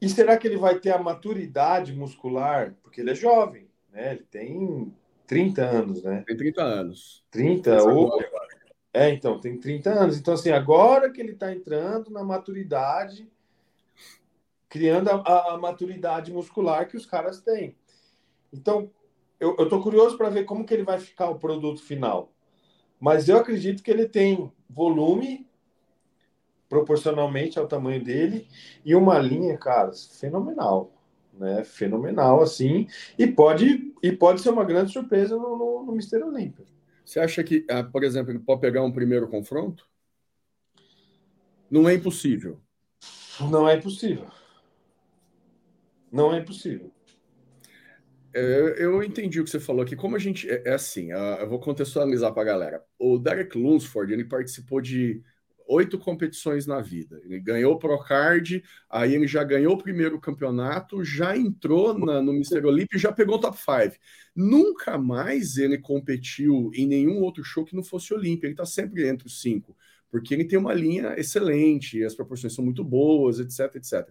E 0.00 0.08
será 0.08 0.36
que 0.36 0.48
ele 0.48 0.56
vai 0.56 0.78
ter 0.80 0.90
a 0.90 0.98
maturidade 0.98 1.92
muscular? 1.92 2.74
Porque 2.82 3.00
ele 3.00 3.12
é 3.12 3.14
jovem, 3.14 3.68
né? 3.92 4.12
Ele 4.12 4.26
tem 4.30 4.92
30 5.26 5.62
anos, 5.62 6.02
né? 6.02 6.24
Tem 6.26 6.36
30 6.36 6.62
anos. 6.62 7.24
30 7.30 7.84
ou 7.84 8.20
É, 8.92 9.10
então, 9.10 9.38
tem 9.38 9.56
30 9.58 9.90
anos. 9.90 10.18
Então 10.18 10.34
assim, 10.34 10.50
agora 10.50 11.10
que 11.10 11.20
ele 11.20 11.32
está 11.32 11.52
entrando 11.52 12.10
na 12.10 12.24
maturidade, 12.24 13.30
criando 14.68 15.10
a, 15.10 15.54
a, 15.54 15.58
maturidade 15.58 16.32
muscular 16.32 16.88
que 16.88 16.96
os 16.96 17.06
caras 17.06 17.40
têm. 17.40 17.76
Então, 18.52 18.90
eu, 19.38 19.68
tô 19.68 19.80
curioso 19.80 20.16
para 20.16 20.30
ver 20.30 20.44
como 20.44 20.64
que 20.64 20.72
ele 20.72 20.82
vai 20.82 20.98
ficar 20.98 21.28
o 21.28 21.38
produto 21.38 21.82
final. 21.82 22.32
Mas 23.02 23.28
eu 23.28 23.36
acredito 23.36 23.82
que 23.82 23.90
ele 23.90 24.06
tem 24.06 24.52
volume 24.70 25.44
proporcionalmente 26.68 27.58
ao 27.58 27.66
tamanho 27.66 28.00
dele 28.00 28.46
e 28.84 28.94
uma 28.94 29.18
linha, 29.18 29.58
cara, 29.58 29.90
fenomenal, 29.92 30.92
né? 31.34 31.64
Fenomenal 31.64 32.40
assim 32.40 32.86
e 33.18 33.26
pode 33.26 33.92
e 34.00 34.12
pode 34.12 34.40
ser 34.40 34.50
uma 34.50 34.64
grande 34.64 34.92
surpresa 34.92 35.36
no, 35.36 35.58
no, 35.58 35.82
no 35.84 35.92
Mister 35.92 36.24
Olímpia. 36.24 36.64
Você 37.04 37.18
acha 37.18 37.42
que, 37.42 37.66
ah, 37.68 37.82
por 37.82 38.04
exemplo, 38.04 38.30
ele 38.30 38.38
pode 38.38 38.60
pegar 38.60 38.84
um 38.84 38.92
primeiro 38.92 39.26
confronto? 39.26 39.84
Não 41.68 41.88
é 41.88 41.94
impossível. 41.94 42.60
Não 43.50 43.68
é 43.68 43.74
impossível. 43.74 44.28
Não 46.12 46.32
é 46.32 46.38
impossível. 46.38 46.92
É, 48.34 48.76
eu 48.78 49.02
entendi 49.02 49.40
o 49.40 49.44
que 49.44 49.50
você 49.50 49.60
falou 49.60 49.82
aqui. 49.82 49.94
Como 49.94 50.16
a 50.16 50.18
gente. 50.18 50.48
É, 50.48 50.62
é 50.66 50.74
assim, 50.74 51.12
uh, 51.12 51.40
eu 51.40 51.48
vou 51.48 51.60
contextualizar 51.60 52.32
para 52.32 52.42
a 52.42 52.46
galera. 52.46 52.84
O 52.98 53.18
Derek 53.18 53.56
Lunsford 53.56 54.12
ele 54.12 54.24
participou 54.24 54.80
de 54.80 55.22
oito 55.66 55.98
competições 55.98 56.66
na 56.66 56.80
vida. 56.80 57.20
Ele 57.24 57.40
ganhou 57.40 57.74
o 57.74 57.78
Procard, 57.78 58.62
aí 58.90 59.14
ele 59.14 59.26
já 59.26 59.42
ganhou 59.44 59.74
o 59.74 59.82
primeiro 59.82 60.20
campeonato, 60.20 61.04
já 61.04 61.36
entrou 61.36 61.98
na, 61.98 62.20
no 62.20 62.32
Mr. 62.32 62.64
Olympia 62.66 62.96
e 62.96 63.00
já 63.00 63.12
pegou 63.12 63.36
o 63.36 63.40
top 63.40 63.56
5. 63.56 63.96
Nunca 64.34 64.98
mais 64.98 65.56
ele 65.56 65.78
competiu 65.78 66.70
em 66.74 66.86
nenhum 66.86 67.20
outro 67.20 67.44
show 67.44 67.64
que 67.64 67.76
não 67.76 67.82
fosse 67.82 68.12
Olímpia. 68.12 68.46
Ele 68.46 68.54
está 68.54 68.66
sempre 68.66 69.06
entre 69.08 69.26
os 69.26 69.40
cinco, 69.40 69.76
porque 70.10 70.34
ele 70.34 70.44
tem 70.44 70.58
uma 70.58 70.74
linha 70.74 71.14
excelente, 71.18 72.02
as 72.04 72.14
proporções 72.14 72.54
são 72.54 72.64
muito 72.64 72.84
boas, 72.84 73.38
etc, 73.40 73.76
etc. 73.76 74.08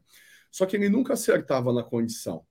Só 0.51 0.65
que 0.65 0.76
ele 0.76 0.89
nunca 0.89 1.13
acertava 1.13 1.72
na 1.74 1.84
condição. 1.84 2.45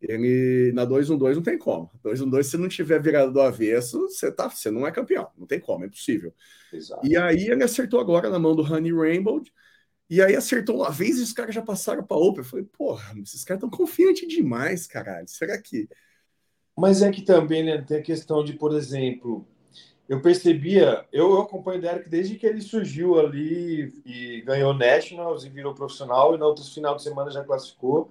Ele 0.00 0.72
na 0.72 0.86
2-1-2 0.86 1.36
não 1.36 1.42
tem 1.42 1.58
como. 1.58 1.90
2-1-2, 2.02 2.42
se 2.44 2.56
não 2.56 2.68
tiver 2.68 3.00
virado 3.02 3.32
do 3.32 3.40
avesso, 3.40 4.00
você, 4.08 4.32
tá, 4.32 4.48
você 4.48 4.70
não 4.70 4.86
é 4.86 4.90
campeão. 4.90 5.28
Não 5.36 5.46
tem 5.46 5.60
como, 5.60 5.84
é 5.84 5.86
impossível. 5.86 6.32
Exato. 6.72 7.06
E 7.06 7.16
aí 7.16 7.48
ele 7.48 7.62
acertou 7.62 8.00
agora 8.00 8.30
na 8.30 8.38
mão 8.38 8.56
do 8.56 8.62
Honey 8.62 8.92
Rainbow. 8.92 9.42
E 10.08 10.20
aí 10.20 10.34
acertou 10.34 10.76
uma 10.76 10.90
vez 10.90 11.18
e 11.18 11.22
os 11.22 11.32
caras 11.32 11.54
já 11.54 11.62
passaram 11.62 12.02
para 12.02 12.16
Open. 12.16 12.38
Eu 12.38 12.44
falei, 12.44 12.64
porra, 12.64 13.14
esses 13.22 13.44
caras 13.44 13.62
estão 13.62 13.70
confiantes 13.70 14.26
demais, 14.26 14.86
caralho. 14.86 15.28
Será 15.28 15.60
que. 15.60 15.88
Mas 16.76 17.02
é 17.02 17.10
que 17.10 17.22
também 17.22 17.62
né, 17.62 17.82
tem 17.82 17.98
a 17.98 18.02
questão 18.02 18.42
de, 18.42 18.54
por 18.54 18.74
exemplo, 18.74 19.46
eu 20.08 20.20
percebia, 20.20 21.06
eu, 21.12 21.30
eu 21.30 21.40
acompanho 21.42 21.78
o 21.78 21.82
Derek 21.82 22.08
desde 22.08 22.34
que 22.34 22.44
ele 22.44 22.60
surgiu 22.60 23.20
ali 23.20 23.92
e 24.04 24.40
ganhou 24.40 24.74
Nationals 24.74 25.44
e 25.44 25.48
virou 25.48 25.74
profissional, 25.74 26.34
e 26.34 26.38
no 26.38 26.46
outro 26.46 26.64
final 26.64 26.96
de 26.96 27.02
semana 27.04 27.30
já 27.30 27.44
classificou. 27.44 28.10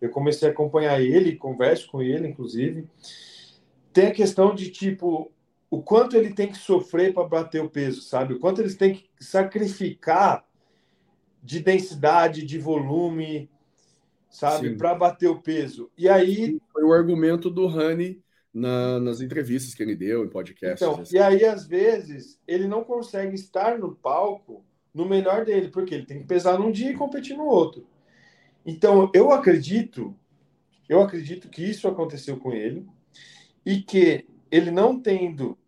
Eu 0.00 0.10
comecei 0.10 0.48
a 0.48 0.52
acompanhar 0.52 1.00
ele, 1.00 1.36
converso 1.36 1.88
com 1.90 2.02
ele, 2.02 2.28
inclusive. 2.28 2.86
Tem 3.92 4.08
a 4.08 4.14
questão 4.14 4.54
de 4.54 4.70
tipo 4.70 5.30
o 5.70 5.82
quanto 5.82 6.16
ele 6.16 6.32
tem 6.32 6.48
que 6.48 6.56
sofrer 6.56 7.12
para 7.12 7.26
bater 7.26 7.60
o 7.60 7.68
peso, 7.68 8.02
sabe? 8.02 8.34
O 8.34 8.38
quanto 8.38 8.60
eles 8.60 8.76
têm 8.76 8.94
que 8.94 9.08
sacrificar 9.18 10.44
de 11.42 11.60
densidade, 11.60 12.46
de 12.46 12.58
volume, 12.58 13.50
sabe, 14.30 14.76
para 14.76 14.94
bater 14.94 15.28
o 15.28 15.42
peso. 15.42 15.90
E 15.98 16.08
aí 16.08 16.58
foi 16.72 16.84
o 16.84 16.92
argumento 16.92 17.50
do 17.50 17.66
Rani 17.66 18.22
na, 18.52 19.00
nas 19.00 19.20
entrevistas 19.20 19.74
que 19.74 19.82
ele 19.82 19.96
deu 19.96 20.24
em 20.24 20.28
podcast. 20.28 20.82
Então, 20.82 21.00
assim. 21.00 21.16
e 21.16 21.18
aí 21.18 21.44
às 21.44 21.66
vezes 21.66 22.40
ele 22.46 22.68
não 22.68 22.84
consegue 22.84 23.34
estar 23.34 23.78
no 23.78 23.94
palco 23.94 24.64
no 24.94 25.04
melhor 25.04 25.44
dele, 25.44 25.68
porque 25.68 25.92
ele 25.92 26.06
tem 26.06 26.20
que 26.20 26.26
pesar 26.26 26.56
num 26.56 26.70
dia 26.70 26.92
e 26.92 26.96
competir 26.96 27.36
no 27.36 27.46
outro. 27.46 27.84
Então, 28.64 29.10
eu 29.14 29.30
acredito, 29.30 30.16
eu 30.88 31.02
acredito 31.02 31.48
que 31.48 31.62
isso 31.62 31.86
aconteceu 31.86 32.38
com 32.38 32.52
ele 32.52 32.86
e 33.64 33.80
que 33.80 34.26
ele 34.50 34.70
não 34.70 35.00
tendo 35.00 35.58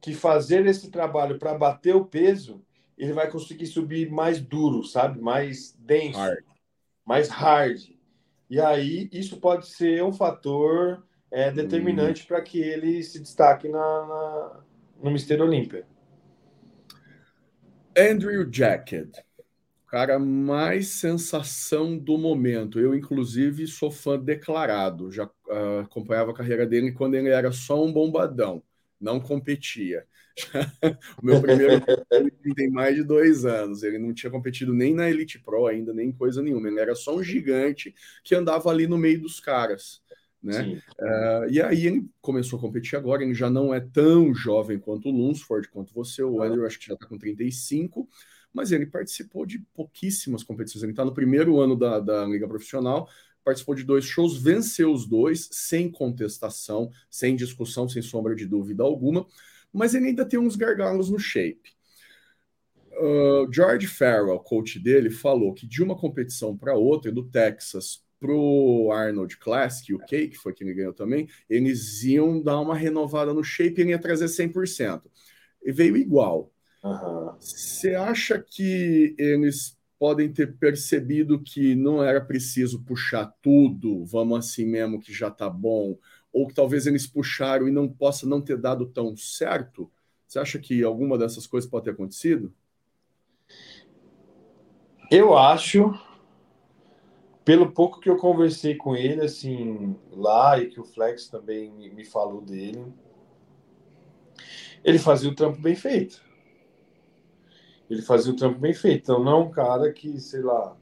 que 0.00 0.14
fazer 0.14 0.66
esse 0.66 0.90
trabalho 0.90 1.38
para 1.38 1.56
bater 1.56 1.94
o 1.94 2.04
peso, 2.04 2.64
ele 2.98 3.12
vai 3.12 3.30
conseguir 3.30 3.66
subir 3.66 4.10
mais 4.10 4.40
duro, 4.40 4.82
sabe? 4.82 5.20
Mais 5.20 5.76
denso, 5.78 6.18
hard. 6.18 6.44
mais 7.04 7.28
hard. 7.28 7.80
E 8.50 8.60
aí 8.60 9.08
isso 9.12 9.38
pode 9.38 9.68
ser 9.68 10.02
um 10.02 10.12
fator 10.12 11.06
é, 11.30 11.50
determinante 11.50 12.24
hum. 12.24 12.26
para 12.26 12.42
que 12.42 12.60
ele 12.60 13.02
se 13.02 13.20
destaque 13.20 13.68
na, 13.68 13.78
na 13.78 14.60
no 15.02 15.10
Mister 15.10 15.40
Olímpia. 15.40 15.86
Andrew 17.96 18.48
Jacket 18.50 19.18
cara 19.92 20.18
mais 20.18 20.88
sensação 20.88 21.98
do 21.98 22.16
momento. 22.16 22.80
Eu, 22.80 22.94
inclusive, 22.94 23.66
sou 23.66 23.90
fã 23.90 24.18
declarado. 24.18 25.12
Já 25.12 25.26
uh, 25.26 25.80
acompanhava 25.84 26.30
a 26.30 26.34
carreira 26.34 26.66
dele 26.66 26.92
quando 26.92 27.14
ele 27.14 27.28
era 27.28 27.52
só 27.52 27.84
um 27.84 27.92
bombadão, 27.92 28.62
não 28.98 29.20
competia. 29.20 30.06
o 31.22 31.26
meu 31.26 31.42
primeiro 31.42 31.74
ele 32.10 32.30
tem 32.54 32.70
mais 32.70 32.96
de 32.96 33.04
dois 33.04 33.44
anos. 33.44 33.82
Ele 33.82 33.98
não 33.98 34.14
tinha 34.14 34.30
competido 34.30 34.72
nem 34.72 34.94
na 34.94 35.10
Elite 35.10 35.38
Pro 35.38 35.66
ainda, 35.66 35.92
nem 35.92 36.10
coisa 36.10 36.42
nenhuma. 36.42 36.68
Ele 36.68 36.80
era 36.80 36.94
só 36.94 37.14
um 37.14 37.22
gigante 37.22 37.94
que 38.24 38.34
andava 38.34 38.70
ali 38.70 38.86
no 38.86 38.96
meio 38.96 39.20
dos 39.20 39.40
caras. 39.40 40.00
Né? 40.42 40.82
Uh, 40.98 41.50
e 41.50 41.60
aí 41.60 41.86
ele 41.86 42.08
começou 42.22 42.58
a 42.58 42.62
competir 42.62 42.96
agora. 42.96 43.22
Ele 43.22 43.34
já 43.34 43.50
não 43.50 43.74
é 43.74 43.80
tão 43.80 44.34
jovem 44.34 44.78
quanto 44.78 45.10
o 45.10 45.12
Lunsford, 45.12 45.68
quanto 45.68 45.92
você. 45.92 46.22
O 46.22 46.42
Andrew 46.42 46.64
acho 46.64 46.78
que 46.78 46.86
já 46.86 46.94
está 46.94 47.06
com 47.06 47.18
35 47.18 48.08
mas 48.52 48.72
ele 48.72 48.86
participou 48.86 49.46
de 49.46 49.58
pouquíssimas 49.74 50.42
competições. 50.42 50.82
Ele 50.82 50.92
está 50.92 51.04
no 51.04 51.14
primeiro 51.14 51.60
ano 51.60 51.76
da, 51.76 52.00
da 52.00 52.24
Liga 52.26 52.46
Profissional, 52.46 53.08
participou 53.44 53.74
de 53.74 53.84
dois 53.84 54.04
shows, 54.04 54.40
venceu 54.40 54.92
os 54.92 55.06
dois, 55.06 55.48
sem 55.50 55.90
contestação, 55.90 56.90
sem 57.10 57.34
discussão, 57.34 57.88
sem 57.88 58.02
sombra 58.02 58.34
de 58.34 58.46
dúvida 58.46 58.82
alguma, 58.82 59.26
mas 59.72 59.94
ele 59.94 60.08
ainda 60.08 60.24
tem 60.24 60.38
uns 60.38 60.56
gargalos 60.56 61.10
no 61.10 61.18
shape. 61.18 61.72
Uh, 62.92 63.52
George 63.52 63.86
Farrell, 63.86 64.38
coach 64.38 64.78
dele, 64.78 65.10
falou 65.10 65.54
que 65.54 65.66
de 65.66 65.82
uma 65.82 65.96
competição 65.96 66.56
para 66.56 66.74
outra, 66.74 67.10
do 67.10 67.24
Texas 67.24 68.04
para 68.22 68.32
o 68.32 68.92
Arnold 68.92 69.36
Classic, 69.38 69.92
o 69.92 69.98
que 69.98 70.30
foi 70.34 70.52
que 70.52 70.62
ele 70.62 70.74
ganhou 70.74 70.94
também, 70.94 71.28
eles 71.50 72.04
iam 72.04 72.40
dar 72.40 72.60
uma 72.60 72.76
renovada 72.76 73.34
no 73.34 73.42
shape 73.42 73.80
e 73.80 73.82
ele 73.82 73.90
ia 73.90 73.98
trazer 73.98 74.28
100%. 74.28 75.02
E 75.64 75.72
veio 75.72 75.96
igual. 75.96 76.51
Você 77.38 77.96
uhum. 77.96 78.02
acha 78.02 78.38
que 78.40 79.14
eles 79.16 79.78
podem 79.98 80.32
ter 80.32 80.56
percebido 80.56 81.40
que 81.40 81.76
não 81.76 82.02
era 82.02 82.20
preciso 82.20 82.82
puxar 82.82 83.32
tudo, 83.40 84.04
vamos 84.04 84.36
assim 84.36 84.66
mesmo, 84.66 85.00
que 85.00 85.12
já 85.12 85.30
tá 85.30 85.48
bom, 85.48 85.96
ou 86.32 86.48
que 86.48 86.54
talvez 86.54 86.88
eles 86.88 87.06
puxaram 87.06 87.68
e 87.68 87.70
não 87.70 87.88
possa 87.88 88.26
não 88.26 88.40
ter 88.40 88.56
dado 88.56 88.86
tão 88.86 89.16
certo? 89.16 89.88
Você 90.26 90.40
acha 90.40 90.58
que 90.58 90.82
alguma 90.82 91.16
dessas 91.16 91.46
coisas 91.46 91.70
pode 91.70 91.84
ter 91.84 91.92
acontecido? 91.92 92.52
Eu 95.08 95.38
acho, 95.38 95.94
pelo 97.44 97.70
pouco 97.70 98.00
que 98.00 98.10
eu 98.10 98.16
conversei 98.16 98.74
com 98.74 98.96
ele, 98.96 99.20
assim, 99.20 99.94
lá 100.10 100.58
e 100.58 100.66
que 100.66 100.80
o 100.80 100.84
Flex 100.84 101.28
também 101.28 101.70
me 101.94 102.04
falou 102.04 102.40
dele, 102.40 102.92
ele 104.82 104.98
fazia 104.98 105.30
o 105.30 105.34
trampo 105.34 105.60
bem 105.60 105.76
feito 105.76 106.31
ele 107.92 108.02
fazia 108.02 108.32
o 108.32 108.36
trampo 108.36 108.58
bem 108.58 108.72
feito. 108.72 109.02
Então 109.02 109.22
não 109.22 109.32
é 109.32 109.36
um 109.36 109.50
cara 109.50 109.92
que, 109.92 110.18
sei 110.18 110.40
lá. 110.40 110.76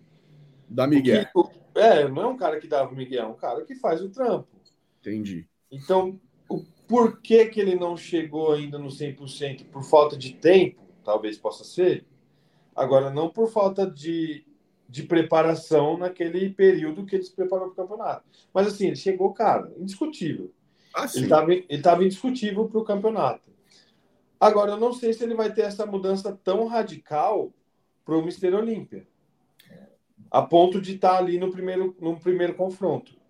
Da 0.68 0.86
Miguel. 0.86 1.26
é, 1.74 2.08
não 2.08 2.22
é 2.22 2.26
um 2.28 2.36
cara 2.36 2.60
que 2.60 2.68
dava 2.68 2.94
Miguel, 2.94 3.24
é 3.24 3.26
um 3.26 3.34
cara 3.34 3.64
que 3.64 3.74
faz 3.74 4.00
o 4.00 4.08
trampo. 4.08 4.48
Entendi. 5.00 5.48
Então, 5.70 6.20
o 6.48 6.64
porquê 6.86 7.46
que 7.46 7.60
ele 7.60 7.74
não 7.74 7.96
chegou 7.96 8.52
ainda 8.52 8.78
no 8.78 8.88
100% 8.88 9.64
por 9.66 9.82
falta 9.82 10.16
de 10.16 10.34
tempo, 10.34 10.80
talvez 11.04 11.36
possa 11.36 11.64
ser. 11.64 12.04
Agora, 12.76 13.10
não 13.10 13.28
por 13.28 13.50
falta 13.50 13.90
de, 13.90 14.44
de 14.88 15.02
preparação 15.02 15.98
naquele 15.98 16.50
período 16.50 17.04
que 17.04 17.16
ele 17.16 17.24
se 17.24 17.34
preparou 17.34 17.70
para 17.70 17.82
o 17.82 17.88
campeonato. 17.88 18.24
Mas 18.54 18.68
assim, 18.68 18.86
ele 18.86 18.96
chegou, 18.96 19.32
cara, 19.32 19.72
indiscutível. 19.76 20.52
Ah, 20.94 21.06
ele 21.14 21.66
estava 21.68 22.04
indiscutível 22.04 22.68
para 22.68 22.80
o 22.80 22.84
campeonato. 22.84 23.49
Agora, 24.40 24.72
eu 24.72 24.80
não 24.80 24.94
sei 24.94 25.12
se 25.12 25.22
ele 25.22 25.34
vai 25.34 25.52
ter 25.52 25.62
essa 25.62 25.84
mudança 25.84 26.32
tão 26.42 26.66
radical 26.66 27.52
para 28.04 28.16
o 28.16 28.24
Mister 28.24 28.54
Olímpia, 28.54 29.06
a 30.30 30.40
ponto 30.40 30.80
de 30.80 30.94
estar 30.94 31.10
tá 31.10 31.18
ali 31.18 31.38
no 31.38 31.50
primeiro, 31.50 31.94
no 32.00 32.18
primeiro 32.18 32.54
confronto. 32.54 33.20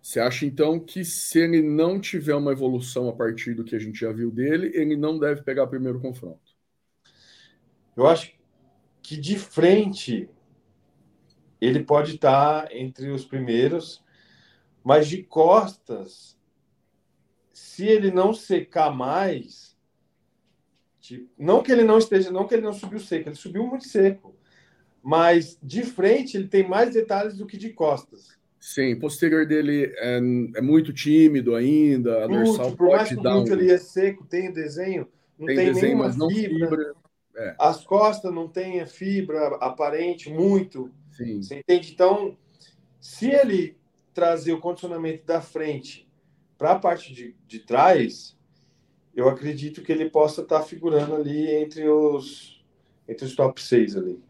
Você 0.00 0.20
acha 0.20 0.46
então 0.46 0.78
que 0.78 1.04
se 1.04 1.40
ele 1.40 1.60
não 1.60 2.00
tiver 2.00 2.36
uma 2.36 2.52
evolução 2.52 3.08
a 3.08 3.12
partir 3.12 3.54
do 3.54 3.64
que 3.64 3.74
a 3.74 3.78
gente 3.78 3.98
já 3.98 4.12
viu 4.12 4.30
dele, 4.30 4.70
ele 4.72 4.96
não 4.96 5.18
deve 5.18 5.42
pegar 5.42 5.64
o 5.64 5.68
primeiro 5.68 6.00
confronto? 6.00 6.56
Eu 7.96 8.06
acho 8.06 8.32
que 9.02 9.16
de 9.16 9.36
frente 9.36 10.30
ele 11.60 11.82
pode 11.82 12.14
estar 12.14 12.68
tá 12.68 12.74
entre 12.74 13.10
os 13.10 13.24
primeiros, 13.24 14.04
mas 14.84 15.08
de 15.08 15.24
costas 15.24 16.38
se 17.52 17.84
ele 17.84 18.12
não 18.12 18.32
secar 18.32 18.94
mais, 18.94 19.67
tipo, 21.08 21.30
não 21.38 21.62
que 21.62 21.72
ele 21.72 21.84
não 21.84 21.98
esteja, 21.98 22.30
não 22.30 22.46
que 22.46 22.54
ele 22.54 22.62
não 22.62 22.72
subiu 22.72 23.00
seco, 23.00 23.28
ele 23.28 23.36
subiu 23.36 23.66
muito 23.66 23.86
seco, 23.86 24.36
mas 25.02 25.58
de 25.62 25.82
frente 25.82 26.36
ele 26.36 26.48
tem 26.48 26.68
mais 26.68 26.92
detalhes 26.92 27.36
do 27.36 27.46
que 27.46 27.56
de 27.56 27.70
costas. 27.70 28.36
Sim, 28.60 28.94
o 28.94 29.00
posterior 29.00 29.46
dele 29.46 29.92
é, 29.96 30.16
é 30.56 30.60
muito 30.60 30.92
tímido 30.92 31.54
ainda, 31.54 32.24
a 32.24 32.26
dorsal 32.26 32.76
por 32.76 32.88
mais 32.88 33.08
que 33.08 33.14
o 33.14 33.22
glúteo 33.22 33.56
um... 33.56 33.70
é 33.70 33.78
seco, 33.78 34.26
tem 34.26 34.50
o 34.50 34.52
desenho, 34.52 35.08
não 35.38 35.46
tem, 35.46 35.56
tem 35.56 35.72
desenho, 35.72 35.98
mas 35.98 36.16
não 36.16 36.28
fibra. 36.28 36.68
fibra. 36.68 36.94
É. 37.36 37.54
As 37.58 37.84
costas 37.84 38.34
não 38.34 38.48
tem 38.48 38.84
fibra 38.84 39.56
aparente, 39.60 40.28
muito. 40.28 40.90
Sim. 41.12 41.40
Você 41.40 41.60
entende? 41.60 41.92
Então, 41.92 42.36
se 43.00 43.30
ele 43.30 43.76
trazer 44.12 44.52
o 44.52 44.60
condicionamento 44.60 45.24
da 45.24 45.40
frente 45.40 46.08
para 46.58 46.72
a 46.72 46.78
parte 46.78 47.14
de, 47.14 47.36
de 47.46 47.60
trás, 47.60 48.36
eu 49.18 49.28
acredito 49.28 49.82
que 49.82 49.90
ele 49.90 50.08
possa 50.08 50.42
estar 50.42 50.60
tá 50.60 50.64
figurando 50.64 51.16
ali 51.16 51.50
entre 51.50 51.88
os, 51.88 52.64
entre 53.08 53.24
os 53.24 53.34
top 53.34 53.60
6 53.60 53.96
ali. 53.96 54.22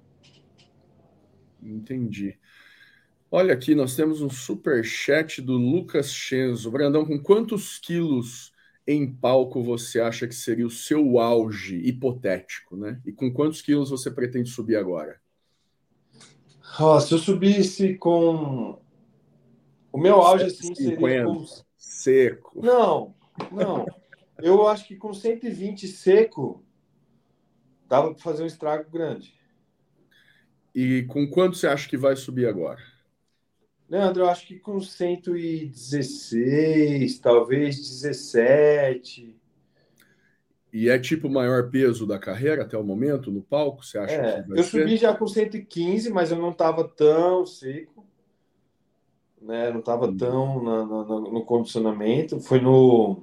Entendi. 1.62 2.38
Olha 3.30 3.52
aqui, 3.52 3.74
nós 3.74 3.94
temos 3.94 4.22
um 4.22 4.30
super 4.30 4.82
chat 4.82 5.42
do 5.42 5.58
Lucas 5.58 6.10
Chenzo. 6.10 6.70
Brandão, 6.70 7.04
com 7.04 7.22
quantos 7.22 7.78
quilos 7.78 8.50
em 8.86 9.06
palco 9.12 9.62
você 9.62 10.00
acha 10.00 10.26
que 10.26 10.34
seria 10.34 10.66
o 10.66 10.70
seu 10.70 11.18
auge 11.18 11.76
hipotético, 11.76 12.74
né? 12.74 12.98
E 13.04 13.12
com 13.12 13.30
quantos 13.30 13.60
quilos 13.60 13.90
você 13.90 14.10
pretende 14.10 14.48
subir 14.48 14.76
agora? 14.76 15.20
Oh, 16.80 16.98
se 16.98 17.12
eu 17.12 17.18
subisse 17.18 17.94
com 17.96 18.80
o 19.92 19.98
meu 19.98 20.22
auge 20.22 20.46
assim 20.46 20.74
seria 20.74 21.24
com... 21.26 21.44
seco. 21.76 22.62
Não, 22.64 23.14
não. 23.52 23.84
Eu 24.38 24.68
acho 24.68 24.86
que 24.86 24.96
com 24.96 25.12
120 25.12 25.88
seco 25.88 26.64
dava 27.88 28.14
para 28.14 28.22
fazer 28.22 28.44
um 28.44 28.46
estrago 28.46 28.88
grande. 28.90 29.34
E 30.74 31.04
com 31.04 31.26
quanto 31.28 31.56
você 31.56 31.66
acha 31.66 31.88
que 31.88 31.96
vai 31.96 32.14
subir 32.14 32.46
agora? 32.46 32.82
Leandro, 33.88 34.24
eu 34.24 34.28
acho 34.28 34.46
que 34.46 34.58
com 34.58 34.78
116, 34.80 37.18
talvez 37.18 37.76
17. 37.76 39.34
E 40.70 40.90
é 40.90 40.98
tipo 40.98 41.28
o 41.28 41.30
maior 41.30 41.70
peso 41.70 42.06
da 42.06 42.18
carreira 42.18 42.62
até 42.62 42.76
o 42.76 42.84
momento 42.84 43.32
no 43.32 43.40
palco? 43.40 43.82
Você 43.82 43.96
acha 43.98 44.14
é, 44.14 44.42
que 44.42 44.52
Eu 44.52 44.62
ser? 44.62 44.82
subi 44.82 44.98
já 44.98 45.14
com 45.14 45.26
115, 45.26 46.10
mas 46.10 46.30
eu 46.30 46.36
não 46.36 46.50
estava 46.50 46.86
tão 46.86 47.46
seco. 47.46 48.06
Né? 49.40 49.70
Não 49.70 49.80
estava 49.80 50.06
hum. 50.06 50.14
tão 50.16 50.62
na, 50.62 50.84
na, 50.84 51.04
no 51.04 51.42
condicionamento. 51.46 52.38
Foi 52.38 52.60
no, 52.60 53.22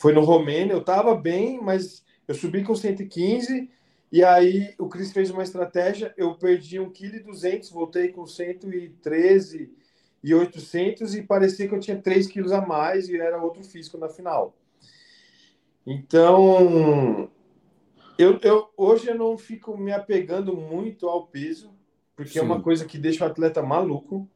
foi 0.00 0.14
no 0.14 0.22
Romênia, 0.22 0.72
eu 0.72 0.80
estava 0.80 1.14
bem, 1.14 1.60
mas 1.62 2.02
eu 2.26 2.34
subi 2.34 2.64
com 2.64 2.74
115 2.74 3.70
e 4.10 4.24
aí 4.24 4.74
o 4.78 4.88
Cris 4.88 5.12
fez 5.12 5.30
uma 5.30 5.42
estratégia, 5.42 6.14
eu 6.16 6.34
perdi 6.34 6.78
1,2 6.78 6.90
kg, 7.30 7.70
voltei 7.70 8.08
com 8.08 8.26
113 8.26 9.70
e 10.24 10.34
800 10.34 11.14
e 11.14 11.22
parecia 11.22 11.68
que 11.68 11.74
eu 11.74 11.80
tinha 11.80 12.00
3 12.00 12.26
quilos 12.28 12.50
a 12.50 12.62
mais 12.62 13.10
e 13.10 13.16
era 13.16 13.42
outro 13.42 13.62
físico 13.62 13.98
na 13.98 14.08
final. 14.08 14.56
Então, 15.86 17.30
eu, 18.16 18.38
eu, 18.42 18.70
hoje 18.78 19.08
eu 19.08 19.14
não 19.14 19.36
fico 19.36 19.76
me 19.76 19.92
apegando 19.92 20.56
muito 20.56 21.10
ao 21.10 21.26
peso, 21.26 21.70
porque 22.16 22.32
Sim. 22.32 22.38
é 22.38 22.42
uma 22.42 22.62
coisa 22.62 22.86
que 22.86 22.96
deixa 22.96 23.24
o 23.24 23.28
atleta 23.28 23.62
maluco. 23.62 24.26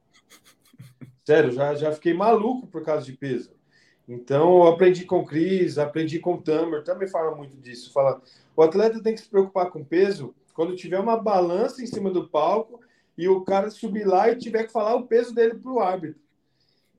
Sério, 1.24 1.52
já, 1.52 1.74
já 1.74 1.90
fiquei 1.90 2.12
maluco 2.12 2.66
por 2.66 2.84
causa 2.84 3.06
de 3.06 3.14
peso. 3.14 3.63
Então, 4.08 4.58
eu 4.58 4.66
aprendi 4.68 5.04
com 5.04 5.20
o 5.20 5.24
Cris, 5.24 5.78
aprendi 5.78 6.18
com 6.18 6.34
o 6.34 6.42
Tamer, 6.42 6.84
também 6.84 7.08
fala 7.08 7.34
muito 7.34 7.56
disso. 7.56 7.92
Fala, 7.92 8.20
o 8.54 8.62
atleta 8.62 9.02
tem 9.02 9.14
que 9.14 9.20
se 9.20 9.28
preocupar 9.28 9.70
com 9.70 9.84
peso 9.84 10.34
quando 10.52 10.76
tiver 10.76 11.00
uma 11.00 11.16
balança 11.16 11.82
em 11.82 11.86
cima 11.86 12.10
do 12.10 12.28
palco 12.28 12.80
e 13.16 13.28
o 13.28 13.42
cara 13.42 13.70
subir 13.70 14.06
lá 14.06 14.30
e 14.30 14.36
tiver 14.36 14.64
que 14.64 14.72
falar 14.72 14.94
o 14.94 15.06
peso 15.06 15.34
dele 15.34 15.54
para 15.54 15.72
o 15.72 15.80
árbitro. 15.80 16.20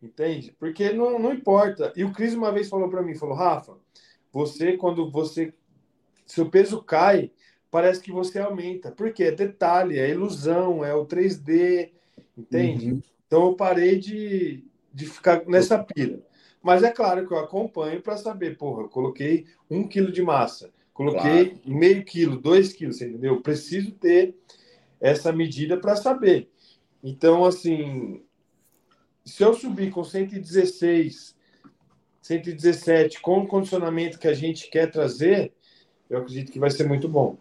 Entende? 0.01 0.55
Porque 0.59 0.91
não, 0.91 1.19
não 1.19 1.33
importa. 1.33 1.93
E 1.95 2.03
o 2.03 2.11
Cris 2.11 2.33
uma 2.33 2.51
vez 2.51 2.69
falou 2.69 2.89
para 2.89 3.01
mim, 3.01 3.15
falou, 3.15 3.35
Rafa, 3.35 3.73
você, 4.31 4.75
quando 4.75 5.09
você... 5.09 5.53
Seu 6.25 6.49
peso 6.49 6.81
cai, 6.81 7.31
parece 7.69 8.01
que 8.01 8.11
você 8.11 8.39
aumenta. 8.39 8.91
Porque 8.91 9.23
é 9.23 9.31
detalhe, 9.31 9.99
é 9.99 10.09
ilusão, 10.09 10.83
é 10.83 10.93
o 10.93 11.05
3D, 11.05 11.91
entende? 12.37 12.91
Uhum. 12.91 13.01
Então 13.27 13.45
eu 13.47 13.55
parei 13.55 13.97
de, 13.99 14.63
de 14.93 15.05
ficar 15.05 15.45
nessa 15.45 15.77
pira. 15.77 16.19
Mas 16.65 16.81
é 16.81 16.89
claro 16.89 17.27
que 17.27 17.31
eu 17.31 17.37
acompanho 17.37 18.01
para 18.01 18.17
saber, 18.17 18.57
porra, 18.57 18.81
eu 18.81 18.89
coloquei 18.89 19.45
um 19.69 19.87
quilo 19.87 20.11
de 20.11 20.23
massa, 20.23 20.73
coloquei 20.95 21.51
claro. 21.51 21.59
meio 21.63 22.03
quilo, 22.03 22.41
dois 22.41 22.73
quilos, 22.73 22.99
entendeu? 22.99 23.35
Eu 23.35 23.41
preciso 23.41 23.91
ter 23.91 24.35
essa 24.99 25.31
medida 25.31 25.77
para 25.77 25.95
saber. 25.95 26.49
Então, 27.03 27.45
assim, 27.45 28.23
se 29.23 29.43
eu 29.43 29.53
subir 29.53 29.91
com 29.91 30.03
116, 30.03 31.35
117, 32.19 33.21
com 33.21 33.41
o 33.41 33.47
condicionamento 33.47 34.17
que 34.17 34.27
a 34.27 34.33
gente 34.33 34.67
quer 34.67 34.89
trazer, 34.89 35.53
eu 36.09 36.17
acredito 36.17 36.51
que 36.51 36.57
vai 36.57 36.71
ser 36.71 36.87
muito 36.87 37.07
bom. 37.07 37.37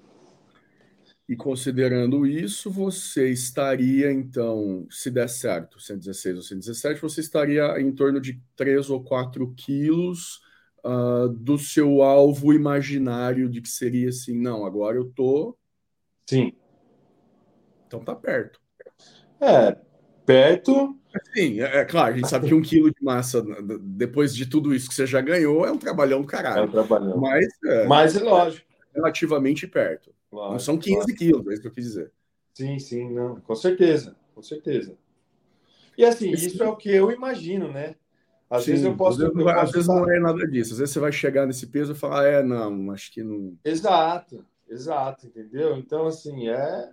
E 1.26 1.34
considerando 1.34 2.26
isso, 2.26 2.70
você 2.70 3.30
estaria, 3.30 4.12
então, 4.12 4.86
se 4.90 5.10
der 5.10 5.28
certo, 5.28 5.80
116 5.80 6.36
ou 6.36 6.42
117, 6.42 7.00
você 7.00 7.20
estaria 7.22 7.80
em 7.80 7.90
torno 7.92 8.20
de 8.20 8.42
3 8.54 8.90
ou 8.90 9.02
4 9.02 9.50
quilos 9.56 10.42
uh, 10.84 11.28
do 11.28 11.58
seu 11.58 12.02
alvo 12.02 12.52
imaginário 12.52 13.48
de 13.48 13.62
que 13.62 13.70
seria 13.70 14.10
assim, 14.10 14.38
não, 14.38 14.66
agora 14.66 14.98
eu 14.98 15.06
tô. 15.06 15.56
Sim. 16.28 16.52
Então 17.86 18.00
tá 18.00 18.14
perto. 18.14 18.60
É, 19.40 19.78
perto. 20.26 20.94
Sim, 21.32 21.60
é, 21.60 21.78
é, 21.78 21.84
claro, 21.86 22.14
a 22.14 22.16
gente 22.18 22.28
sabe 22.28 22.48
que 22.48 22.54
um 22.54 22.60
quilo 22.60 22.90
de 22.90 23.02
massa, 23.02 23.42
depois 23.80 24.34
de 24.34 24.44
tudo 24.44 24.74
isso 24.74 24.88
que 24.88 24.94
você 24.94 25.06
já 25.06 25.22
ganhou, 25.22 25.64
é 25.64 25.72
um 25.72 25.78
trabalhão 25.78 26.20
do 26.20 26.26
caralho. 26.26 26.64
É 26.64 26.64
um 26.64 26.70
trabalhão. 26.70 27.16
Mas, 27.18 27.46
é, 27.64 27.86
Mas 27.86 28.16
é 28.16 28.22
lógico. 28.22 28.66
Relativamente 28.94 29.66
perto. 29.66 30.14
Lógico, 30.35 30.53
não 30.53 30.59
são 30.59 30.78
15 30.78 30.97
lógico. 30.99 31.18
quilos, 31.18 31.47
é 31.47 31.53
isso 31.53 31.62
que 31.62 31.68
eu 31.68 31.72
quis 31.72 31.85
dizer. 31.85 32.12
Sim, 32.53 32.78
sim, 32.78 33.11
não, 33.12 33.41
com 33.41 33.55
certeza, 33.55 34.16
com 34.35 34.43
certeza. 34.43 34.97
E 35.97 36.05
assim, 36.05 36.30
isso 36.30 36.62
é 36.62 36.68
o 36.68 36.76
que 36.76 36.91
eu 36.91 37.11
imagino, 37.11 37.70
né? 37.72 37.95
Às 38.51 38.64
Sim, 38.64 38.72
vezes 38.72 38.85
eu 38.87 38.97
posso. 38.97 39.22
Às 39.24 39.32
vezes, 39.32 39.41
eu 39.41 39.49
às 39.49 39.72
vezes 39.72 39.89
não 39.89 40.11
é 40.11 40.20
nada 40.20 40.47
disso. 40.47 40.72
Às 40.72 40.78
vezes 40.78 40.93
você 40.93 41.01
vai 41.01 41.12
chegar 41.12 41.47
nesse 41.47 41.66
peso 41.66 41.93
e 41.93 41.97
falar, 41.97 42.26
é, 42.26 42.43
não, 42.43 42.91
acho 42.91 43.12
que 43.12 43.22
não. 43.22 43.57
Exato, 43.64 44.45
exato, 44.68 45.26
entendeu? 45.26 45.76
Então, 45.76 46.07
assim, 46.07 46.49
é. 46.49 46.91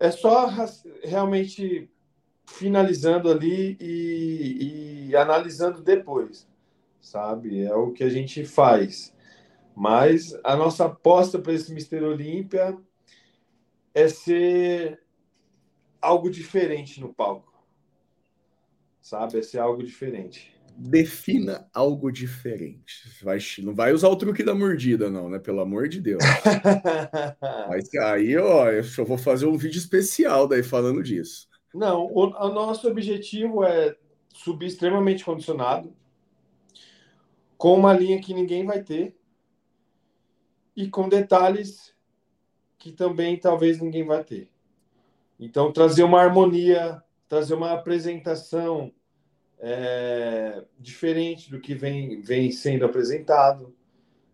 É 0.00 0.10
só 0.10 0.48
realmente 1.02 1.90
finalizando 2.46 3.30
ali 3.30 3.76
e, 3.80 5.08
e 5.08 5.16
analisando 5.16 5.82
depois, 5.82 6.46
sabe? 7.00 7.64
É 7.64 7.74
o 7.74 7.90
que 7.92 8.04
a 8.04 8.08
gente 8.08 8.44
faz. 8.44 9.12
Mas 9.78 10.36
a 10.42 10.56
nossa 10.56 10.86
aposta 10.86 11.38
para 11.38 11.52
esse 11.52 11.72
Mister 11.72 12.02
Olímpia 12.02 12.76
é 13.94 14.08
ser 14.08 15.00
algo 16.02 16.28
diferente 16.28 17.00
no 17.00 17.14
palco. 17.14 17.64
Sabe? 19.00 19.38
É 19.38 19.42
ser 19.42 19.60
algo 19.60 19.80
diferente. 19.80 20.52
Defina 20.76 21.68
algo 21.72 22.10
diferente. 22.10 23.08
Vai, 23.22 23.38
não 23.60 23.72
vai 23.72 23.92
usar 23.92 24.08
o 24.08 24.16
truque 24.16 24.42
da 24.42 24.52
mordida, 24.52 25.08
não, 25.08 25.28
né? 25.28 25.38
Pelo 25.38 25.60
amor 25.60 25.88
de 25.88 26.00
Deus. 26.00 26.24
Mas 27.68 27.88
aí, 27.94 28.36
ó, 28.36 28.68
eu 28.68 28.82
vou 29.06 29.16
fazer 29.16 29.46
um 29.46 29.56
vídeo 29.56 29.78
especial 29.78 30.48
daí 30.48 30.64
falando 30.64 31.04
disso. 31.04 31.48
Não, 31.72 32.04
o, 32.06 32.24
o 32.24 32.48
nosso 32.52 32.88
objetivo 32.88 33.62
é 33.62 33.96
subir 34.34 34.66
extremamente 34.66 35.24
condicionado, 35.24 35.94
com 37.56 37.74
uma 37.74 37.92
linha 37.92 38.20
que 38.20 38.34
ninguém 38.34 38.66
vai 38.66 38.82
ter, 38.82 39.17
e 40.78 40.88
com 40.88 41.08
detalhes 41.08 41.92
que 42.78 42.92
também 42.92 43.36
talvez 43.36 43.80
ninguém 43.80 44.06
vai 44.06 44.22
ter. 44.22 44.48
Então, 45.36 45.72
trazer 45.72 46.04
uma 46.04 46.20
harmonia, 46.20 47.02
trazer 47.28 47.54
uma 47.54 47.72
apresentação 47.72 48.92
é, 49.58 50.62
diferente 50.78 51.50
do 51.50 51.60
que 51.60 51.74
vem, 51.74 52.20
vem 52.20 52.52
sendo 52.52 52.84
apresentado. 52.84 53.74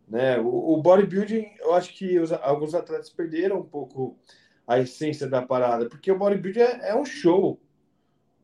Né? 0.06 0.38
O, 0.38 0.74
o 0.74 0.82
bodybuilding, 0.82 1.46
eu 1.60 1.72
acho 1.72 1.94
que 1.94 2.18
os, 2.18 2.30
alguns 2.30 2.74
atletas 2.74 3.08
perderam 3.08 3.60
um 3.60 3.64
pouco 3.66 4.18
a 4.66 4.78
essência 4.78 5.26
da 5.26 5.40
parada, 5.40 5.88
porque 5.88 6.12
o 6.12 6.18
bodybuilding 6.18 6.60
é, 6.60 6.90
é 6.90 6.94
um 6.94 7.06
show. 7.06 7.58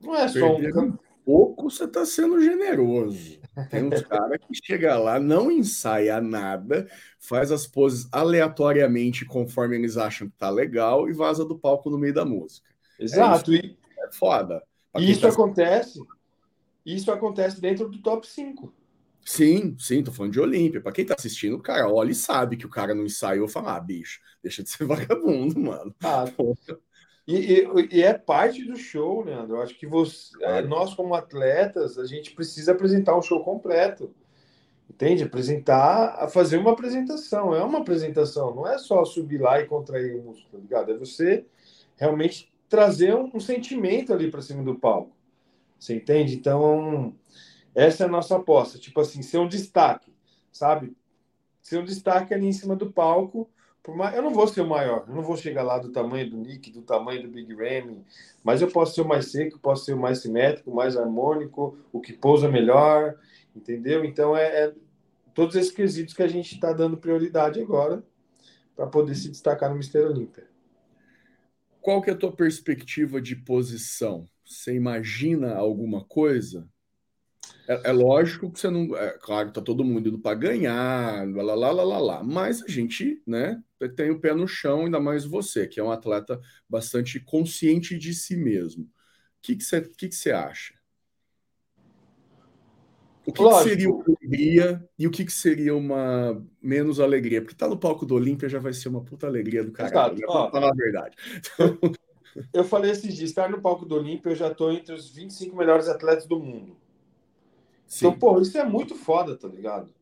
Não 0.01 0.17
é 0.17 0.27
só 0.27 0.57
um. 0.57 0.97
Pouco 1.23 1.60
você 1.71 1.85
está 1.85 2.05
sendo 2.05 2.41
generoso. 2.41 3.39
Tem 3.71 3.85
uns 3.85 4.03
caras 4.03 4.39
que 4.39 4.55
chega 4.65 4.99
lá, 4.99 5.21
não 5.21 5.51
ensaia 5.51 6.21
nada, 6.21 6.89
faz 7.19 7.53
as 7.53 7.67
poses 7.67 8.09
aleatoriamente 8.13 9.25
conforme 9.25 9.77
eles 9.77 9.97
acham 9.97 10.29
que 10.29 10.37
tá 10.37 10.51
legal 10.51 11.09
e 11.09 11.13
vaza 11.13 11.45
do 11.45 11.59
palco 11.59 11.91
no 11.91 11.99
meio 11.99 12.15
da 12.15 12.25
música. 12.25 12.69
Exato. 12.99 13.53
É, 13.53 13.57
isso, 13.57 13.77
é 13.99 14.13
foda. 14.13 14.63
E 14.99 15.11
isso 15.11 15.23
tá... 15.23 15.29
acontece. 15.29 16.01
Isso 16.85 17.13
acontece 17.13 17.61
dentro 17.61 17.89
do 17.89 18.01
top 18.01 18.27
5. 18.27 18.73
Sim, 19.25 19.77
sim, 19.79 20.03
tô 20.03 20.11
falando 20.13 20.33
de 20.33 20.41
Olímpia. 20.41 20.81
Para 20.81 20.93
quem 20.93 21.05
tá 21.05 21.15
assistindo, 21.17 21.57
o 21.57 21.63
cara 21.63 21.89
olha 21.89 22.11
e 22.11 22.15
sabe 22.15 22.57
que 22.57 22.67
o 22.67 22.71
cara 22.71 22.95
não 22.95 23.05
ensaiou, 23.05 23.47
fala, 23.47 23.77
ah, 23.77 23.81
bicho, 23.81 24.21
deixa 24.43 24.63
de 24.63 24.71
ser 24.71 24.85
vagabundo, 24.87 25.61
mano. 25.61 25.95
Ah, 26.03 26.25
e, 27.37 27.61
e, 27.61 27.89
e, 27.99 28.03
é 28.03 28.15
parte 28.15 28.65
do 28.65 28.77
show, 28.77 29.23
Leandro. 29.23 29.57
Eu 29.57 29.63
acho 29.63 29.79
que 29.79 29.87
você, 29.87 30.33
é, 30.43 30.63
nós, 30.63 30.95
como 30.95 31.15
atletas, 31.15 31.99
a 31.99 32.07
gente 32.07 32.33
precisa 32.33 32.73
apresentar 32.73 33.17
um 33.17 33.23
show 33.23 33.45
completo. 33.45 34.15
Entende? 34.89 35.23
Apresentar, 35.23 36.29
fazer 36.29 36.59
uma 36.59 36.73
apresentação. 36.73 37.55
É 37.55 37.63
uma 37.63 37.79
apresentação, 37.79 38.55
não 38.55 38.67
é 38.67 38.77
só 38.79 39.05
subir 39.05 39.41
lá 39.41 39.61
e 39.61 39.67
contrair 39.67 40.17
o 40.17 40.23
músculo, 40.23 40.51
tá 40.53 40.59
ligado? 40.59 40.93
É 40.93 40.99
você 40.99 41.45
realmente 41.97 42.53
trazer 42.69 43.15
um, 43.15 43.31
um 43.35 43.41
sentimento 43.41 44.13
ali 44.13 44.31
para 44.31 44.43
cima 44.43 44.63
do 44.63 44.75
palco. 44.75 45.15
Você 45.79 45.95
entende? 45.95 46.35
Então, 46.35 47.15
essa 47.75 48.05
é 48.05 48.07
a 48.07 48.11
nossa 48.11 48.37
aposta. 48.37 48.79
Tipo 48.79 49.01
assim, 49.01 49.23
ser 49.23 49.39
um 49.39 49.49
destaque, 49.49 50.13
sabe? 50.53 50.97
Ser 51.63 51.79
um 51.79 51.85
destaque 51.85 52.35
ali 52.35 52.47
em 52.47 52.53
cima 52.53 52.75
do 52.75 52.91
palco. 52.91 53.49
Mais... 53.97 54.15
Eu 54.15 54.23
não 54.23 54.33
vou 54.33 54.47
ser 54.47 54.61
o 54.63 54.67
maior, 54.67 55.05
eu 55.09 55.15
não 55.15 55.23
vou 55.23 55.37
chegar 55.37 55.63
lá 55.63 55.79
do 55.79 55.91
tamanho 55.91 56.31
do 56.31 56.37
Nick, 56.37 56.71
do 56.71 56.83
tamanho 56.83 57.23
do 57.23 57.29
Big 57.29 57.55
Ram, 57.55 58.03
mas 58.43 58.63
eu 58.63 58.69
posso 58.69 58.95
ser 58.95 59.03
o 59.03 59.09
mais 59.09 59.31
seco, 59.31 59.59
posso 59.59 59.85
ser 59.85 59.95
o 59.95 60.01
mais 60.01 60.21
simétrico, 60.21 60.75
mais 60.75 60.97
harmônico, 60.97 61.79
o 61.93 62.01
que 62.01 62.13
pousa 62.13 62.49
melhor, 62.49 63.17
entendeu? 63.55 64.05
Então 64.05 64.37
é, 64.37 64.65
é 64.65 64.75
todos 65.35 65.57
esses 65.57 65.73
quesitos 65.73 66.15
que 66.15 66.23
a 66.23 66.29
gente 66.29 66.55
está 66.55 66.73
dando 66.73 66.97
prioridade 66.97 67.61
agora 67.61 68.03
para 68.75 68.87
poder 68.87 69.15
se 69.15 69.29
destacar 69.29 69.71
no 69.71 69.77
Mister 69.77 70.07
Olímpia. 70.07 70.49
Qual 71.81 72.03
que 72.03 72.11
é 72.11 72.13
a 72.13 72.17
tua 72.17 72.33
perspectiva 72.33 73.21
de 73.21 73.35
posição? 73.37 74.27
Você 74.45 74.75
imagina 74.75 75.55
alguma 75.55 76.05
coisa? 76.05 76.69
É, 77.67 77.91
é, 77.91 77.93
lógico 77.93 78.51
que 78.51 78.59
você 78.59 78.69
não. 78.69 78.97
É, 78.97 79.17
claro, 79.19 79.53
tá 79.53 79.63
todo 79.63 79.85
mundo 79.85 80.09
indo 80.09 80.19
para 80.19 80.37
ganhar, 80.37 81.27
lá, 81.31 81.55
lá, 81.55 81.71
lá, 81.71 81.83
lá, 81.85 81.99
lá. 81.99 82.23
Mas 82.23 82.63
a 82.63 82.69
gente, 82.69 83.23
né, 83.27 83.63
tem 83.89 84.11
o 84.11 84.21
pé 84.21 84.35
no 84.35 84.47
chão, 84.47 84.85
ainda 84.85 85.01
mais 85.01 85.25
você, 85.25 85.67
que 85.67 85.81
é 85.81 85.83
um 85.83 85.91
atleta 85.91 86.41
bastante 86.69 87.19
consciente 87.19 87.99
de 87.99 88.15
si 88.15 88.37
mesmo. 88.37 88.85
O 88.85 88.89
que, 89.43 89.57
que, 89.57 89.65
você, 89.65 89.81
que, 89.81 90.09
que 90.09 90.15
você 90.15 90.33
acha? 90.33 90.75
O 93.27 93.33
que, 93.33 93.43
que, 93.43 93.63
seria 93.63 93.91
uma 93.91 94.05
alegria 94.05 94.89
e 94.99 95.07
o 95.07 95.11
que, 95.11 95.25
que, 95.25 95.33
seria 95.33 95.77
uma 95.77 96.45
menos 96.61 96.99
alegria? 96.99 97.41
Porque 97.41 97.55
tá 97.55 97.69
no 97.69 97.79
palco 97.79 98.05
do 98.05 98.15
Olímpia 98.15 98.49
já 98.49 98.59
vai 98.59 98.73
ser 98.73 98.89
uma 98.89 99.05
puta 99.05 99.27
alegria 99.27 99.63
do 99.63 99.73
caralho, 99.73 100.17
né? 100.17 100.25
Ó, 100.27 100.51
falar 100.51 100.71
a 100.71 100.75
verdade. 100.75 101.17
Eu 102.53 102.65
falei 102.65 102.93
esses 102.93 103.15
dias, 103.15 103.31
estar 103.31 103.51
no 103.51 103.61
palco 103.61 103.85
do 103.85 103.97
Olímpia, 103.97 104.31
eu 104.31 104.37
já 104.37 104.55
tô 104.55 104.71
entre 104.71 104.95
os 104.95 105.11
25 105.11 105.57
melhores 105.57 105.89
atletas 105.89 106.27
do 106.27 106.39
mundo. 106.39 106.77
Sim. 107.87 108.07
Então, 108.07 108.19
pô, 108.19 108.41
isso 108.41 108.57
é 108.57 108.65
muito 108.65 108.95
foda, 108.95 109.37
tá 109.37 109.49
ligado? 109.49 109.93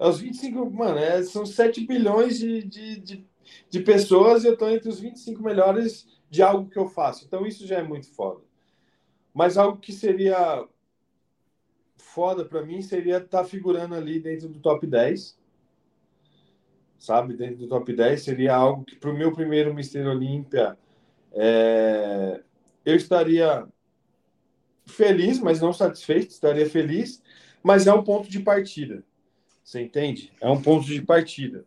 É 0.00 0.08
os 0.08 0.18
25, 0.18 0.70
mano, 0.70 0.98
é, 0.98 1.22
são 1.22 1.44
7 1.44 1.86
bilhões 1.86 2.38
de, 2.38 2.62
de, 2.62 3.00
de, 3.00 3.26
de, 3.68 3.80
pessoas 3.80 4.42
e 4.42 4.46
eu 4.46 4.56
tô 4.56 4.66
entre 4.70 4.88
os 4.88 4.98
25 4.98 5.42
melhores 5.42 6.08
de 6.30 6.42
algo 6.42 6.70
que 6.70 6.78
eu 6.78 6.88
faço. 6.88 7.26
Então, 7.26 7.46
isso 7.46 7.66
já 7.66 7.80
é 7.80 7.82
muito 7.82 8.08
foda. 8.08 8.40
Mas 9.34 9.58
algo 9.58 9.78
que 9.78 9.92
seria 9.92 10.66
foda 11.98 12.46
para 12.46 12.64
mim 12.64 12.80
seria 12.80 13.18
estar 13.18 13.42
tá 13.42 13.44
figurando 13.44 13.94
ali 13.94 14.18
dentro 14.18 14.48
do 14.48 14.58
top 14.58 14.86
10. 14.86 15.38
Sabe? 16.98 17.36
Dentro 17.36 17.58
do 17.58 17.68
top 17.68 17.92
10 17.92 18.22
seria 18.22 18.56
algo 18.56 18.86
que, 18.86 18.96
para 18.96 19.10
o 19.10 19.16
meu 19.16 19.34
primeiro 19.34 19.74
Mister 19.74 20.06
Olímpia, 20.06 20.78
é... 21.32 22.42
eu 22.86 22.96
estaria 22.96 23.68
feliz, 24.86 25.38
mas 25.38 25.60
não 25.60 25.74
satisfeito, 25.74 26.30
estaria 26.30 26.68
feliz, 26.68 27.22
mas 27.62 27.86
é 27.86 27.92
um 27.92 28.02
ponto 28.02 28.30
de 28.30 28.40
partida. 28.40 29.04
Você 29.70 29.82
entende? 29.82 30.32
É 30.40 30.50
um 30.50 30.60
ponto 30.60 30.84
de 30.84 31.00
partida. 31.00 31.64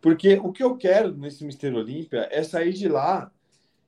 Porque 0.00 0.34
o 0.34 0.52
que 0.52 0.62
eu 0.62 0.76
quero 0.76 1.12
nesse 1.12 1.44
Mister 1.44 1.74
Olímpia 1.74 2.28
é 2.30 2.44
sair 2.44 2.72
de 2.72 2.86
lá 2.86 3.32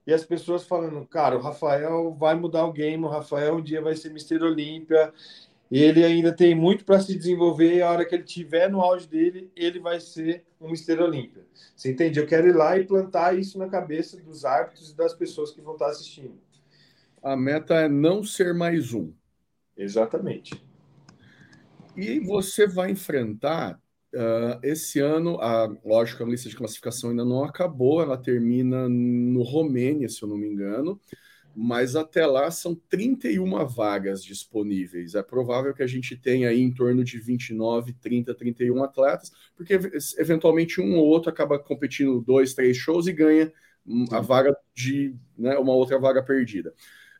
e 0.05 0.13
as 0.13 0.25
pessoas 0.25 0.65
falando, 0.65 1.07
cara, 1.07 1.37
o 1.37 1.41
Rafael 1.41 2.13
vai 2.19 2.35
mudar 2.35 2.65
o 2.65 2.73
game, 2.73 3.05
o 3.05 3.09
Rafael 3.09 3.59
um 3.59 3.63
dia 3.63 3.81
vai 3.81 3.95
ser 3.95 4.13
Mister 4.13 4.43
Olímpia, 4.43 5.13
ele 5.71 6.05
ainda 6.05 6.33
tem 6.33 6.53
muito 6.53 6.85
para 6.85 6.99
se 6.99 7.17
desenvolver 7.17 7.77
e 7.77 7.81
a 7.81 7.89
hora 7.89 8.05
que 8.05 8.17
ele 8.17 8.25
tiver 8.25 8.69
no 8.69 8.81
auge 8.81 9.07
dele, 9.07 9.49
ele 9.55 9.79
vai 9.79 10.01
ser 10.01 10.45
um 10.61 10.69
Mister 10.69 11.01
Olímpia. 11.01 11.47
Você 11.77 11.93
entende? 11.93 12.19
Eu 12.19 12.27
quero 12.27 12.49
ir 12.49 12.57
lá 12.57 12.77
e 12.77 12.87
plantar 12.87 13.39
isso 13.39 13.57
na 13.57 13.69
cabeça 13.69 14.17
dos 14.17 14.45
árbitros 14.45 14.91
e 14.91 14.97
das 14.97 15.15
pessoas 15.15 15.53
que 15.53 15.61
vão 15.61 15.75
estar 15.75 15.91
assistindo. 15.91 16.37
A 17.23 17.37
meta 17.37 17.75
é 17.75 17.89
não 17.89 18.25
ser 18.25 18.53
mais 18.53 18.93
um. 18.93 19.13
Exatamente. 19.77 20.61
E 21.99 22.21
você 22.21 22.65
vai 22.65 22.93
enfrentar 22.93 23.75
uh, 24.15 24.61
esse 24.63 25.01
ano, 25.01 25.41
a, 25.41 25.67
lógico, 25.85 26.23
a 26.23 26.27
lista 26.27 26.49
de 26.49 26.55
classificação 26.55 27.11
ainda 27.11 27.25
não 27.25 27.43
acabou, 27.43 28.01
ela 28.01 28.17
termina 28.17 28.89
no 28.89 29.43
Romênia, 29.43 30.09
se 30.09 30.23
eu 30.23 30.29
não 30.29 30.37
me 30.37 30.47
engano, 30.47 31.01
mas 31.57 31.97
até 31.97 32.25
lá 32.25 32.53
são 32.53 32.73
31 32.89 33.67
vagas 33.67 34.23
disponíveis. 34.23 35.17
É 35.17 35.23
provável 35.25 35.75
que 35.75 35.83
a 35.83 35.89
gente 35.89 36.17
tenha 36.17 36.51
aí 36.51 36.61
em 36.61 36.73
torno 36.73 37.03
de 37.03 37.19
29, 37.19 37.93
30, 37.95 38.33
31 38.33 38.85
atletas, 38.85 39.33
porque 39.57 39.77
eventualmente 40.19 40.81
um 40.81 40.97
ou 40.99 41.07
outro 41.07 41.31
acaba 41.31 41.59
competindo 41.59 42.21
dois, 42.21 42.55
três 42.55 42.77
shows 42.77 43.09
e 43.09 43.13
ganha 43.13 43.53
a 44.13 44.21
vaga 44.21 44.57
de 44.73 45.17
né, 45.37 45.59
uma 45.59 45.73
outra 45.73 45.99
vaga 45.99 46.23
perdida. 46.23 46.73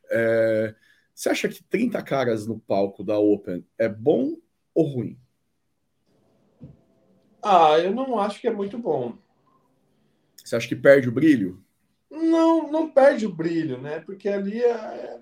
É, 0.09 0.73
você 1.13 1.31
acha 1.31 1.49
que 1.49 1.65
30 1.65 2.01
caras 2.03 2.47
no 2.47 2.61
palco 2.61 3.03
da 3.03 3.19
Open 3.19 3.67
é 3.77 3.89
bom 3.89 4.37
ou 4.79 4.87
ruim? 4.87 5.19
Ah, 7.43 7.81
eu 7.81 7.93
não 7.93 8.21
acho 8.21 8.41
que 8.41 8.47
é 8.47 8.53
muito 8.53 8.79
bom. 8.79 9.19
Você 10.37 10.55
acha 10.55 10.69
que 10.69 10.77
perde 10.77 11.09
o 11.09 11.13
brilho? 11.13 11.61
Não, 12.09 12.71
não 12.71 12.89
perde 12.89 13.27
o 13.27 13.35
brilho, 13.35 13.81
né? 13.81 13.99
Porque 13.99 14.29
ali 14.29 14.63
é, 14.63 15.21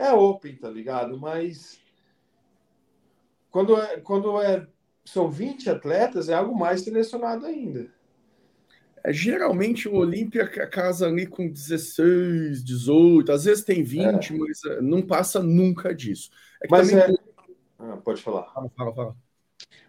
é 0.00 0.12
open, 0.12 0.56
tá 0.56 0.68
ligado? 0.68 1.16
Mas 1.16 1.80
quando, 3.52 3.80
é, 3.80 4.00
quando 4.00 4.42
é, 4.42 4.66
são 5.04 5.30
20 5.30 5.70
atletas, 5.70 6.28
é 6.28 6.34
algo 6.34 6.58
mais 6.58 6.80
selecionado 6.80 7.46
ainda. 7.46 7.88
É, 9.04 9.12
geralmente 9.12 9.88
o 9.88 9.94
Olímpia 9.94 10.48
casa 10.48 11.06
ali 11.06 11.24
com 11.24 11.48
16, 11.48 12.64
18, 12.64 13.30
às 13.30 13.44
vezes 13.44 13.64
tem 13.64 13.84
20, 13.84 14.34
é. 14.34 14.36
mas 14.36 14.64
é, 14.64 14.80
não 14.80 15.00
passa 15.02 15.40
nunca 15.40 15.94
disso. 15.94 16.30
É 16.60 16.66
mas 16.68 16.90
também... 16.90 17.14
é... 17.14 17.35
Ah, 17.78 17.96
pode 17.96 18.22
falar. 18.22 18.44
Fala, 18.52 18.70
fala, 18.76 18.94
fala. 18.94 19.16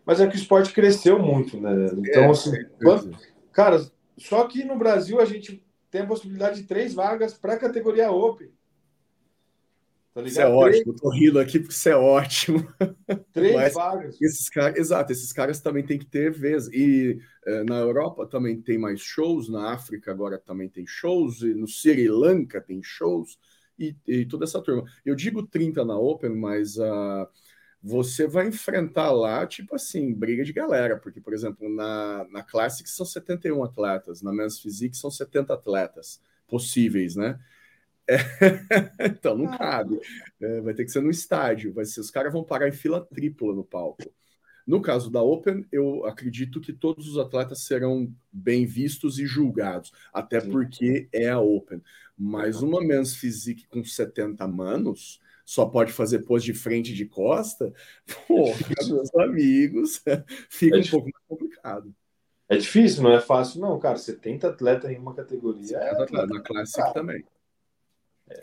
Mas 0.06 0.20
é 0.20 0.28
que 0.28 0.36
o 0.36 0.40
esporte 0.40 0.74
cresceu 0.74 1.20
muito, 1.20 1.60
né? 1.60 1.72
Então, 1.98 2.24
é, 2.24 2.30
assim, 2.30 2.52
quando... 2.82 3.18
cara, 3.52 3.86
só 4.18 4.48
que 4.48 4.64
no 4.64 4.78
Brasil 4.78 5.20
a 5.20 5.26
gente 5.26 5.64
tem 5.92 6.02
a 6.02 6.08
possibilidade 6.08 6.62
de 6.62 6.68
três 6.68 6.94
vagas 6.94 7.34
para 7.34 7.54
a 7.54 7.60
categoria 7.60 8.12
Open. 8.12 8.52
Tá 10.14 10.24
isso 10.24 10.42
é 10.42 10.48
ótimo, 10.48 10.96
tô 10.96 11.10
rindo 11.10 11.40
aqui 11.40 11.60
porque 11.60 11.76
isso 11.76 11.90
é 11.90 11.96
ótimo. 11.96 12.68
Três 13.32 13.54
Mas 13.54 13.74
vagas. 13.76 14.20
Esses 14.20 14.50
caras, 14.50 14.76
exato, 14.76 15.12
esses 15.12 15.32
caras 15.32 15.62
também 15.62 15.86
tem 15.86 16.00
que 16.00 16.08
ter 16.08 16.32
vez. 16.32 16.68
E 16.70 17.20
eh, 17.46 17.64
na 17.64 17.78
Europa 17.78 18.26
também 18.26 18.60
tem 18.60 18.80
mais 18.80 19.00
shows, 19.00 19.48
na 19.48 19.74
África 19.74 20.10
agora 20.10 20.40
também 20.40 20.68
tem 20.68 20.88
shows, 20.88 21.42
no 21.42 21.68
Sri 21.68 22.10
Lanka 22.10 22.60
tem 22.60 22.82
shows, 22.82 23.38
e, 23.78 23.96
e 24.08 24.26
toda 24.26 24.46
essa 24.46 24.60
turma. 24.60 24.86
Eu 25.06 25.14
digo 25.14 25.46
30 25.46 25.86
na 25.86 25.96
Open, 25.96 26.36
mas 26.36 26.78
uh, 26.78 27.28
você 27.82 28.28
vai 28.28 28.48
enfrentar 28.48 29.12
lá, 29.12 29.46
tipo 29.46 29.76
assim, 29.76 30.14
briga 30.14 30.44
de 30.44 30.54
galera, 30.54 30.98
porque, 30.98 31.22
por 31.22 31.34
exemplo, 31.34 31.70
na, 31.70 32.26
na 32.30 32.44
Classic 32.44 32.90
são 32.90 33.06
71 33.06 33.64
atletas, 33.64 34.22
na 34.22 34.34
Men's 34.34 34.60
Physique 34.60 34.98
são 34.98 35.12
70 35.12 35.54
atletas 35.54 36.22
possíveis, 36.48 37.16
né? 37.16 37.40
É, 38.08 38.18
então, 39.06 39.38
não 39.38 39.58
cabe. 39.58 40.00
É, 40.42 40.62
vai 40.62 40.74
ter 40.74 40.86
que 40.86 40.92
ser 40.92 41.02
no 41.02 41.10
estádio. 41.10 41.74
Vai 41.74 41.86
ser, 41.86 42.00
os 42.00 42.10
caras 42.10 42.32
vão 42.32 42.44
parar 42.44 42.68
em 42.68 42.72
fila 42.72 43.06
tripla 43.06 43.54
no 43.54 43.64
palco. 43.64 44.12
No 44.66 44.82
caso 44.82 45.10
da 45.10 45.22
Open, 45.22 45.66
eu 45.72 46.06
acredito 46.06 46.60
que 46.60 46.74
todos 46.74 47.08
os 47.08 47.18
atletas 47.18 47.62
serão 47.62 48.14
bem 48.32 48.66
vistos 48.66 49.18
e 49.18 49.26
julgados, 49.26 49.94
até 50.12 50.42
porque 50.42 51.08
é 51.14 51.30
a 51.30 51.40
Open. 51.40 51.82
Mas 52.18 52.62
uma 52.62 52.82
Men's 52.82 53.16
Physique 53.16 53.66
com 53.68 53.82
70 53.82 54.46
manos 54.46 55.22
só 55.48 55.66
pode 55.66 55.94
fazer 55.94 56.26
pose 56.26 56.44
de 56.44 56.54
frente 56.54 56.92
e 56.92 56.94
de 56.94 57.06
costa, 57.06 57.74
pô, 58.28 58.48
meus 58.86 59.16
amigos, 59.16 60.04
fica 60.52 60.76
é 60.76 60.82
um 60.82 60.88
pouco 60.90 61.10
mais 61.10 61.26
complicado. 61.26 61.96
É 62.50 62.58
difícil, 62.58 63.02
não 63.02 63.14
é 63.14 63.22
fácil, 63.22 63.62
não, 63.62 63.80
cara. 63.80 63.98
70 63.98 64.50
atletas 64.50 64.92
em 64.92 64.98
uma 64.98 65.14
categoria. 65.16 65.78
É, 65.78 66.02
atleta, 66.04 66.28
na 66.28 66.42
Classic 66.42 66.94
também. 66.94 67.24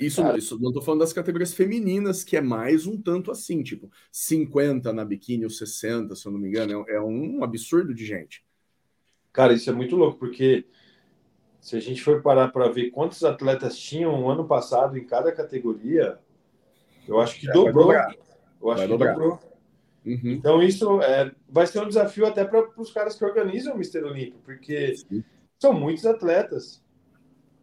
Isso, 0.00 0.22
Cara, 0.22 0.38
isso 0.38 0.59
não 0.59 0.70
estou 0.70 0.82
falando 0.82 1.00
das 1.00 1.12
categorias 1.12 1.52
femininas, 1.52 2.24
que 2.24 2.38
é 2.38 2.40
mais 2.40 2.86
um 2.86 2.98
tanto 2.98 3.30
assim, 3.30 3.62
tipo, 3.62 3.90
50 4.11 4.90
na 4.90 5.05
biquíni 5.05 5.44
ou 5.44 5.50
60, 5.50 6.16
se 6.16 6.26
eu 6.26 6.32
não 6.32 6.38
me 6.38 6.48
engano, 6.48 6.86
é, 6.88 6.94
é 6.94 7.00
um 7.02 7.44
absurdo 7.44 7.92
de 7.92 8.07
gente. 8.07 8.42
Cara, 9.30 9.52
isso 9.52 9.68
é 9.68 9.74
muito 9.74 9.94
louco, 9.94 10.18
porque 10.18 10.64
se 11.61 11.76
a 11.76 11.80
gente 11.80 12.02
for 12.02 12.22
parar 12.22 12.48
para 12.48 12.70
ver 12.70 12.90
quantos 12.92 13.22
atletas 13.22 13.78
tinham 13.78 14.30
ano 14.30 14.46
passado 14.46 14.96
em 14.96 15.05
cada 15.05 15.30
categoria, 15.30 16.18
eu 17.07 17.20
acho 17.20 17.38
que 17.40 17.48
é, 17.48 17.52
dobrou. 17.52 17.92
Eu 17.92 17.98
acho 17.98 18.14
vai 18.62 18.76
que 18.76 18.88
dobrar. 18.88 19.12
dobrou. 19.12 19.38
Uhum. 20.05 20.20
Então, 20.24 20.62
isso 20.62 21.00
é, 21.00 21.32
vai 21.48 21.66
ser 21.66 21.80
um 21.80 21.88
desafio 21.88 22.26
até 22.26 22.44
para 22.44 22.68
os 22.76 22.92
caras 22.92 23.16
que 23.16 23.24
organizam 23.24 23.74
o 23.74 23.78
Mister 23.78 24.05
Olímpico, 24.05 24.38
porque 24.44 24.96
Sim. 24.96 25.24
são 25.59 25.72
muitos 25.72 26.05
atletas. 26.05 26.82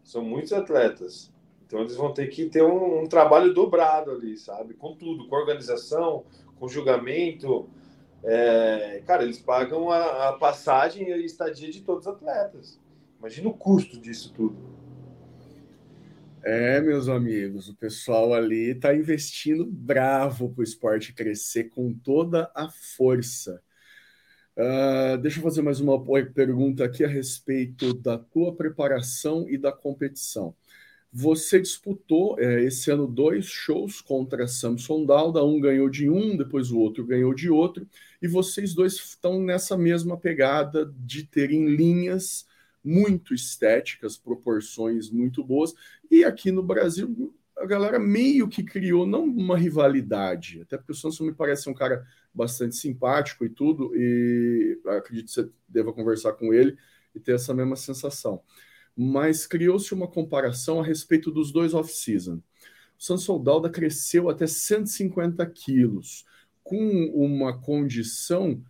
São 0.04 0.24
muitos 0.24 0.52
atletas. 0.52 1.32
Então, 1.66 1.82
eles 1.82 1.96
vão 1.96 2.14
ter 2.14 2.28
que 2.28 2.48
ter 2.48 2.64
um, 2.64 3.04
um 3.04 3.08
trabalho 3.08 3.54
dobrado 3.54 4.12
ali, 4.12 4.38
sabe? 4.38 4.74
Com 4.74 4.96
tudo, 4.96 5.28
com 5.28 5.36
organização, 5.36 6.24
com 6.60 6.68
julgamento. 6.68 7.70
É, 8.24 9.02
cara, 9.06 9.24
eles 9.24 9.40
pagam 9.40 9.90
a, 9.90 10.30
a 10.30 10.34
passagem 10.34 11.10
e 11.10 11.14
a 11.14 11.18
estadia 11.18 11.72
de 11.72 11.82
todos 11.82 12.08
os 12.08 12.14
atletas. 12.14 12.80
Imagina 13.20 13.50
o 13.50 13.54
custo 13.54 14.00
disso 14.00 14.34
tudo. 14.34 14.81
É, 16.44 16.82
meus 16.82 17.08
amigos, 17.08 17.70
o 17.70 17.76
pessoal 17.76 18.34
ali 18.34 18.72
está 18.72 18.96
investindo 18.96 19.64
bravo 19.64 20.50
para 20.50 20.62
o 20.62 20.64
esporte 20.64 21.14
crescer 21.14 21.66
com 21.66 21.94
toda 21.94 22.52
a 22.56 22.68
força. 22.68 23.62
Uh, 24.58 25.18
deixa 25.20 25.38
eu 25.38 25.44
fazer 25.44 25.62
mais 25.62 25.80
uma 25.80 26.04
pergunta 26.34 26.84
aqui 26.84 27.04
a 27.04 27.08
respeito 27.08 27.94
da 27.94 28.18
tua 28.18 28.56
preparação 28.56 29.48
e 29.48 29.58
da 29.58 29.72
competição. 29.72 30.56
Você 31.14 31.60
disputou 31.60 32.40
é, 32.40 32.64
esse 32.64 32.90
ano 32.90 33.06
dois 33.06 33.46
shows 33.46 34.02
contra 34.02 34.48
Samson 34.48 35.06
Dalda, 35.06 35.44
um 35.44 35.60
ganhou 35.60 35.90
de 35.90 36.10
um, 36.10 36.36
depois 36.36 36.72
o 36.72 36.80
outro 36.80 37.06
ganhou 37.06 37.36
de 37.36 37.50
outro, 37.52 37.88
e 38.22 38.28
vocês 38.28 38.74
dois 38.74 38.94
estão 38.94 39.40
nessa 39.40 39.78
mesma 39.78 40.18
pegada 40.18 40.92
de 40.98 41.24
terem 41.24 41.68
linhas 41.68 42.48
muito 42.84 43.34
estéticas, 43.34 44.18
proporções 44.18 45.10
muito 45.10 45.44
boas. 45.44 45.74
E 46.10 46.24
aqui 46.24 46.52
no 46.52 46.64
Brasil, 46.64 47.34
a 47.58 47.66
galera 47.66 48.00
meio 48.00 48.48
que 48.48 48.64
criou, 48.64 49.06
não 49.06 49.24
uma 49.24 49.58
rivalidade, 49.58 50.62
até 50.62 50.78
porque 50.78 50.92
o 50.92 50.96
Samson 50.96 51.26
me 51.26 51.34
parece 51.34 51.70
um 51.70 51.74
cara 51.74 52.06
bastante 52.34 52.76
simpático 52.76 53.46
e 53.46 53.50
tudo, 53.50 53.92
e 53.96 54.80
acredito 54.88 55.28
que 55.28 55.32
você 55.32 55.50
deva 55.68 55.94
conversar 55.94 56.34
com 56.34 56.54
ele 56.54 56.78
e 57.14 57.20
ter 57.20 57.36
essa 57.36 57.54
mesma 57.54 57.76
sensação. 57.76 58.42
Mas 58.96 59.46
criou-se 59.46 59.94
uma 59.94 60.08
comparação 60.08 60.80
a 60.80 60.86
respeito 60.86 61.30
dos 61.32 61.52
dois 61.52 61.74
off-season. 61.74 62.42
O 63.30 63.40
Dalda 63.40 63.70
cresceu 63.70 64.30
até 64.30 64.46
150 64.46 65.46
quilos, 65.48 66.26
com 66.64 67.06
uma 67.14 67.60
condição 67.60 68.64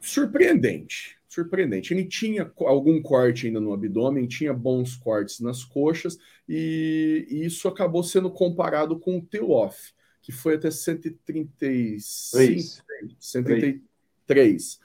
surpreendente 0.00 1.17
surpreendente. 1.28 1.92
Ele 1.92 2.04
tinha 2.04 2.50
algum 2.60 3.00
corte 3.02 3.46
ainda 3.46 3.60
no 3.60 3.72
abdômen, 3.72 4.26
tinha 4.26 4.54
bons 4.54 4.96
cortes 4.96 5.40
nas 5.40 5.62
coxas, 5.62 6.18
e, 6.48 7.26
e 7.28 7.44
isso 7.44 7.68
acabou 7.68 8.02
sendo 8.02 8.30
comparado 8.30 8.98
com 8.98 9.18
o 9.18 9.22
teu 9.22 9.50
off, 9.50 9.92
que 10.22 10.32
foi 10.32 10.54
até 10.54 10.70
135, 10.70 12.82
133. 13.20 14.80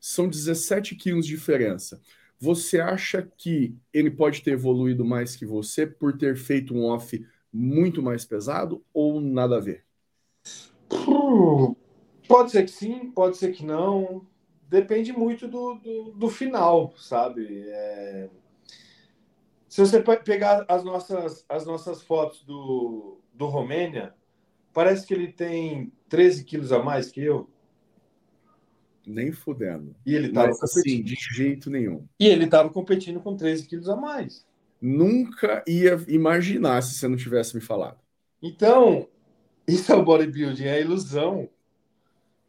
São 0.00 0.28
17 0.28 0.96
quilos 0.96 1.26
de 1.26 1.34
diferença. 1.34 2.00
Você 2.40 2.80
acha 2.80 3.30
que 3.36 3.76
ele 3.92 4.10
pode 4.10 4.42
ter 4.42 4.52
evoluído 4.52 5.04
mais 5.04 5.36
que 5.36 5.46
você 5.46 5.86
por 5.86 6.16
ter 6.16 6.36
feito 6.36 6.74
um 6.74 6.86
off 6.86 7.24
muito 7.52 8.02
mais 8.02 8.24
pesado 8.24 8.82
ou 8.92 9.20
nada 9.20 9.58
a 9.58 9.60
ver? 9.60 9.84
Pode 12.26 12.50
ser 12.50 12.64
que 12.64 12.70
sim, 12.70 13.12
pode 13.12 13.36
ser 13.36 13.52
que 13.52 13.64
não 13.64 14.26
depende 14.72 15.12
muito 15.12 15.46
do, 15.46 15.74
do, 15.74 16.12
do 16.12 16.30
final, 16.30 16.94
sabe? 16.96 17.64
É... 17.68 18.30
Se 19.68 19.80
você 19.82 20.02
pegar 20.24 20.64
as 20.66 20.82
nossas, 20.82 21.44
as 21.46 21.66
nossas 21.66 22.02
fotos 22.02 22.42
do, 22.42 23.20
do 23.34 23.46
Romênia, 23.46 24.14
parece 24.72 25.06
que 25.06 25.12
ele 25.12 25.30
tem 25.30 25.92
13 26.08 26.44
quilos 26.44 26.72
a 26.72 26.82
mais 26.82 27.10
que 27.10 27.22
eu. 27.22 27.50
Nem 29.06 29.30
fudendo. 29.30 29.94
E 30.06 30.14
ele 30.14 30.30
tava 30.30 30.48
Mas, 30.48 30.62
assim, 30.62 31.02
de 31.02 31.16
jeito 31.16 31.68
nenhum. 31.68 32.06
E 32.18 32.26
ele 32.26 32.44
estava 32.44 32.70
competindo 32.70 33.20
com 33.20 33.36
13 33.36 33.66
quilos 33.66 33.88
a 33.90 33.96
mais. 33.96 34.46
Nunca 34.80 35.62
ia 35.66 36.02
imaginar 36.08 36.82
se 36.82 36.94
você 36.94 37.08
não 37.08 37.16
tivesse 37.16 37.54
me 37.54 37.60
falado. 37.60 37.98
Então, 38.40 39.08
isso 39.68 39.92
é 39.92 39.96
o 39.96 40.04
bodybuilding, 40.04 40.64
é 40.64 40.74
a 40.74 40.80
ilusão. 40.80 41.48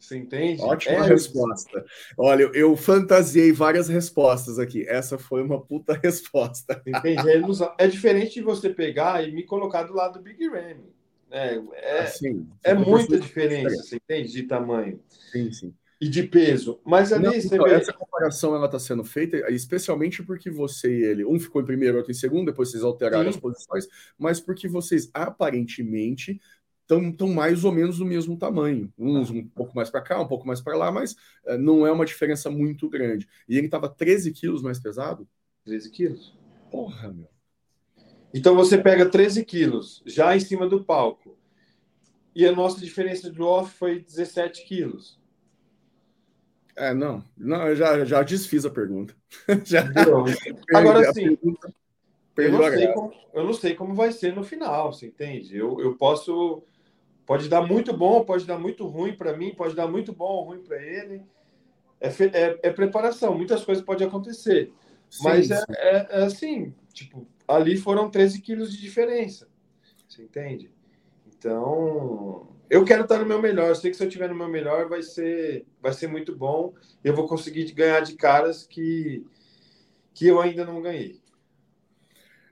Você 0.03 0.17
entende? 0.17 0.61
Ótima 0.61 0.97
é 0.97 1.07
resposta. 1.07 1.85
Olha, 2.17 2.51
eu, 2.53 2.75
fantasiei 2.75 3.53
várias 3.53 3.87
respostas 3.87 4.59
aqui. 4.59 4.85
Essa 4.85 5.17
foi 5.17 5.41
uma 5.41 5.61
puta 5.61 5.93
resposta. 6.03 6.81
Entende? 6.85 7.21
É, 7.29 7.85
é 7.85 7.87
diferente 7.87 8.33
de 8.33 8.41
você 8.41 8.69
pegar 8.69 9.25
e 9.25 9.31
me 9.31 9.43
colocar 9.43 9.83
do 9.83 9.93
lado 9.93 10.19
do 10.19 10.21
Big 10.21 10.45
Ram. 10.49 10.75
É, 11.31 11.57
é, 11.73 11.99
assim, 12.01 12.45
é 12.63 12.73
muita 12.73 13.17
diferença, 13.17 13.75
você 13.77 13.95
entende? 13.95 14.33
De 14.33 14.43
tamanho. 14.43 14.99
Sim, 15.31 15.51
sim. 15.53 15.73
E 16.01 16.09
de 16.09 16.23
peso. 16.23 16.81
Mas 16.85 17.13
ali 17.13 17.23
Não, 17.23 17.33
então, 17.33 17.63
vê... 17.63 17.73
Essa 17.73 17.93
comparação 17.93 18.53
ela 18.53 18.65
está 18.65 18.77
sendo 18.77 19.05
feita, 19.05 19.49
especialmente 19.51 20.21
porque 20.21 20.51
você 20.51 20.99
e 20.99 21.03
ele, 21.05 21.25
um 21.25 21.39
ficou 21.39 21.61
em 21.61 21.65
primeiro, 21.65 21.95
outro 21.95 22.11
em 22.11 22.15
segundo, 22.15 22.47
depois 22.47 22.69
vocês 22.69 22.83
alteraram 22.83 23.23
sim. 23.23 23.29
as 23.29 23.37
posições, 23.37 23.87
mas 24.19 24.41
porque 24.41 24.67
vocês 24.67 25.09
aparentemente 25.13 26.41
estão 26.89 27.27
mais 27.29 27.63
ou 27.63 27.71
menos 27.71 27.97
do 27.97 28.05
mesmo 28.05 28.37
tamanho. 28.37 28.91
Uns 28.97 29.29
um 29.29 29.47
pouco 29.47 29.75
mais 29.75 29.89
para 29.89 30.01
cá, 30.01 30.21
um 30.21 30.27
pouco 30.27 30.45
mais 30.45 30.61
para 30.61 30.77
lá, 30.77 30.91
mas 30.91 31.13
uh, 31.45 31.57
não 31.57 31.85
é 31.87 31.91
uma 31.91 32.05
diferença 32.05 32.49
muito 32.49 32.89
grande. 32.89 33.27
E 33.47 33.57
ele 33.57 33.67
estava 33.67 33.89
13 33.89 34.31
quilos 34.31 34.61
mais 34.61 34.79
pesado? 34.79 35.27
13 35.65 35.89
quilos. 35.89 36.37
Porra, 36.69 37.11
meu. 37.11 37.29
Então 38.33 38.55
você 38.55 38.77
pega 38.77 39.05
13 39.05 39.45
quilos 39.45 40.01
já 40.05 40.35
em 40.35 40.39
cima 40.39 40.67
do 40.67 40.83
palco. 40.83 41.37
E 42.35 42.45
a 42.47 42.51
nossa 42.51 42.79
diferença 42.79 43.29
de 43.29 43.41
off 43.41 43.71
foi 43.77 43.99
17 43.99 44.65
quilos. 44.65 45.21
É, 46.75 46.93
não. 46.93 47.23
Não, 47.37 47.67
eu 47.67 47.75
já, 47.75 48.03
já 48.03 48.23
desfiz 48.23 48.65
a 48.65 48.71
pergunta. 48.71 49.15
já... 49.63 49.83
Agora 50.73 51.13
sim. 51.13 51.37
Eu 52.35 52.51
não, 52.51 52.63
sei 52.71 52.87
como, 52.87 53.13
eu 53.33 53.43
não 53.43 53.53
sei 53.53 53.75
como 53.75 53.93
vai 53.93 54.11
ser 54.11 54.35
no 54.35 54.43
final, 54.43 54.91
você 54.91 55.05
entende? 55.05 55.55
Eu, 55.55 55.79
eu 55.79 55.95
posso 55.95 56.63
Pode 57.25 57.47
dar 57.47 57.61
muito 57.61 57.95
bom, 57.95 58.23
pode 58.23 58.45
dar 58.45 58.59
muito 58.59 58.85
ruim 58.85 59.15
para 59.15 59.35
mim, 59.35 59.55
pode 59.55 59.75
dar 59.75 59.87
muito 59.87 60.13
bom 60.13 60.25
ou 60.25 60.43
ruim 60.43 60.61
para 60.61 60.81
ele. 60.81 61.23
É, 61.99 62.07
é, 62.07 62.59
é, 62.63 62.69
preparação, 62.69 63.35
muitas 63.35 63.63
coisas 63.63 63.83
podem 63.83 64.05
acontecer. 64.05 64.73
Sim, 65.09 65.23
Mas 65.23 65.49
é, 65.49 65.63
é, 65.69 66.07
é, 66.09 66.23
assim, 66.23 66.73
tipo, 66.91 67.25
ali 67.47 67.77
foram 67.77 68.09
13 68.09 68.41
quilos 68.41 68.73
de 68.73 68.81
diferença. 68.81 69.47
Você 70.07 70.23
entende? 70.23 70.69
Então, 71.27 72.47
eu 72.69 72.83
quero 72.83 73.03
estar 73.03 73.19
no 73.19 73.25
meu 73.25 73.41
melhor. 73.41 73.69
Eu 73.69 73.75
sei 73.75 73.89
que 73.89 73.95
se 73.95 74.03
eu 74.03 74.07
estiver 74.07 74.27
no 74.27 74.35
meu 74.35 74.49
melhor, 74.49 74.89
vai 74.89 75.01
ser, 75.01 75.65
vai 75.81 75.93
ser 75.93 76.07
muito 76.07 76.35
bom. 76.35 76.73
Eu 77.03 77.15
vou 77.15 77.27
conseguir 77.27 77.71
ganhar 77.71 78.01
de 78.01 78.15
caras 78.15 78.67
que, 78.67 79.25
que 80.13 80.27
eu 80.27 80.41
ainda 80.41 80.65
não 80.65 80.81
ganhei. 80.81 81.22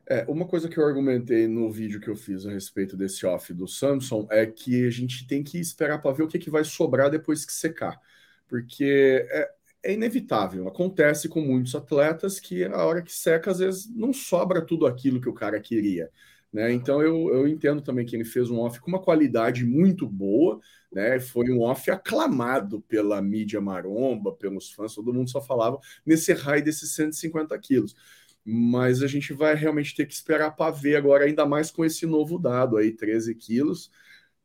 É, 0.07 0.25
uma 0.27 0.45
coisa 0.45 0.67
que 0.67 0.77
eu 0.77 0.85
argumentei 0.85 1.47
no 1.47 1.71
vídeo 1.71 1.99
que 1.99 2.09
eu 2.09 2.15
fiz 2.15 2.45
a 2.45 2.51
respeito 2.51 2.97
desse 2.97 3.25
off 3.25 3.53
do 3.53 3.67
Samsung 3.67 4.27
é 4.29 4.45
que 4.45 4.85
a 4.85 4.89
gente 4.89 5.27
tem 5.27 5.43
que 5.43 5.59
esperar 5.59 6.01
para 6.01 6.11
ver 6.11 6.23
o 6.23 6.27
que, 6.27 6.39
que 6.39 6.49
vai 6.49 6.63
sobrar 6.63 7.09
depois 7.09 7.45
que 7.45 7.53
secar. 7.53 7.99
Porque 8.47 9.25
é, 9.29 9.51
é, 9.83 9.93
inevitável, 9.93 10.67
acontece 10.67 11.29
com 11.29 11.41
muitos 11.41 11.75
atletas 11.75 12.39
que 12.39 12.63
a 12.65 12.85
hora 12.85 13.01
que 13.01 13.11
seca, 13.11 13.51
às 13.51 13.59
vezes 13.59 13.89
não 13.95 14.11
sobra 14.11 14.65
tudo 14.65 14.85
aquilo 14.85 15.21
que 15.21 15.29
o 15.29 15.33
cara 15.33 15.59
queria. 15.59 16.09
Né? 16.51 16.73
Então 16.73 17.01
eu, 17.01 17.33
eu 17.33 17.47
entendo 17.47 17.81
também 17.81 18.05
que 18.05 18.15
ele 18.15 18.25
fez 18.25 18.49
um 18.49 18.59
off 18.59 18.79
com 18.81 18.89
uma 18.89 19.01
qualidade 19.01 19.65
muito 19.65 20.05
boa, 20.05 20.59
né? 20.91 21.17
Foi 21.17 21.49
um 21.49 21.61
off 21.61 21.89
aclamado 21.89 22.81
pela 22.81 23.21
mídia 23.21 23.61
maromba, 23.61 24.33
pelos 24.33 24.69
fãs, 24.73 24.93
todo 24.93 25.13
mundo 25.13 25.29
só 25.29 25.39
falava 25.39 25.79
nesse 26.05 26.33
raio 26.33 26.61
desses 26.61 26.91
150 26.93 27.57
quilos 27.59 27.95
mas 28.43 29.03
a 29.03 29.07
gente 29.07 29.33
vai 29.33 29.55
realmente 29.55 29.95
ter 29.95 30.05
que 30.05 30.13
esperar 30.13 30.51
para 30.51 30.71
ver 30.71 30.95
agora, 30.95 31.25
ainda 31.25 31.45
mais 31.45 31.69
com 31.69 31.85
esse 31.85 32.05
novo 32.05 32.39
dado 32.39 32.77
aí, 32.77 32.91
13 32.91 33.35
quilos. 33.35 33.91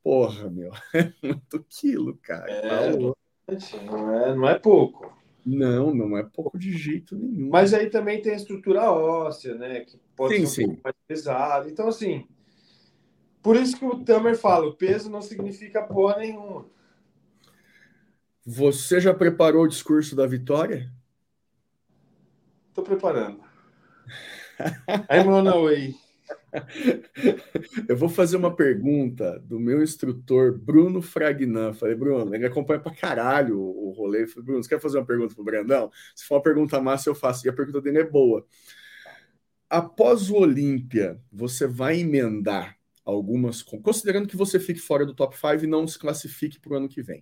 Porra, 0.02 0.50
meu, 0.50 0.70
é 0.94 1.12
muito 1.22 1.64
quilo, 1.68 2.16
cara. 2.22 2.50
É, 2.50 2.92
tá 2.92 3.82
não, 3.84 4.14
é, 4.14 4.34
não 4.34 4.48
é 4.48 4.58
pouco. 4.58 5.16
Não, 5.44 5.94
não 5.94 6.18
é 6.18 6.24
pouco 6.24 6.58
de 6.58 6.72
jeito 6.72 7.16
nenhum. 7.16 7.48
Mas 7.50 7.72
aí 7.72 7.88
também 7.88 8.20
tem 8.20 8.32
a 8.32 8.36
estrutura 8.36 8.90
óssea, 8.90 9.54
né? 9.54 9.80
Que 9.80 9.96
pode 10.16 10.34
sim, 10.34 10.46
ser 10.46 10.64
um 10.64 10.74
sim. 10.74 10.80
mais 10.82 10.96
pesado. 11.06 11.68
Então, 11.68 11.86
assim, 11.86 12.26
por 13.40 13.54
isso 13.54 13.78
que 13.78 13.84
o 13.84 14.04
Tamer 14.04 14.36
fala: 14.36 14.66
o 14.66 14.74
peso 14.74 15.08
não 15.08 15.22
significa 15.22 15.82
porra 15.82 16.18
nenhuma. 16.18 16.66
Você 18.44 19.00
já 19.00 19.14
preparou 19.14 19.64
o 19.64 19.68
discurso 19.68 20.16
da 20.16 20.26
vitória? 20.26 20.92
Estou 22.68 22.82
preparando. 22.82 23.45
I'm 25.10 25.28
on 25.28 25.64
way. 25.64 25.94
Eu 27.88 27.96
vou 27.96 28.08
fazer 28.08 28.36
uma 28.36 28.54
pergunta 28.54 29.38
do 29.40 29.60
meu 29.60 29.82
instrutor, 29.82 30.58
Bruno 30.58 31.02
Fragnan. 31.02 31.72
Falei, 31.72 31.94
Bruno, 31.94 32.34
ele 32.34 32.46
acompanha 32.46 32.80
pra 32.80 32.94
caralho 32.94 33.58
o 33.60 33.90
rolê. 33.90 34.26
Falei, 34.26 34.44
Bruno, 34.44 34.62
você 34.62 34.68
quer 34.68 34.80
fazer 34.80 34.98
uma 34.98 35.06
pergunta 35.06 35.34
pro 35.34 35.44
Brandão? 35.44 35.90
Se 36.14 36.24
for 36.24 36.36
uma 36.36 36.42
pergunta 36.42 36.80
massa, 36.80 37.08
eu 37.08 37.14
faço. 37.14 37.46
E 37.46 37.50
a 37.50 37.52
pergunta 37.52 37.80
dele 37.80 37.98
é 37.98 38.04
boa. 38.04 38.46
Após 39.68 40.30
o 40.30 40.36
Olímpia, 40.36 41.20
você 41.30 41.66
vai 41.66 42.00
emendar 42.00 42.76
algumas. 43.04 43.62
Considerando 43.62 44.28
que 44.28 44.36
você 44.36 44.58
fique 44.58 44.80
fora 44.80 45.04
do 45.04 45.14
top 45.14 45.36
5 45.36 45.64
e 45.64 45.66
não 45.66 45.86
se 45.86 45.98
classifique 45.98 46.58
para 46.58 46.72
o 46.72 46.76
ano 46.76 46.88
que 46.88 47.02
vem. 47.02 47.20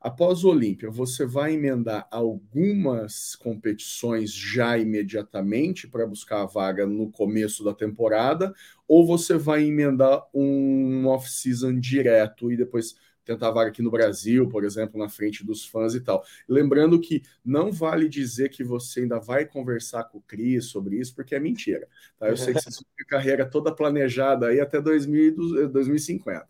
Após 0.00 0.44
o 0.44 0.48
Olímpia, 0.48 0.90
você 0.90 1.26
vai 1.26 1.52
emendar 1.52 2.08
algumas 2.10 3.36
competições 3.36 4.32
já 4.32 4.78
imediatamente 4.78 5.86
para 5.86 6.06
buscar 6.06 6.40
a 6.42 6.46
vaga 6.46 6.86
no 6.86 7.10
começo 7.10 7.62
da 7.62 7.74
temporada, 7.74 8.54
ou 8.88 9.06
você 9.06 9.36
vai 9.36 9.62
emendar 9.64 10.26
um 10.32 11.06
off-season 11.06 11.78
direto 11.78 12.50
e 12.50 12.56
depois 12.56 12.94
tentar 13.26 13.48
a 13.48 13.50
vaga 13.50 13.68
aqui 13.68 13.82
no 13.82 13.90
Brasil, 13.90 14.48
por 14.48 14.64
exemplo, 14.64 14.98
na 14.98 15.08
frente 15.08 15.44
dos 15.44 15.66
fãs 15.66 15.94
e 15.94 16.00
tal. 16.00 16.24
Lembrando 16.48 16.98
que 16.98 17.22
não 17.44 17.70
vale 17.70 18.08
dizer 18.08 18.48
que 18.48 18.64
você 18.64 19.00
ainda 19.00 19.20
vai 19.20 19.44
conversar 19.44 20.04
com 20.04 20.16
o 20.16 20.22
Cris 20.22 20.64
sobre 20.64 20.96
isso, 20.98 21.14
porque 21.14 21.34
é 21.34 21.40
mentira. 21.40 21.86
Tá? 22.18 22.28
Eu 22.28 22.38
sei 22.38 22.54
que 22.54 22.62
você 22.62 22.82
tem 22.96 23.06
carreira 23.06 23.44
toda 23.44 23.70
planejada 23.70 24.48
aí 24.48 24.60
até 24.60 24.80
2000, 24.80 25.68
2050. 25.68 26.48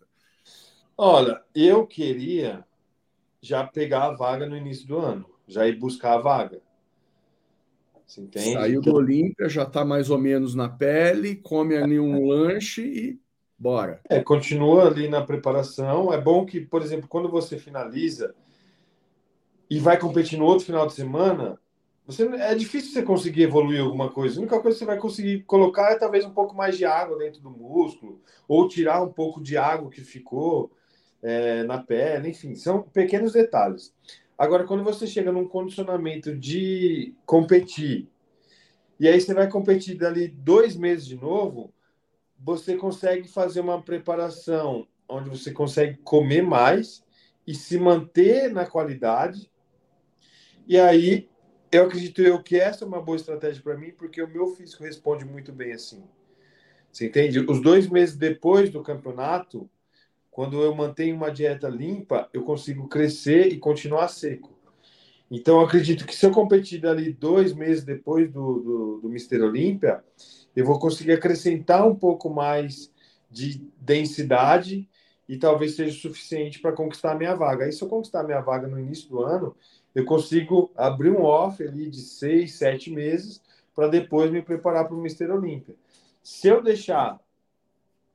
Olha, 0.96 1.42
eu 1.54 1.86
queria 1.86 2.64
já 3.40 3.66
pegar 3.66 4.04
a 4.04 4.12
vaga 4.12 4.46
no 4.46 4.56
início 4.56 4.86
do 4.86 4.98
ano, 4.98 5.26
já 5.46 5.66
ir 5.66 5.78
buscar 5.78 6.14
a 6.14 6.18
vaga. 6.18 6.60
Você 8.06 8.20
entende? 8.22 8.52
Saiu 8.52 8.80
do 8.80 8.94
Olímpia, 8.94 9.48
já 9.48 9.62
está 9.62 9.84
mais 9.84 10.10
ou 10.10 10.18
menos 10.18 10.54
na 10.54 10.68
pele, 10.68 11.36
come 11.36 11.76
ali 11.76 11.98
um 11.98 12.26
lanche 12.26 12.82
e 12.82 13.20
bora. 13.56 14.00
É, 14.08 14.20
continua 14.20 14.88
ali 14.88 15.08
na 15.08 15.22
preparação. 15.24 16.12
É 16.12 16.20
bom 16.20 16.44
que, 16.44 16.60
por 16.60 16.82
exemplo, 16.82 17.06
quando 17.08 17.28
você 17.28 17.56
finaliza 17.56 18.34
e 19.68 19.78
vai 19.78 19.96
competir 19.96 20.36
no 20.38 20.44
outro 20.44 20.66
final 20.66 20.86
de 20.88 20.94
semana, 20.94 21.56
você, 22.04 22.24
é 22.24 22.52
difícil 22.56 22.92
você 22.92 23.02
conseguir 23.04 23.42
evoluir 23.42 23.80
alguma 23.80 24.10
coisa. 24.10 24.38
A 24.38 24.42
única 24.42 24.60
coisa 24.60 24.76
que 24.76 24.80
você 24.80 24.86
vai 24.86 24.98
conseguir 24.98 25.44
colocar 25.44 25.92
é 25.92 25.98
talvez 25.98 26.24
um 26.24 26.32
pouco 26.32 26.56
mais 26.56 26.76
de 26.76 26.84
água 26.84 27.16
dentro 27.16 27.40
do 27.40 27.50
músculo, 27.50 28.20
ou 28.48 28.66
tirar 28.66 29.00
um 29.00 29.12
pouco 29.12 29.40
de 29.40 29.56
água 29.56 29.88
que 29.88 30.00
ficou 30.00 30.72
é, 31.22 31.62
na 31.64 31.78
pele, 31.78 32.30
enfim, 32.30 32.54
são 32.54 32.82
pequenos 32.82 33.32
detalhes. 33.32 33.94
Agora, 34.38 34.64
quando 34.64 34.82
você 34.82 35.06
chega 35.06 35.30
num 35.30 35.46
condicionamento 35.46 36.34
de 36.36 37.14
competir, 37.26 38.08
e 38.98 39.06
aí 39.06 39.20
você 39.20 39.34
vai 39.34 39.48
competir 39.48 39.96
dali 39.96 40.28
dois 40.28 40.76
meses 40.76 41.06
de 41.06 41.16
novo, 41.16 41.72
você 42.38 42.76
consegue 42.76 43.28
fazer 43.28 43.60
uma 43.60 43.82
preparação 43.82 44.86
onde 45.08 45.28
você 45.28 45.52
consegue 45.52 45.98
comer 45.98 46.42
mais 46.42 47.04
e 47.46 47.54
se 47.54 47.78
manter 47.78 48.50
na 48.50 48.64
qualidade. 48.64 49.50
E 50.66 50.78
aí, 50.78 51.28
eu 51.70 51.84
acredito 51.84 52.22
eu 52.22 52.42
que 52.42 52.58
essa 52.58 52.84
é 52.84 52.88
uma 52.88 53.02
boa 53.02 53.16
estratégia 53.16 53.62
para 53.62 53.76
mim, 53.76 53.90
porque 53.90 54.22
o 54.22 54.28
meu 54.28 54.48
físico 54.48 54.84
responde 54.84 55.24
muito 55.24 55.52
bem 55.52 55.72
assim. 55.72 56.02
Você 56.90 57.06
entende? 57.06 57.40
Os 57.40 57.60
dois 57.62 57.88
meses 57.88 58.16
depois 58.16 58.70
do 58.70 58.82
campeonato, 58.82 59.68
quando 60.30 60.62
eu 60.62 60.74
mantenho 60.74 61.16
uma 61.16 61.30
dieta 61.30 61.68
limpa, 61.68 62.28
eu 62.32 62.42
consigo 62.42 62.88
crescer 62.88 63.48
e 63.52 63.58
continuar 63.58 64.08
seco. 64.08 64.58
Então, 65.30 65.60
acredito 65.60 66.06
que 66.06 66.14
se 66.14 66.26
eu 66.26 66.32
competir 66.32 66.84
ali 66.86 67.12
dois 67.12 67.52
meses 67.52 67.84
depois 67.84 68.30
do, 68.30 68.60
do, 68.60 69.00
do 69.02 69.08
Mister 69.08 69.42
Olímpia, 69.42 70.02
eu 70.56 70.64
vou 70.64 70.78
conseguir 70.78 71.12
acrescentar 71.12 71.86
um 71.86 71.94
pouco 71.94 72.28
mais 72.28 72.92
de 73.30 73.62
densidade 73.80 74.88
e 75.28 75.36
talvez 75.36 75.76
seja 75.76 75.96
suficiente 75.96 76.58
para 76.58 76.72
conquistar 76.72 77.12
a 77.12 77.14
minha 77.14 77.34
vaga. 77.36 77.64
Aí, 77.64 77.72
se 77.72 77.82
eu 77.82 77.88
conquistar 77.88 78.20
a 78.20 78.24
minha 78.24 78.40
vaga 78.40 78.66
no 78.66 78.80
início 78.80 79.08
do 79.08 79.20
ano, 79.20 79.54
eu 79.94 80.04
consigo 80.04 80.72
abrir 80.76 81.10
um 81.10 81.22
off 81.22 81.62
ali 81.62 81.88
de 81.88 82.00
seis, 82.00 82.54
sete 82.54 82.90
meses 82.90 83.40
para 83.74 83.86
depois 83.86 84.30
me 84.32 84.42
preparar 84.42 84.86
para 84.86 84.96
o 84.96 85.00
Mister 85.00 85.30
Olímpia. 85.30 85.76
Se 86.22 86.48
eu 86.48 86.60
deixar 86.60 87.20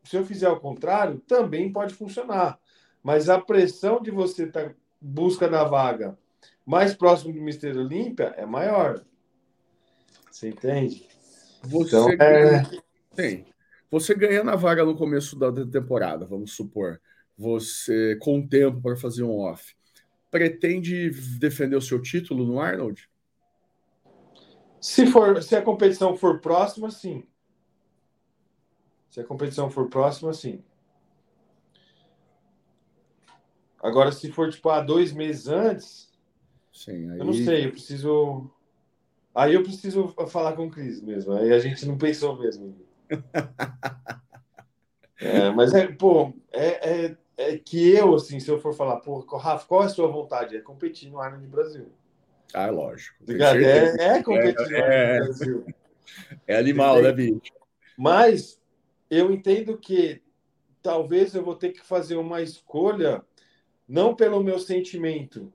se 0.05 0.15
eu 0.15 0.25
fizer 0.25 0.49
o 0.49 0.59
contrário, 0.59 1.19
também 1.27 1.71
pode 1.71 1.93
funcionar. 1.93 2.59
Mas 3.03 3.29
a 3.29 3.39
pressão 3.39 4.01
de 4.01 4.11
você 4.11 4.45
estar 4.45 4.69
tá 4.69 4.75
busca 5.01 5.47
da 5.47 5.63
vaga 5.63 6.17
mais 6.65 6.93
próximo 6.93 7.33
do 7.33 7.41
Mister 7.41 7.77
Olímpia 7.77 8.33
é 8.37 8.45
maior. 8.45 9.03
Você 10.31 10.49
entende? 10.49 11.07
Você 11.63 11.95
então, 11.95 12.17
ganha, 12.17 12.61
é... 12.61 13.15
Tem. 13.15 13.45
Você 13.91 14.15
ganha 14.15 14.43
na 14.43 14.55
vaga 14.55 14.83
no 14.83 14.95
começo 14.95 15.37
da 15.37 15.51
temporada, 15.65 16.25
vamos 16.25 16.53
supor. 16.53 16.99
Você 17.37 18.17
com 18.19 18.45
tempo 18.45 18.81
para 18.81 18.95
fazer 18.95 19.23
um 19.23 19.37
off. 19.39 19.75
Pretende 20.31 21.11
defender 21.39 21.75
o 21.75 21.81
seu 21.81 22.01
título 22.01 22.45
no 22.45 22.59
Arnold? 22.59 23.09
Se 24.81 25.07
for, 25.07 25.41
se 25.41 25.55
a 25.55 25.61
competição 25.61 26.15
for 26.15 26.41
próxima, 26.41 26.91
sim. 26.91 27.23
Se 29.15 29.21
a 29.21 29.23
competição 29.23 29.69
for 29.69 29.87
próxima, 29.87 30.33
sim. 30.33 30.61
Agora, 33.81 34.11
se 34.11 34.29
for 34.29 34.51
tipo 34.51 34.67
há 34.67 34.81
dois 34.81 35.13
meses 35.13 35.47
antes, 35.47 36.11
sim, 36.73 37.09
aí... 37.09 37.19
eu 37.19 37.23
não 37.23 37.31
sei, 37.31 37.65
eu 37.65 37.71
preciso. 37.71 38.51
Aí 39.33 39.53
eu 39.53 39.63
preciso 39.63 40.13
falar 40.27 40.51
com 40.51 40.67
o 40.67 40.69
Cris 40.69 41.01
mesmo. 41.01 41.31
Aí 41.31 41.53
a 41.53 41.59
gente 41.59 41.85
não 41.85 41.97
pensou 41.97 42.37
mesmo. 42.37 42.75
é, 45.17 45.49
mas 45.51 45.73
é, 45.73 45.87
pô, 45.87 46.33
é, 46.51 47.05
é, 47.05 47.17
é, 47.37 47.57
que 47.57 47.91
eu, 47.91 48.15
assim, 48.15 48.41
se 48.41 48.51
eu 48.51 48.59
for 48.59 48.73
falar, 48.73 48.97
pô, 48.97 49.19
Rafa, 49.37 49.65
qual 49.65 49.83
é 49.83 49.85
a 49.85 49.89
sua 49.89 50.09
vontade? 50.09 50.57
É 50.57 50.59
competir 50.59 51.09
no 51.09 51.21
Arnold 51.21 51.47
Brasil. 51.47 51.87
Ah, 52.53 52.67
é 52.67 52.71
lógico. 52.71 53.15
É, 53.29 54.17
é 54.17 54.23
competir 54.23 54.69
no 54.69 54.75
é, 54.75 55.13
Arnold 55.13 55.25
Brasil. 55.25 55.65
É 56.45 56.57
animal, 56.57 57.01
né, 57.01 57.11
bicho? 57.11 57.41
Mas 57.97 58.61
eu 59.09 59.31
entendo 59.31 59.77
que 59.77 60.21
talvez 60.81 61.33
eu 61.33 61.43
vou 61.43 61.55
ter 61.55 61.69
que 61.69 61.81
fazer 61.81 62.15
uma 62.15 62.41
escolha 62.41 63.23
não 63.87 64.15
pelo 64.15 64.43
meu 64.43 64.59
sentimento, 64.59 65.51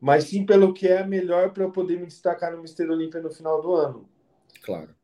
mas 0.00 0.24
sim 0.24 0.44
pelo 0.44 0.72
que 0.72 0.88
é 0.88 1.04
melhor 1.06 1.52
para 1.52 1.64
eu 1.64 1.70
poder 1.70 1.98
me 1.98 2.06
destacar 2.06 2.52
no 2.52 2.62
Mister 2.62 2.90
Olímpia 2.90 3.20
no 3.20 3.30
final 3.30 3.60
do 3.60 3.74
ano. 3.74 4.08
Claro. 4.62 4.94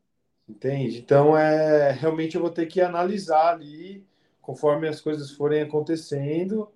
Entende? 0.47 0.99
Então, 0.99 1.37
é, 1.37 1.91
realmente 1.91 2.35
eu 2.35 2.41
vou 2.41 2.49
ter 2.49 2.65
que 2.65 2.81
analisar 2.81 3.53
ali 3.53 4.05
conforme 4.41 4.87
as 4.87 4.99
coisas 4.99 5.31
forem 5.31 5.61
acontecendo 5.61 6.69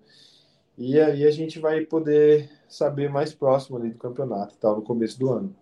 e 0.76 1.00
aí 1.00 1.24
a 1.26 1.30
gente 1.30 1.58
vai 1.58 1.82
poder 1.82 2.50
saber 2.68 3.08
mais 3.08 3.32
próximo 3.32 3.76
ali 3.76 3.90
do 3.90 3.98
campeonato, 3.98 4.56
tal, 4.58 4.76
no 4.76 4.82
começo 4.82 5.18
do 5.18 5.30
ano. 5.30 5.56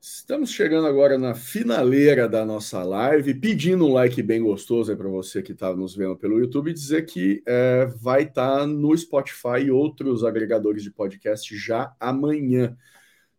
Estamos 0.00 0.52
chegando 0.52 0.86
agora 0.86 1.18
na 1.18 1.34
finaleira 1.34 2.28
da 2.28 2.46
nossa 2.46 2.84
live, 2.84 3.34
pedindo 3.34 3.84
um 3.84 3.92
like 3.92 4.22
bem 4.22 4.40
gostoso 4.40 4.92
aí 4.92 4.96
para 4.96 5.08
você 5.08 5.42
que 5.42 5.50
está 5.50 5.74
nos 5.74 5.96
vendo 5.96 6.16
pelo 6.16 6.38
YouTube, 6.38 6.72
dizer 6.72 7.04
que 7.04 7.42
é, 7.44 7.86
vai 7.86 8.22
estar 8.22 8.58
tá 8.58 8.66
no 8.66 8.96
Spotify 8.96 9.64
e 9.66 9.70
outros 9.72 10.22
agregadores 10.22 10.84
de 10.84 10.90
podcast 10.92 11.56
já 11.56 11.92
amanhã. 11.98 12.76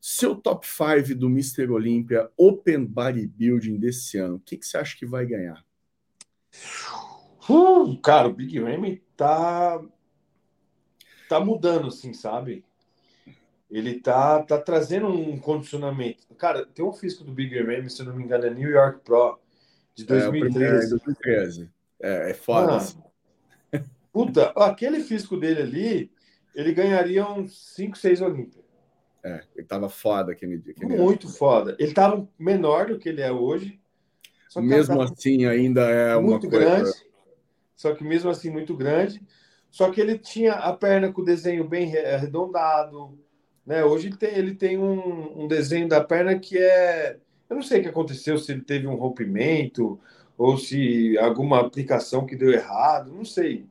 Seu 0.02 0.36
top 0.36 0.68
5 0.68 1.18
do 1.18 1.28
Mr. 1.28 1.72
Olympia 1.72 2.30
Open 2.36 2.86
Bodybuilding 2.86 3.78
desse 3.78 4.18
ano, 4.18 4.36
o 4.36 4.40
que, 4.40 4.58
que 4.58 4.66
você 4.66 4.78
acha 4.78 4.98
que 4.98 5.06
vai 5.06 5.26
ganhar? 5.26 5.64
Uh, 7.50 7.98
cara, 8.02 8.28
o 8.28 8.34
Big 8.34 8.60
Ramy 8.60 9.02
tá, 9.16 9.82
tá 11.30 11.40
mudando, 11.40 11.88
assim, 11.88 12.14
sabe? 12.14 12.66
Ele 13.70 14.00
tá, 14.00 14.42
tá 14.42 14.58
trazendo 14.58 15.08
um 15.08 15.38
condicionamento. 15.38 16.26
Cara, 16.36 16.66
tem 16.66 16.84
um 16.84 16.92
físico 16.92 17.24
do 17.24 17.32
Big 17.32 17.58
Ramy, 17.62 17.90
se 17.90 18.02
eu 18.02 18.08
não 18.08 18.16
me 18.16 18.24
engano, 18.24 18.46
é 18.46 18.50
New 18.50 18.70
York 18.70 19.02
Pro, 19.04 19.40
de 19.94 20.06
2013. 20.06 20.86
É, 20.86 20.90
2013. 20.90 21.70
É, 22.02 22.32
é 22.32 22.34
foda. 22.34 22.78
Ah, 23.72 23.82
puta, 24.12 24.50
aquele 24.56 25.02
físico 25.02 25.38
dele 25.38 25.62
ali, 25.62 26.12
ele 26.56 26.74
ganharia 26.74 27.28
uns 27.28 27.76
5, 27.76 27.98
6 27.98 28.22
Olímpia. 28.22 28.62
É, 29.24 29.44
ele 29.56 29.68
tava 29.68 29.90
foda 29.90 30.32
aquele 30.32 30.58
dia. 30.58 30.74
Aquele 30.76 30.98
Muito 30.98 31.28
foda. 31.28 31.76
Ele 31.78 31.94
tava 31.94 32.28
menor 32.40 32.88
do 32.88 32.98
que 32.98 33.10
ele 33.10 33.22
é 33.22 33.32
hoje. 33.32 33.80
mesmo 34.56 35.02
assim, 35.02 35.46
ainda 35.46 35.82
é 35.82 36.18
muito 36.18 36.50
coisa... 36.50 36.66
grande. 36.66 36.92
Só 37.76 37.94
que 37.94 38.04
mesmo 38.04 38.30
assim, 38.30 38.50
muito 38.50 38.76
grande. 38.76 39.22
Só 39.70 39.92
que 39.92 40.02
ele 40.02 40.18
tinha 40.18 40.54
a 40.54 40.74
perna 40.74 41.12
com 41.12 41.22
o 41.22 41.26
desenho 41.26 41.68
bem 41.68 41.96
arredondado, 41.98 43.20
né? 43.70 43.86
Hoje 43.86 44.08
ele 44.08 44.18
tem, 44.18 44.36
ele 44.36 44.56
tem 44.56 44.78
um, 44.80 45.44
um, 45.44 45.48
desenho 45.48 45.88
da 45.88 46.04
perna 46.04 46.40
que 46.40 46.58
é. 46.58 47.18
Eu 47.48 47.56
não 47.56 47.62
sei 47.62 47.80
o 47.80 47.84
que 47.84 47.90
aconteceu, 47.90 48.36
se 48.40 48.52
ele 48.52 48.62
teve 48.62 48.88
um 48.88 48.96
rompimento 48.96 50.00
ou 50.36 50.58
se 50.58 51.16
alguma 51.20 51.60
aplicação 51.60 52.26
que 52.26 52.36
deu 52.36 52.52
errado, 52.52 53.14
não 53.14 53.24
sei. 53.24 53.68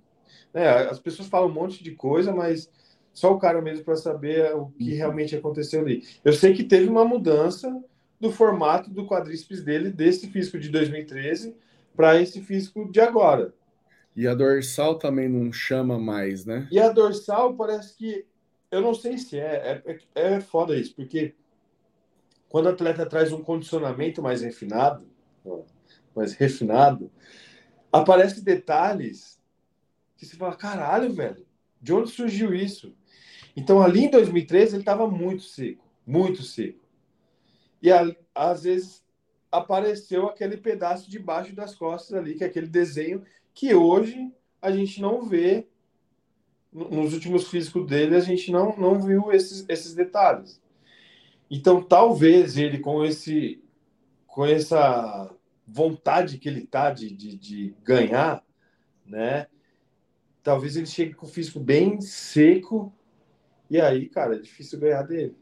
Né? 0.55 0.69
As 0.69 1.01
pessoas 1.01 1.27
falam 1.27 1.49
um 1.49 1.53
monte 1.53 1.83
de 1.83 1.91
coisa, 1.91 2.33
mas 2.33 2.71
só 3.13 3.33
o 3.33 3.41
cara 3.41 3.61
mesmo 3.61 3.85
para 3.85 3.97
saber 3.97 4.55
o 4.55 4.67
que 4.67 4.93
uhum. 4.93 4.97
realmente 4.97 5.35
aconteceu 5.35 5.81
ali. 5.81 6.05
Eu 6.25 6.33
sei 6.33 6.55
que 6.55 6.63
teve 6.63 6.89
uma 6.89 7.05
mudança 7.05 7.83
do 8.21 8.31
formato 8.31 8.91
do 8.91 9.05
quadríceps 9.05 9.65
dele, 9.65 9.91
desse 9.91 10.29
físico 10.29 10.61
de 10.61 10.69
2013 10.69 11.57
para 11.97 12.21
esse 12.21 12.41
físico 12.41 12.89
de 12.89 13.01
agora. 13.01 13.53
E 14.15 14.29
a 14.29 14.35
dorsal 14.35 14.97
também 14.97 15.29
não 15.29 15.53
chama 15.53 15.99
mais, 15.99 16.45
né? 16.45 16.69
E 16.71 16.79
a 16.79 16.89
dorsal 16.89 17.55
parece 17.55 17.97
que 17.97 18.25
eu 18.71 18.81
não 18.81 18.95
sei 18.95 19.19
se 19.19 19.39
é, 19.39 19.83
é, 19.87 19.99
é 20.15 20.41
foda 20.41 20.77
isso, 20.77 20.95
porque 20.95 21.35
quando 22.49 22.67
o 22.67 22.71
atleta 22.71 23.07
traz 23.07 23.33
um 23.33 23.43
condicionamento 23.43 24.23
mais 24.23 24.43
refinado, 24.43 25.07
mais 26.15 26.33
refinado, 26.35 27.11
aparecem 27.93 28.43
detalhes 28.43 29.39
que 30.17 30.27
você 30.27 30.37
fala, 30.37 30.57
caralho, 30.57 31.13
velho, 31.13 31.47
de 31.81 31.93
onde 31.93 32.11
surgiu 32.11 32.53
isso? 32.53 32.95
Então, 33.57 33.81
ali 33.83 34.05
em 34.05 34.11
2013, 34.11 34.75
ele 34.75 34.83
estava 34.83 35.09
muito 35.09 35.43
seco, 35.43 35.85
muito 36.07 36.43
seco. 36.43 36.81
E 37.83 37.89
às 38.35 38.65
vezes 38.65 39.05
apareceu 39.51 40.27
aquele 40.27 40.57
pedaço 40.57 41.11
debaixo 41.11 41.55
das 41.55 41.75
costas 41.75 42.15
ali, 42.15 42.35
que 42.35 42.45
é 42.45 42.47
aquele 42.47 42.67
desenho 42.67 43.25
que 43.55 43.75
hoje 43.75 44.33
a 44.61 44.71
gente 44.71 45.01
não 45.01 45.23
vê. 45.23 45.67
Nos 46.73 47.15
últimos 47.15 47.49
físicos 47.49 47.87
dele, 47.87 48.15
a 48.15 48.21
gente 48.21 48.51
não, 48.51 48.77
não 48.77 49.01
viu 49.01 49.33
esses, 49.33 49.65
esses 49.69 49.95
detalhes. 49.95 50.61
Então, 51.51 51.83
talvez 51.83 52.57
ele, 52.57 52.79
com 52.79 53.05
esse 53.05 53.63
com 54.27 54.47
essa 54.47 55.35
vontade 55.67 56.39
que 56.39 56.49
ele 56.49 56.65
tá 56.65 56.93
de, 56.93 57.11
de, 57.11 57.37
de 57.37 57.75
ganhar, 57.83 58.45
né? 59.05 59.49
Talvez 60.45 60.77
ele 60.77 60.87
chegue 60.87 61.13
com 61.15 61.27
o 61.27 61.29
físico 61.29 61.59
bem 61.59 62.01
seco 62.01 62.95
e 63.71 63.81
aí, 63.81 64.09
cara, 64.09 64.37
é 64.37 64.39
difícil 64.39 64.79
ganhar 64.79 65.03
dele. 65.03 65.37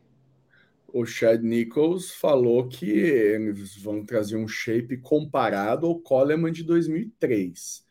O 0.89 1.05
Chad 1.05 1.43
Nichols 1.43 2.12
falou 2.12 2.66
que 2.68 2.89
eles 2.89 3.77
vão 3.77 4.05
trazer 4.05 4.37
um 4.37 4.49
shape 4.49 4.97
comparado 4.97 5.87
ao 5.87 6.01
Coleman 6.01 6.51
de 6.51 6.64
2003, 6.64 7.85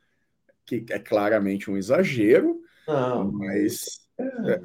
que 0.66 0.86
é 0.90 0.98
claramente 0.98 1.70
um 1.70 1.78
exagero, 1.78 2.62
Não, 2.88 3.32
mas 3.32 4.06
é, 4.18 4.62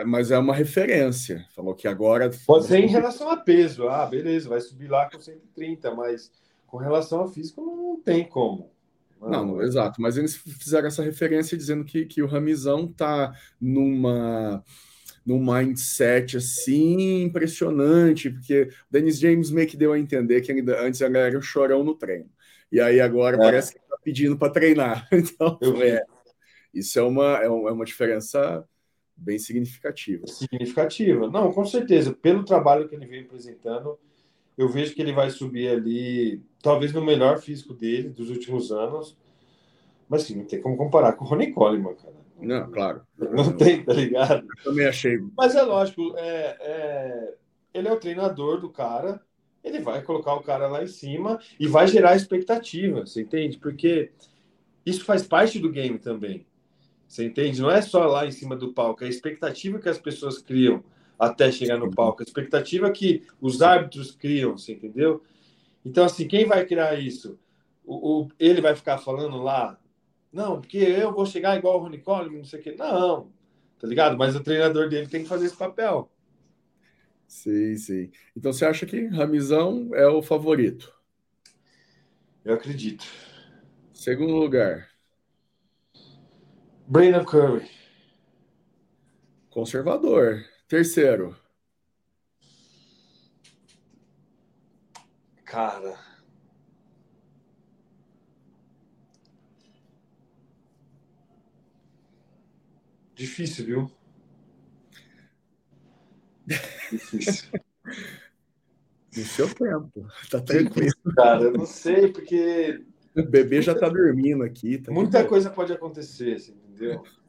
é, 0.00 0.04
mas 0.04 0.30
é 0.30 0.38
uma 0.38 0.54
referência. 0.54 1.44
Falou 1.54 1.74
que 1.74 1.86
agora. 1.86 2.30
Pode 2.46 2.66
ser 2.66 2.78
em 2.78 2.88
relação 2.88 3.30
a 3.30 3.36
peso. 3.36 3.88
Ah, 3.88 4.06
beleza, 4.06 4.48
vai 4.48 4.60
subir 4.60 4.88
lá 4.88 5.08
com 5.10 5.20
130, 5.20 5.94
mas 5.94 6.30
com 6.66 6.78
relação 6.78 7.22
a 7.22 7.28
físico 7.28 7.60
não 7.60 8.00
tem 8.00 8.24
como. 8.24 8.70
Não, 9.20 9.46
não, 9.46 9.62
exato, 9.62 10.00
mas 10.00 10.18
eles 10.18 10.36
fizeram 10.36 10.88
essa 10.88 11.02
referência 11.02 11.56
dizendo 11.56 11.84
que, 11.84 12.04
que 12.04 12.22
o 12.22 12.26
Ramizão 12.26 12.86
tá 12.86 13.34
numa 13.60 14.62
num 15.24 15.40
mindset 15.40 16.36
assim 16.36 17.24
impressionante, 17.24 18.30
porque 18.30 18.62
o 18.62 18.92
Dennis 18.92 19.18
James 19.18 19.50
meio 19.50 19.66
que 19.66 19.76
deu 19.76 19.92
a 19.92 19.98
entender 19.98 20.40
que 20.40 20.52
ele, 20.52 20.72
antes 20.74 21.00
ele 21.00 21.18
era 21.18 21.36
o 21.36 21.42
chorão 21.42 21.82
no 21.82 21.96
treino. 21.96 22.30
E 22.70 22.80
aí 22.80 23.00
agora 23.00 23.36
é. 23.36 23.40
parece 23.40 23.72
que 23.72 23.80
está 23.80 23.96
pedindo 24.04 24.36
para 24.36 24.52
treinar. 24.52 25.08
Então, 25.12 25.58
é, 25.82 26.04
isso 26.78 26.98
é 26.98 27.02
uma, 27.02 27.38
é 27.38 27.48
uma 27.48 27.84
diferença 27.84 28.64
bem 29.16 29.38
significativa. 29.38 30.26
Significativa. 30.26 31.28
Não, 31.28 31.52
com 31.52 31.64
certeza. 31.64 32.12
Pelo 32.12 32.44
trabalho 32.44 32.88
que 32.88 32.94
ele 32.94 33.06
vem 33.06 33.22
apresentando, 33.22 33.98
eu 34.56 34.68
vejo 34.68 34.94
que 34.94 35.00
ele 35.00 35.12
vai 35.12 35.30
subir 35.30 35.68
ali, 35.68 36.42
talvez 36.62 36.92
no 36.92 37.04
melhor 37.04 37.38
físico 37.38 37.72
dele 37.74 38.10
dos 38.10 38.30
últimos 38.30 38.70
anos. 38.70 39.16
Mas 40.08 40.22
sim, 40.22 40.36
não 40.36 40.44
tem 40.44 40.60
como 40.60 40.76
comparar 40.76 41.14
com 41.14 41.24
o 41.24 41.28
Ronnie 41.28 41.52
Coleman, 41.52 41.94
cara. 41.94 42.14
Não, 42.40 42.70
claro. 42.70 43.02
Não 43.18 43.56
tem, 43.56 43.82
tá 43.82 43.92
ligado? 43.92 44.46
Eu 44.58 44.64
também 44.64 44.86
achei. 44.86 45.18
Mas 45.36 45.54
é 45.54 45.62
lógico, 45.62 46.14
é, 46.16 46.56
é, 46.60 47.34
ele 47.72 47.88
é 47.88 47.92
o 47.92 47.98
treinador 47.98 48.60
do 48.60 48.68
cara, 48.68 49.20
ele 49.64 49.80
vai 49.80 50.02
colocar 50.02 50.34
o 50.34 50.42
cara 50.42 50.68
lá 50.68 50.82
em 50.82 50.86
cima 50.86 51.40
e 51.58 51.66
vai 51.66 51.88
gerar 51.88 52.14
expectativa, 52.14 53.06
você 53.06 53.22
entende? 53.22 53.58
Porque 53.58 54.12
isso 54.84 55.04
faz 55.04 55.26
parte 55.26 55.58
do 55.58 55.70
game 55.70 55.98
também. 55.98 56.46
Você 57.06 57.24
entende? 57.24 57.60
Não 57.60 57.70
é 57.70 57.80
só 57.80 58.04
lá 58.06 58.26
em 58.26 58.32
cima 58.32 58.56
do 58.56 58.72
palco, 58.72 59.04
é 59.04 59.06
a 59.06 59.10
expectativa 59.10 59.78
que 59.78 59.88
as 59.88 59.98
pessoas 59.98 60.38
criam 60.38 60.82
até 61.18 61.50
chegar 61.50 61.78
no 61.78 61.90
palco, 61.90 62.22
a 62.22 62.24
expectativa 62.24 62.90
que 62.90 63.22
os 63.40 63.62
árbitros 63.62 64.10
criam, 64.10 64.56
você 64.58 64.72
entendeu? 64.72 65.22
Então, 65.84 66.04
assim, 66.04 66.26
quem 66.26 66.44
vai 66.44 66.66
criar 66.66 66.98
isso? 66.98 67.38
O, 67.84 68.22
o, 68.24 68.28
ele 68.38 68.60
vai 68.60 68.74
ficar 68.74 68.98
falando 68.98 69.36
lá, 69.38 69.78
não, 70.32 70.60
porque 70.60 70.78
eu 70.78 71.14
vou 71.14 71.24
chegar 71.24 71.56
igual 71.56 71.78
o 71.78 71.82
Rony 71.82 71.98
Coleman, 71.98 72.38
não 72.38 72.44
sei 72.44 72.60
o 72.60 72.62
quê. 72.62 72.74
Não, 72.76 73.30
tá 73.78 73.86
ligado? 73.86 74.18
Mas 74.18 74.36
o 74.36 74.42
treinador 74.42 74.88
dele 74.88 75.06
tem 75.06 75.22
que 75.22 75.28
fazer 75.28 75.46
esse 75.46 75.56
papel. 75.56 76.10
Sim, 77.26 77.76
sim. 77.76 78.10
Então 78.36 78.52
você 78.52 78.64
acha 78.64 78.86
que 78.86 79.06
Ramizão 79.06 79.90
é 79.94 80.06
o 80.06 80.22
favorito? 80.22 80.92
Eu 82.44 82.54
acredito. 82.54 83.04
Segundo 83.92 84.34
lugar. 84.34 84.88
Brandon 86.88 87.24
Curry. 87.24 87.68
Conservador. 89.50 90.44
Terceiro. 90.68 91.36
Cara. 95.44 95.98
Difícil, 103.14 103.64
viu? 103.64 103.90
Difícil. 106.90 107.48
No 109.16 109.24
seu 109.24 109.48
tempo. 109.48 110.06
Tá 110.30 110.38
tranquilo. 110.42 110.92
Cara, 111.16 111.44
eu 111.44 111.52
não 111.52 111.64
sei, 111.64 112.12
porque. 112.12 112.84
O 113.16 113.22
bebê 113.28 113.62
já 113.62 113.74
tá 113.74 113.88
dormindo 113.88 114.42
aqui. 114.42 114.78
Tá 114.78 114.92
muita 114.92 115.24
coisa 115.24 115.50
pode 115.50 115.72
acontecer, 115.72 116.34
assim, 116.34 116.54
entendeu? 116.68 117.02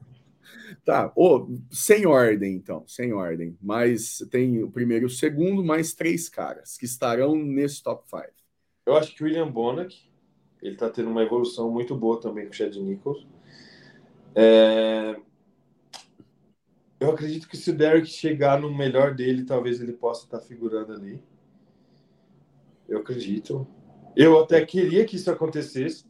Tá, 0.84 1.12
oh, 1.16 1.48
sem 1.70 2.06
ordem, 2.06 2.56
então, 2.56 2.86
sem 2.88 3.14
ordem. 3.14 3.58
Mas 3.62 4.26
tem 4.32 4.64
o 4.64 4.72
primeiro 4.72 5.06
e 5.06 5.08
o 5.08 5.10
segundo, 5.10 5.64
mais 5.64 5.94
três 5.94 6.30
caras 6.30 6.78
que 6.78 6.86
estarão 6.86 7.36
nesse 7.36 7.84
top 7.84 8.04
5. 8.10 8.24
Eu 8.86 8.96
acho 8.96 9.14
que 9.14 9.22
o 9.22 9.26
William 9.26 9.52
Bonac, 9.52 10.10
ele 10.62 10.76
tá 10.76 10.90
tendo 10.90 11.10
uma 11.10 11.24
evolução 11.24 11.70
muito 11.70 11.96
boa 11.96 12.20
também 12.20 12.46
com 12.46 12.52
o 12.52 12.54
Chad 12.54 12.76
Nichols. 12.76 13.28
É... 14.34 15.20
Eu 17.00 17.12
acredito 17.12 17.48
que 17.48 17.58
se 17.58 17.72
o 17.72 17.76
Derek 17.76 18.08
chegar 18.08 18.60
no 18.60 18.76
melhor 18.76 19.14
dele, 19.14 19.44
talvez 19.44 19.82
ele 19.82 19.94
possa 19.94 20.26
estar 20.26 20.40
figurando 20.40 20.94
ali. 20.94 21.22
Eu 22.88 23.00
acredito. 23.00 23.68
Eu 24.18 24.39
até 24.39 24.65
queria 24.65 25.05
que 25.05 25.15
isso 25.15 25.30
acontecesse. 25.30 26.03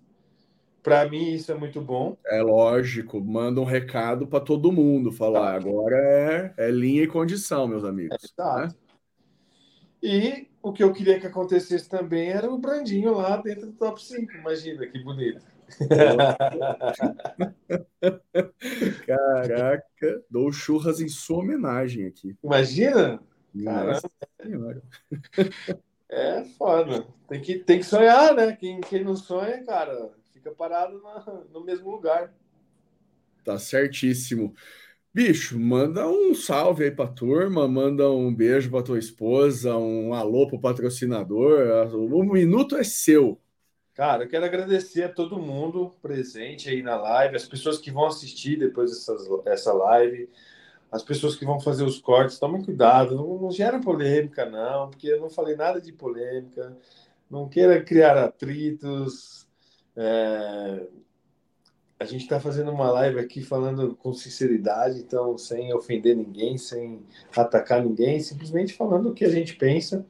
Para 0.82 1.10
mim, 1.10 1.34
isso 1.34 1.52
é 1.52 1.56
muito 1.56 1.82
bom. 1.82 2.16
É 2.26 2.42
lógico, 2.42 3.20
manda 3.20 3.60
um 3.60 3.66
recado 3.66 4.26
para 4.26 4.40
todo 4.40 4.72
mundo 4.72 5.12
falar. 5.12 5.52
Tá. 5.52 5.68
Agora 5.70 5.98
é, 5.98 6.54
é, 6.58 6.72
linha 6.72 7.04
e 7.04 7.08
condição, 7.08 7.68
meus 7.68 7.84
amigos. 7.84 8.34
É, 8.40 8.62
né? 8.62 8.70
E 10.02 10.48
o 10.64 10.72
que 10.72 10.82
eu 10.82 10.94
queria 10.94 11.20
que 11.20 11.28
acontecesse 11.28 11.90
também 11.90 12.30
era 12.30 12.50
o 12.50 12.58
Brandinho 12.58 13.14
lá 13.14 13.36
dentro 13.36 13.66
do 13.66 13.74
top 13.74 14.02
5. 14.02 14.38
Imagina 14.38 14.88
que 14.88 15.04
bonito. 15.04 15.46
Caraca, 19.06 20.24
dou 20.32 20.50
churras 20.54 21.02
em 21.02 21.10
sua 21.10 21.40
homenagem 21.40 22.06
aqui. 22.06 22.38
Imagina? 22.42 23.20
Caramba. 23.66 24.02
É 26.10 26.44
foda. 26.58 27.06
Tem 27.28 27.42
que, 27.42 27.60
tem 27.60 27.80
que 27.80 27.86
sonhar, 27.86 28.34
né? 28.34 28.56
Quem, 28.56 28.80
quem 28.82 29.04
não 29.04 29.16
sonha, 29.16 29.64
cara, 29.66 30.12
fica 30.32 30.52
parado 30.52 31.02
na, 31.02 31.44
no 31.52 31.64
mesmo 31.64 31.92
lugar. 31.92 32.34
Tá 33.44 33.60
certíssimo. 33.60 34.54
Bicho, 35.14 35.60
manda 35.60 36.08
um 36.08 36.36
salve 36.36 36.84
aí 36.84 36.92
pra 36.92 37.08
turma, 37.08 37.68
manda 37.68 38.10
um 38.12 38.34
beijo 38.34 38.70
pra 38.70 38.84
tua 38.84 39.00
esposa, 39.00 39.76
um 39.76 40.14
alô 40.14 40.48
pro 40.48 40.60
patrocinador. 40.60 41.88
O 41.96 42.24
minuto 42.24 42.78
é 42.78 42.84
seu. 42.84 43.42
Cara, 43.94 44.26
eu 44.26 44.30
quero 44.30 44.46
agradecer 44.46 45.04
a 45.04 45.10
todo 45.10 45.40
mundo 45.40 45.96
presente 46.04 46.70
aí 46.70 46.84
na 46.84 46.96
live, 46.98 47.36
as 47.36 47.48
pessoas 47.48 47.80
que 47.80 47.90
vão 47.90 48.06
assistir 48.06 48.60
depois 48.60 48.92
dessa 49.44 49.74
live, 49.74 50.30
as 50.92 51.04
pessoas 51.04 51.36
que 51.36 51.46
vão 51.46 51.60
fazer 51.60 51.84
os 51.84 52.00
cortes, 52.00 52.40
tomem 52.40 52.64
cuidado, 52.64 53.16
não, 53.16 53.38
não 53.38 53.52
gera 53.52 53.80
polêmica, 53.80 54.46
não, 54.46 54.90
porque 54.90 55.08
eu 55.08 55.20
não 55.20 55.30
falei 55.30 55.56
nada 55.56 55.82
de 55.82 55.92
polêmica, 55.92 56.78
não 57.30 57.48
queira 57.48 57.82
criar 57.84 58.18
atritos. 58.18 59.48
É... 59.96 60.88
A 62.00 62.06
gente 62.06 62.22
está 62.22 62.40
fazendo 62.40 62.72
uma 62.72 62.92
live 62.92 63.20
aqui 63.20 63.42
falando 63.42 63.96
com 63.96 64.14
sinceridade, 64.14 65.00
então 65.00 65.38
sem 65.38 65.74
ofender 65.74 66.16
ninguém, 66.16 66.58
sem 66.58 67.02
atacar 67.36 67.84
ninguém, 67.84 68.20
simplesmente 68.20 68.74
falando 68.74 69.10
o 69.10 69.14
que 69.14 69.26
a 69.26 69.30
gente 69.30 69.56
pensa. 69.56 70.06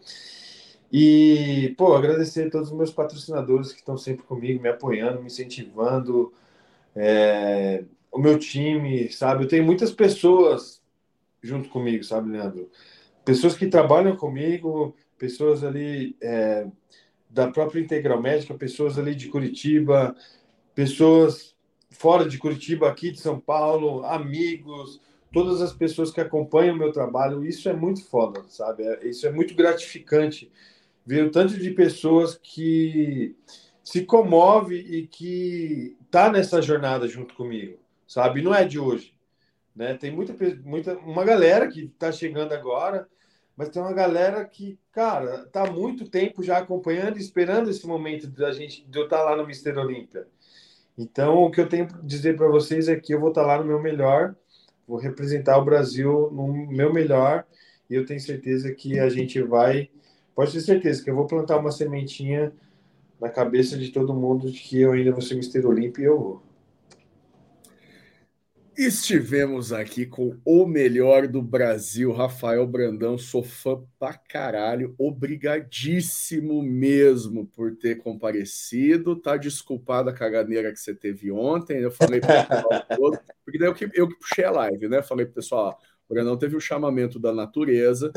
E, 0.92 1.74
pô, 1.78 1.94
agradecer 1.96 2.48
a 2.48 2.50
todos 2.50 2.70
os 2.72 2.78
meus 2.78 2.92
patrocinadores 2.92 3.72
que 3.72 3.80
estão 3.80 3.98
sempre 3.98 4.24
comigo, 4.26 4.62
me 4.62 4.70
apoiando, 4.70 5.20
me 5.20 5.28
incentivando, 5.28 6.34
é, 6.96 7.84
o 8.12 8.20
meu 8.20 8.38
time, 8.38 9.12
sabe? 9.12 9.44
Eu 9.44 9.48
tenho 9.48 9.66
muitas 9.66 9.92
pessoas 9.92 10.82
junto 11.42 11.70
comigo, 11.70 12.04
sabe, 12.04 12.32
Leandro? 12.32 12.70
Pessoas 13.24 13.56
que 13.56 13.68
trabalham 13.68 14.16
comigo, 14.16 14.96
pessoas 15.18 15.64
ali 15.64 16.16
é, 16.22 16.68
da 17.30 17.50
própria 17.52 17.80
Integral 17.80 18.22
Médica, 18.22 18.54
pessoas 18.54 18.98
ali 18.98 19.16
de 19.16 19.28
Curitiba, 19.28 20.16
pessoas 20.74 21.56
fora 21.90 22.28
de 22.28 22.38
Curitiba, 22.38 22.88
aqui 22.88 23.12
de 23.12 23.20
São 23.20 23.40
Paulo, 23.40 24.06
amigos, 24.06 25.02
todas 25.32 25.62
as 25.62 25.74
pessoas 25.74 26.12
que 26.12 26.22
acompanham 26.22 26.76
o 26.76 26.78
meu 26.78 26.92
trabalho, 26.92 27.46
isso 27.46 27.68
é 27.70 27.74
muito 27.74 28.04
foda, 28.06 28.44
sabe? 28.48 28.84
É, 28.84 29.08
isso 29.08 29.28
é 29.28 29.32
muito 29.32 29.56
gratificante 29.56 30.52
ver 31.06 31.26
o 31.26 31.32
tanto 31.32 31.58
de 31.58 31.72
pessoas 31.72 32.36
que 32.36 33.36
se 33.84 34.04
comove 34.04 34.76
e 34.76 35.08
que 35.08 35.96
tá 36.12 36.30
nessa 36.30 36.62
jornada 36.62 37.08
junto 37.08 37.34
comigo, 37.36 37.78
sabe? 38.08 38.42
Não 38.42 38.56
é 38.56 38.64
de 38.66 38.80
hoje. 38.80 39.14
né? 39.76 39.96
Tem 39.96 40.10
muita, 40.12 40.34
muita 40.64 40.98
uma 41.00 41.24
galera 41.24 41.68
que 41.68 41.86
está 41.86 42.12
chegando 42.12 42.54
agora, 42.54 43.08
mas 43.56 43.70
tem 43.70 43.82
uma 43.82 43.94
galera 43.94 44.46
que, 44.46 44.80
cara, 44.92 45.46
tá 45.48 45.64
há 45.68 45.72
muito 45.72 46.10
tempo 46.10 46.44
já 46.44 46.60
acompanhando 46.60 47.18
esperando 47.18 47.70
esse 47.70 47.86
momento 47.86 48.28
da 48.28 48.52
gente 48.52 48.86
de 48.88 48.98
eu 48.98 49.06
estar 49.06 49.18
tá 49.18 49.24
lá 49.24 49.36
no 49.36 49.46
Mister 49.46 49.78
Olímpia. 49.78 50.28
Então, 50.98 51.44
o 51.44 51.52
que 51.52 51.62
eu 51.62 51.70
tenho 51.70 51.88
para 51.88 52.02
dizer 52.02 52.36
para 52.36 52.48
vocês 52.48 52.88
é 52.88 52.96
que 52.96 53.14
eu 53.14 53.20
vou 53.20 53.30
estar 53.30 53.42
tá 53.42 53.48
lá 53.48 53.58
no 53.60 53.66
meu 53.66 53.80
melhor, 53.82 54.36
vou 54.88 54.98
representar 54.98 55.58
o 55.58 55.66
Brasil 55.66 56.32
no 56.32 56.48
meu 56.68 56.92
melhor, 56.94 57.46
e 57.90 57.96
eu 57.96 58.06
tenho 58.06 58.20
certeza 58.20 58.74
que 58.74 59.00
a 59.00 59.10
gente 59.10 59.42
vai, 59.42 59.90
pode 60.36 60.52
ter 60.52 60.62
certeza 60.62 61.04
que 61.04 61.10
eu 61.10 61.16
vou 61.16 61.28
plantar 61.28 61.58
uma 61.58 61.72
sementinha 61.72 62.52
na 63.20 63.30
cabeça 63.30 63.78
de 63.78 63.92
todo 63.92 64.14
mundo 64.14 64.52
de 64.52 64.60
que 64.60 64.82
eu 64.82 64.92
ainda 64.92 65.12
vou 65.12 65.22
ser 65.22 65.36
Mister 65.36 65.66
Olímpia 65.66 66.04
e 66.04 66.06
eu 66.06 66.20
vou. 66.20 66.47
Estivemos 68.78 69.74
aqui 69.74 70.06
com 70.06 70.40
o 70.46 70.68
melhor 70.68 71.28
do 71.28 71.42
Brasil, 71.42 72.14
Rafael 72.14 72.68
Brandão. 72.68 73.18
Sou 73.18 73.42
fã 73.42 73.84
pra 73.98 74.14
caralho. 74.14 74.94
Obrigadíssimo 75.00 76.62
mesmo 76.62 77.48
por 77.48 77.76
ter 77.76 77.96
comparecido. 77.96 79.16
Tá 79.16 79.36
desculpada 79.36 80.12
a 80.12 80.14
caganeira 80.14 80.72
que 80.72 80.80
você 80.80 80.94
teve 80.94 81.32
ontem. 81.32 81.80
Eu 81.80 81.90
falei 81.90 82.22
para 82.22 82.64
o 82.64 82.86
todo, 82.96 83.20
porque 83.44 83.58
daí 83.58 83.68
eu 83.68 83.74
que, 83.74 83.90
eu 83.96 84.08
que 84.08 84.20
puxei 84.20 84.46
a 84.46 84.52
live, 84.52 84.88
né? 84.88 85.02
Falei 85.02 85.26
pro 85.26 85.34
pessoal, 85.34 85.76
ó, 85.82 85.97
Brandão 86.10 86.38
teve 86.38 86.56
o 86.56 86.62
chamamento 86.62 87.20
da 87.20 87.34
natureza. 87.34 88.12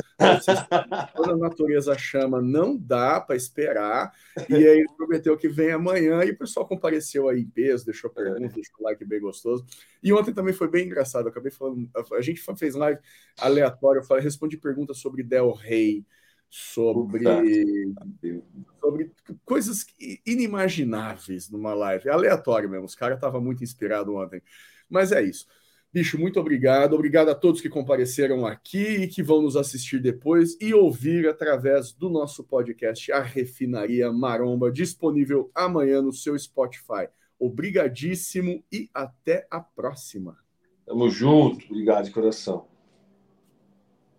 Quando 1.13 1.31
a 1.31 1.37
natureza 1.37 1.97
chama, 1.97 2.41
não 2.41 2.77
dá 2.77 3.19
para 3.19 3.35
esperar. 3.35 4.13
E 4.49 4.55
aí 4.55 4.79
ele 4.79 4.93
prometeu 4.95 5.37
que 5.37 5.49
vem 5.49 5.71
amanhã. 5.71 6.23
E 6.23 6.31
o 6.31 6.37
pessoal 6.37 6.65
compareceu 6.67 7.27
aí 7.27 7.41
em 7.41 7.49
peso, 7.49 7.85
deixou 7.85 8.09
perguntas, 8.09 8.53
deixou 8.53 8.81
like 8.81 9.03
bem 9.03 9.19
gostoso. 9.19 9.65
E 10.01 10.13
ontem 10.13 10.33
também 10.33 10.53
foi 10.53 10.69
bem 10.69 10.85
engraçado. 10.85 11.25
Eu 11.25 11.31
acabei 11.31 11.51
falando. 11.51 11.89
A 12.13 12.21
gente 12.21 12.41
fez 12.57 12.75
live 12.75 12.99
aleatória. 13.37 13.99
Eu 13.99 14.03
falei, 14.03 14.23
respondi 14.23 14.57
perguntas 14.57 14.97
sobre 14.99 15.21
Del 15.21 15.51
Rey, 15.51 16.05
sobre, 16.49 17.23
sobre 18.79 19.11
coisas 19.43 19.85
inimagináveis 20.25 21.49
numa 21.49 21.73
live. 21.73 22.09
Aleatório 22.09 22.69
mesmo. 22.69 22.85
Os 22.85 22.95
caras 22.95 23.17
estavam 23.17 23.41
muito 23.41 23.63
inspirados 23.63 24.13
ontem. 24.13 24.41
Mas 24.89 25.11
é 25.11 25.21
isso. 25.21 25.45
Bicho, 25.93 26.17
muito 26.17 26.39
obrigado. 26.39 26.93
Obrigado 26.93 27.29
a 27.29 27.35
todos 27.35 27.59
que 27.59 27.67
compareceram 27.67 28.45
aqui 28.45 29.03
e 29.03 29.07
que 29.09 29.21
vão 29.21 29.41
nos 29.41 29.57
assistir 29.57 29.99
depois 29.99 30.57
e 30.61 30.73
ouvir 30.73 31.27
através 31.27 31.91
do 31.91 32.09
nosso 32.09 32.45
podcast 32.45 33.11
A 33.11 33.21
Refinaria 33.21 34.09
Maromba, 34.09 34.71
disponível 34.71 35.51
amanhã 35.53 36.01
no 36.01 36.13
seu 36.13 36.37
Spotify. 36.39 37.09
Obrigadíssimo 37.37 38.63
e 38.71 38.89
até 38.93 39.45
a 39.51 39.59
próxima. 39.59 40.37
Tamo 40.85 41.09
junto. 41.09 41.65
Obrigado 41.65 42.05
de 42.05 42.11
coração. 42.11 42.70